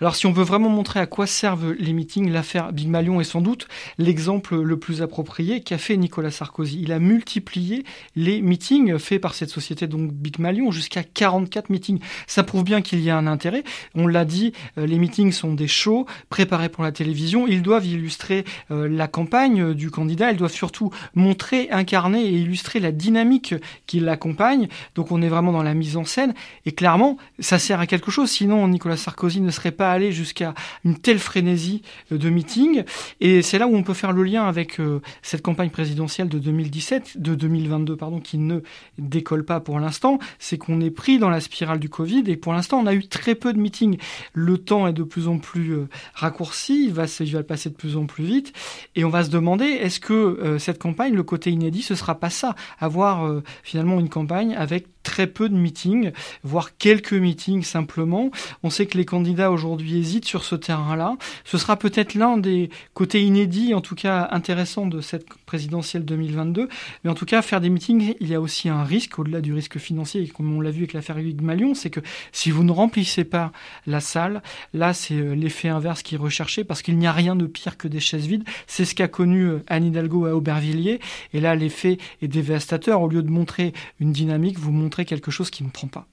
Alors 0.00 0.16
si 0.16 0.26
on 0.26 0.32
veut 0.32 0.44
vraiment 0.44 0.68
montrer 0.68 1.00
à 1.00 1.06
quoi 1.06 1.26
servent 1.26 1.72
les 1.72 1.92
meetings, 1.92 2.30
l'affaire 2.30 2.72
Big 2.72 2.88
Malion 2.88 3.20
est 3.20 3.24
sans 3.24 3.40
doute 3.40 3.68
l'exemple 3.98 4.56
le 4.56 4.78
plus 4.78 5.02
approprié 5.02 5.60
qu'a 5.60 5.78
fait 5.78 5.96
Nicolas 5.96 6.30
Sarkozy. 6.30 6.80
Il 6.82 6.92
a 6.92 6.98
multiplié 6.98 7.84
les 8.14 8.42
meetings 8.42 8.98
faits 8.98 9.20
par 9.20 9.34
cette 9.34 9.50
société, 9.50 9.86
donc 9.86 10.12
Big 10.12 10.38
Malion, 10.38 10.70
jusqu'à 10.70 11.02
44 11.02 11.70
meetings. 11.70 12.00
Ça 12.26 12.42
prouve 12.42 12.64
bien 12.64 12.82
qu'il 12.82 13.00
y 13.00 13.10
a 13.10 13.16
un 13.16 13.26
intérêt. 13.26 13.64
On 13.94 14.06
l'a 14.06 14.24
dit, 14.24 14.52
euh, 14.78 14.86
les 14.86 14.98
meetings 14.98 15.32
sont 15.32 15.54
des 15.54 15.68
shows 15.68 16.06
préparés 16.28 16.68
pour 16.68 16.84
la 16.84 16.92
télévision. 16.92 17.46
Ils 17.46 17.62
doivent 17.62 17.86
illustrer 17.86 18.44
euh, 18.70 18.88
la 18.88 19.08
campagne 19.08 19.74
du 19.74 19.90
candidat. 19.90 20.30
Ils 20.30 20.36
doivent 20.36 20.52
surtout 20.52 20.90
montrer, 21.14 21.68
incarner 21.70 22.24
et 22.24 22.32
illustrer 22.32 22.80
la 22.80 22.92
dynamique 22.92 23.54
qui 23.86 24.00
l'accompagne. 24.00 24.68
Donc 24.94 25.12
on 25.12 25.22
est 25.22 25.28
vraiment 25.28 25.52
dans 25.52 25.62
la 25.62 25.74
mise 25.74 25.96
en 25.96 26.04
scène. 26.04 26.34
Et 26.64 26.72
clairement, 26.72 27.16
ça 27.38 27.58
sert 27.58 27.80
à 27.80 27.86
quelque 27.86 28.10
chose. 28.10 28.30
Sinon, 28.30 28.66
Nicolas 28.68 28.96
Sarkozy 28.96 29.40
ne 29.40 29.50
serait 29.50 29.72
pas 29.76 29.92
aller 29.92 30.12
jusqu'à 30.12 30.54
une 30.84 30.98
telle 30.98 31.18
frénésie 31.18 31.82
euh, 32.12 32.18
de 32.18 32.30
meeting. 32.30 32.84
Et 33.20 33.42
c'est 33.42 33.58
là 33.58 33.66
où 33.66 33.76
on 33.76 33.82
peut 33.82 33.94
faire 33.94 34.12
le 34.12 34.22
lien 34.24 34.44
avec 34.44 34.80
euh, 34.80 35.00
cette 35.22 35.42
campagne 35.42 35.70
présidentielle 35.70 36.28
de 36.28 36.38
2017, 36.38 37.20
de 37.20 37.34
2022, 37.34 37.96
pardon, 37.96 38.20
qui 38.20 38.38
ne 38.38 38.60
décolle 38.98 39.44
pas 39.44 39.60
pour 39.60 39.78
l'instant. 39.78 40.18
C'est 40.38 40.58
qu'on 40.58 40.80
est 40.80 40.90
pris 40.90 41.18
dans 41.18 41.30
la 41.30 41.40
spirale 41.40 41.78
du 41.78 41.88
Covid 41.88 42.24
et 42.26 42.36
pour 42.36 42.52
l'instant, 42.52 42.78
on 42.78 42.86
a 42.86 42.94
eu 42.94 43.06
très 43.06 43.34
peu 43.34 43.52
de 43.52 43.58
meetings. 43.58 43.98
Le 44.32 44.58
temps 44.58 44.86
est 44.86 44.92
de 44.92 45.02
plus 45.02 45.28
en 45.28 45.38
plus 45.38 45.72
euh, 45.72 45.88
raccourci, 46.14 46.86
il 46.86 46.92
va, 46.92 47.04
il 47.20 47.32
va 47.32 47.42
passer 47.42 47.70
de 47.70 47.74
plus 47.74 47.96
en 47.96 48.06
plus 48.06 48.24
vite. 48.24 48.52
Et 48.94 49.04
on 49.04 49.10
va 49.10 49.24
se 49.24 49.30
demander, 49.30 49.66
est-ce 49.66 50.00
que 50.00 50.56
cette 50.58 50.78
campagne, 50.78 51.14
le 51.14 51.22
côté 51.22 51.50
inédit, 51.50 51.82
ce 51.82 51.94
sera 51.94 52.18
pas 52.18 52.30
ça, 52.30 52.54
avoir 52.78 53.42
finalement 53.62 54.00
une 54.00 54.08
campagne 54.08 54.54
avec 54.54 54.86
très 55.06 55.28
peu 55.28 55.48
de 55.48 55.54
meetings, 55.54 56.10
voire 56.42 56.76
quelques 56.76 57.12
meetings 57.12 57.62
simplement. 57.62 58.32
On 58.64 58.70
sait 58.70 58.86
que 58.86 58.98
les 58.98 59.04
candidats 59.04 59.52
aujourd'hui 59.52 59.98
hésitent 59.98 60.24
sur 60.24 60.44
ce 60.44 60.56
terrain-là. 60.56 61.16
Ce 61.44 61.58
sera 61.58 61.76
peut-être 61.76 62.14
l'un 62.14 62.36
des 62.36 62.70
côtés 62.92 63.22
inédits, 63.22 63.72
en 63.72 63.80
tout 63.80 63.94
cas 63.94 64.28
intéressants 64.32 64.86
de 64.86 65.00
cette 65.00 65.26
présidentielle 65.46 66.04
2022. 66.04 66.68
Mais 67.04 67.10
en 67.10 67.14
tout 67.14 67.24
cas, 67.24 67.40
faire 67.40 67.60
des 67.60 67.70
meetings, 67.70 68.14
il 68.18 68.28
y 68.28 68.34
a 68.34 68.40
aussi 68.40 68.68
un 68.68 68.82
risque, 68.82 69.20
au-delà 69.20 69.40
du 69.40 69.54
risque 69.54 69.78
financier, 69.78 70.26
comme 70.26 70.52
on 70.56 70.60
l'a 70.60 70.72
vu 70.72 70.80
avec 70.80 70.92
l'affaire 70.92 71.18
Hugues 71.18 71.40
Malion, 71.40 71.74
c'est 71.74 71.90
que 71.90 72.00
si 72.32 72.50
vous 72.50 72.64
ne 72.64 72.72
remplissez 72.72 73.22
pas 73.22 73.52
la 73.86 74.00
salle, 74.00 74.42
là, 74.74 74.92
c'est 74.92 75.14
euh, 75.14 75.34
l'effet 75.34 75.68
inverse 75.68 76.02
qui 76.02 76.16
est 76.16 76.18
recherché, 76.18 76.64
parce 76.64 76.82
qu'il 76.82 76.98
n'y 76.98 77.06
a 77.06 77.12
rien 77.12 77.36
de 77.36 77.46
pire 77.46 77.76
que 77.76 77.86
des 77.86 78.00
chaises 78.00 78.26
vides. 78.26 78.44
C'est 78.66 78.84
ce 78.84 78.96
qu'a 78.96 79.06
connu 79.06 79.44
euh, 79.44 79.62
Anne 79.68 79.84
Hidalgo 79.84 80.26
à 80.26 80.34
Aubervilliers. 80.34 80.98
Et 81.32 81.38
là, 81.38 81.54
l'effet 81.54 81.98
est 82.22 82.28
dévastateur. 82.28 83.00
Au 83.02 83.08
lieu 83.08 83.22
de 83.22 83.30
montrer 83.30 83.72
une 84.00 84.10
dynamique, 84.10 84.58
vous 84.58 84.72
montrez 84.72 84.95
quelque 85.04 85.30
chose 85.30 85.50
qui 85.50 85.64
ne 85.64 85.70
prend 85.70 85.88
pas. 85.88 86.06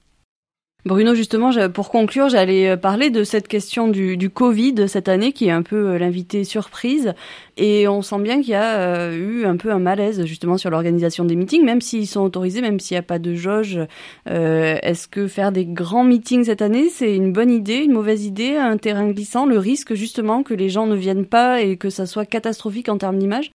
Bruno, 0.86 1.14
justement, 1.14 1.50
pour 1.70 1.88
conclure, 1.88 2.28
j'allais 2.28 2.68
euh, 2.68 2.76
parler 2.76 3.08
de 3.08 3.24
cette 3.24 3.48
question 3.48 3.88
du, 3.88 4.28
Covid 4.28 4.86
cette 4.86 5.08
année, 5.08 5.32
qui 5.32 5.46
est 5.46 5.50
un 5.50 5.62
peu 5.62 5.76
euh, 5.76 5.98
l'invité 5.98 6.44
surprise. 6.44 7.14
Et 7.56 7.88
on 7.88 8.02
sent 8.02 8.18
bien 8.18 8.42
qu'il 8.42 8.50
y 8.50 8.54
a 8.54 8.76
euh, 8.80 9.16
eu 9.16 9.46
un 9.46 9.56
peu 9.56 9.72
un 9.72 9.78
malaise, 9.78 10.26
justement, 10.26 10.58
sur 10.58 10.68
l'organisation 10.68 11.24
des 11.24 11.36
meetings, 11.36 11.64
même 11.64 11.80
s'ils 11.80 12.06
sont 12.06 12.20
autorisés, 12.20 12.60
même 12.60 12.80
s'il 12.80 12.96
n'y 12.96 12.98
a 12.98 13.02
pas 13.02 13.18
de 13.18 13.34
jauge. 13.34 13.78
Est-ce 14.26 15.08
que 15.08 15.26
faire 15.26 15.52
des 15.52 15.64
grands 15.64 16.04
meetings 16.04 16.44
cette 16.44 16.60
année, 16.60 16.90
c'est 16.90 17.16
une 17.16 17.32
bonne 17.32 17.50
idée, 17.50 17.76
une 17.76 17.92
mauvaise 17.92 18.26
idée, 18.26 18.56
un 18.56 18.76
terrain 18.76 19.08
glissant, 19.08 19.46
le 19.46 19.58
risque, 19.58 19.94
justement, 19.94 20.42
que 20.42 20.52
les 20.52 20.68
gens 20.68 20.86
ne 20.86 20.96
viennent 20.96 21.26
pas 21.26 21.62
et 21.62 21.78
que 21.78 21.88
ça 21.88 22.04
soit 22.04 22.26
catastrophique 22.26 22.90
en 22.90 22.98
termes 22.98 23.18
d'image? 23.18 23.50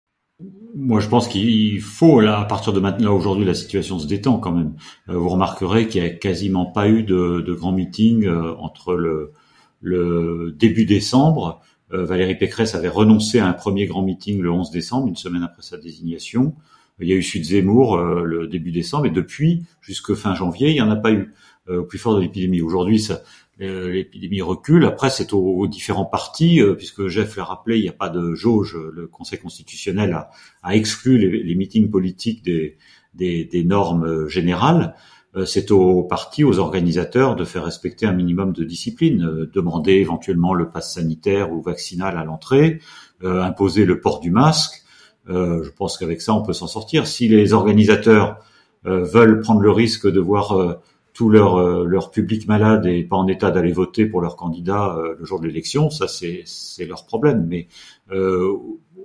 Moi, 0.75 1.01
je 1.01 1.09
pense 1.09 1.29
qu'il 1.29 1.81
faut, 1.81 2.21
là, 2.21 2.41
à 2.41 2.45
partir 2.45 2.73
de 2.73 2.81
maintenant, 2.81 3.15
aujourd'hui, 3.15 3.45
la 3.45 3.55
situation 3.55 3.99
se 3.99 4.07
détend 4.07 4.39
quand 4.39 4.53
même. 4.53 4.75
Euh, 5.09 5.17
vous 5.17 5.29
remarquerez 5.29 5.87
qu'il 5.87 6.03
n'y 6.03 6.09
a 6.09 6.11
quasiment 6.11 6.67
pas 6.67 6.89
eu 6.89 7.05
de, 7.05 7.41
de 7.41 7.55
grands 7.55 7.73
meetings 7.73 8.27
euh, 8.27 8.55
entre 8.59 8.95
le, 8.95 9.33
le, 9.81 10.53
début 10.59 10.85
décembre. 10.85 11.61
Euh, 11.93 12.05
Valérie 12.05 12.37
Pécresse 12.37 12.75
avait 12.75 12.89
renoncé 12.89 13.39
à 13.39 13.47
un 13.47 13.53
premier 13.53 13.87
grand 13.87 14.03
meeting 14.03 14.41
le 14.41 14.51
11 14.51 14.71
décembre, 14.73 15.07
une 15.07 15.17
semaine 15.17 15.45
après 15.45 15.63
sa 15.63 15.79
désignation. 15.79 16.55
Il 17.01 17.09
y 17.09 17.13
a 17.13 17.17
eu 17.17 17.23
Sud 17.23 17.45
Zemmour 17.45 17.97
le 17.99 18.47
début 18.47 18.71
décembre, 18.71 19.07
et 19.07 19.11
depuis, 19.11 19.65
jusque 19.81 20.15
fin 20.15 20.35
janvier, 20.37 20.71
il 20.71 20.75
n'y 20.75 20.81
en 20.81 20.91
a 20.91 20.97
pas 20.97 21.11
eu. 21.11 21.35
au 21.69 21.83
plus 21.83 21.99
fort 21.99 22.15
de 22.15 22.21
l'épidémie. 22.21 22.61
Aujourd'hui, 22.61 23.01
ça, 23.01 23.23
l'épidémie 23.59 24.43
recule. 24.43 24.85
Après, 24.85 25.11
c'est 25.11 25.33
aux, 25.33 25.67
différents 25.67 26.05
partis, 26.05 26.61
euh, 26.61 26.75
puisque 26.75 27.07
Jeff 27.09 27.37
l'a 27.37 27.45
rappelé, 27.45 27.79
il 27.79 27.83
n'y 27.83 27.89
a 27.89 27.93
pas 27.93 28.09
de 28.09 28.35
jauge. 28.35 28.77
Le 28.93 29.07
Conseil 29.07 29.39
constitutionnel 29.39 30.27
a, 30.63 30.77
exclu 30.77 31.19
les, 31.19 31.43
les, 31.43 31.55
meetings 31.55 31.91
politiques 31.91 32.43
des, 32.43 32.77
des, 33.15 33.45
des 33.45 33.65
normes 33.65 34.29
générales. 34.29 34.95
Euh, 35.37 35.45
c'est 35.45 35.71
aux 35.71 36.03
partis, 36.03 36.45
aux 36.45 36.59
organisateurs 36.59 37.37
de 37.37 37.45
faire 37.45 37.65
respecter 37.65 38.07
un 38.07 38.13
minimum 38.13 38.53
de 38.53 38.65
discipline, 38.65 39.49
demander 39.53 39.93
éventuellement 39.95 40.55
le 40.55 40.69
pass 40.69 40.95
sanitaire 40.95 41.53
ou 41.53 41.63
vaccinal 41.63 42.19
à 42.19 42.25
l'entrée, 42.25 42.81
imposer 43.23 43.87
le 43.87 44.01
port 44.01 44.21
du 44.21 44.31
masque. 44.31 44.83
je 45.29 45.71
pense 45.71 45.97
qu'avec 45.97 46.21
ça, 46.21 46.35
on 46.35 46.43
peut 46.43 46.53
s'en 46.53 46.67
sortir. 46.67 47.07
Si 47.07 47.27
les 47.27 47.55
organisateurs 47.55 48.39
veulent 48.85 49.41
prendre 49.41 49.61
le 49.61 49.71
risque 49.71 50.07
de 50.07 50.21
voir 50.21 50.79
tout 51.15 51.31
leur, 51.31 51.57
euh, 51.57 51.85
leur 51.87 52.11
public 52.11 52.47
malade 52.49 52.85
et 52.87 53.05
pas 53.05 53.17
en 53.17 53.29
état 53.29 53.53
d'aller 53.53 53.73
voter 53.73 54.05
pour 54.05 54.21
leur 54.21 54.37
candidat 54.37 54.97
euh, 54.97 55.15
le 55.19 55.25
jour 55.25 55.41
de 55.41 55.47
l'élection, 55.47 55.89
ça 55.89 56.09
c'est, 56.09 56.45
leur 56.87 57.07
problème. 57.07 57.47
Mais 57.49 57.69
euh, 58.11 58.53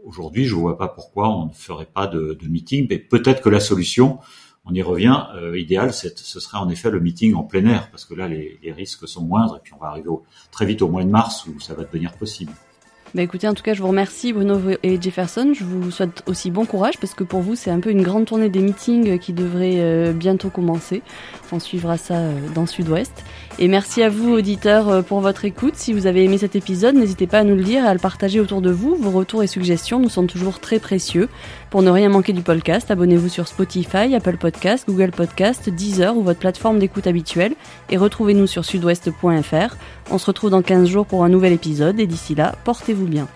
aujourd'hui, 0.05 0.45
je 0.45 0.55
vois 0.55 0.77
pas 0.77 0.87
pourquoi 0.87 1.29
on 1.29 1.45
ne 1.45 1.53
ferait 1.53 1.85
pas 1.85 2.07
de, 2.07 2.37
meeting. 2.49 2.87
Mais 2.89 2.97
peut-être 2.97 3.41
que 3.41 3.49
la 3.49 3.59
solution, 3.59 4.17
on 4.65 4.73
y 4.73 4.81
revient, 4.81 5.21
euh, 5.35 5.57
idéal, 5.57 5.93
ce 5.93 6.09
serait 6.39 6.57
en 6.57 6.67
effet 6.69 6.89
le 6.89 6.99
meeting 6.99 7.35
en 7.35 7.43
plein 7.43 7.65
air, 7.67 7.89
parce 7.91 8.05
que 8.05 8.15
là, 8.15 8.27
les, 8.27 8.59
les 8.63 8.71
risques 8.71 9.07
sont 9.07 9.23
moindres, 9.23 9.57
et 9.57 9.59
puis 9.63 9.73
on 9.75 9.79
va 9.79 9.89
arriver 9.89 10.09
très 10.51 10.65
vite 10.65 10.81
au 10.81 10.89
mois 10.89 11.03
de 11.03 11.09
mars 11.09 11.45
où 11.45 11.59
ça 11.59 11.75
va 11.75 11.83
devenir 11.83 12.13
possible. 12.13 12.51
Bah 13.15 13.23
écoutez, 13.23 13.47
en 13.47 13.55
tout 13.55 13.63
cas, 13.63 13.73
je 13.73 13.81
vous 13.81 13.87
remercie 13.87 14.33
Bruno 14.33 14.59
et 14.83 15.01
Jefferson. 15.01 15.53
Je 15.55 15.63
vous 15.63 15.89
souhaite 15.89 16.21
aussi 16.27 16.51
bon 16.51 16.65
courage 16.65 16.99
parce 16.99 17.15
que 17.15 17.23
pour 17.23 17.41
vous, 17.41 17.55
c'est 17.55 17.71
un 17.71 17.79
peu 17.79 17.89
une 17.89 18.03
grande 18.03 18.25
tournée 18.25 18.49
des 18.49 18.59
meetings 18.59 19.17
qui 19.17 19.33
devrait 19.33 19.77
euh, 19.77 20.13
bientôt 20.13 20.51
commencer. 20.51 21.01
On 21.51 21.59
suivra 21.59 21.97
ça 21.97 22.17
euh, 22.17 22.33
dans 22.53 22.67
Sud-Ouest. 22.67 23.23
Et 23.57 23.67
merci 23.67 24.03
à 24.03 24.09
vous, 24.09 24.31
auditeurs, 24.31 24.89
euh, 24.89 25.01
pour 25.01 25.21
votre 25.21 25.43
écoute. 25.43 25.73
Si 25.75 25.91
vous 25.91 26.05
avez 26.05 26.23
aimé 26.23 26.37
cet 26.37 26.55
épisode, 26.55 26.93
n'hésitez 26.93 27.25
pas 27.25 27.39
à 27.39 27.43
nous 27.43 27.55
le 27.55 27.63
dire 27.63 27.83
et 27.83 27.87
à 27.87 27.93
le 27.93 27.99
partager 27.99 28.39
autour 28.39 28.61
de 28.61 28.69
vous. 28.69 28.95
Vos 28.95 29.09
retours 29.09 29.41
et 29.41 29.47
suggestions 29.47 29.99
nous 29.99 30.09
sont 30.09 30.27
toujours 30.27 30.59
très 30.59 30.77
précieux. 30.77 31.29
Pour 31.69 31.83
ne 31.83 31.91
rien 31.91 32.09
manquer 32.09 32.33
du 32.33 32.41
podcast, 32.41 32.89
abonnez-vous 32.89 33.29
sur 33.29 33.47
Spotify, 33.47 34.15
Apple 34.15 34.37
Podcast, 34.37 34.85
Google 34.87 35.11
Podcast, 35.11 35.69
Deezer 35.69 36.17
ou 36.17 36.23
votre 36.23 36.39
plateforme 36.39 36.79
d'écoute 36.79 37.05
habituelle 37.05 37.53
et 37.91 37.97
retrouvez-nous 37.97 38.47
sur 38.47 38.65
sudouest.fr. 38.65 39.75
On 40.09 40.17
se 40.17 40.25
retrouve 40.25 40.49
dans 40.49 40.63
15 40.63 40.89
jours 40.89 41.05
pour 41.05 41.23
un 41.23 41.29
nouvel 41.29 41.53
épisode 41.53 41.99
et 41.99 42.07
d'ici 42.07 42.33
là, 42.33 42.55
portez-vous 42.63 43.05
bien. 43.05 43.27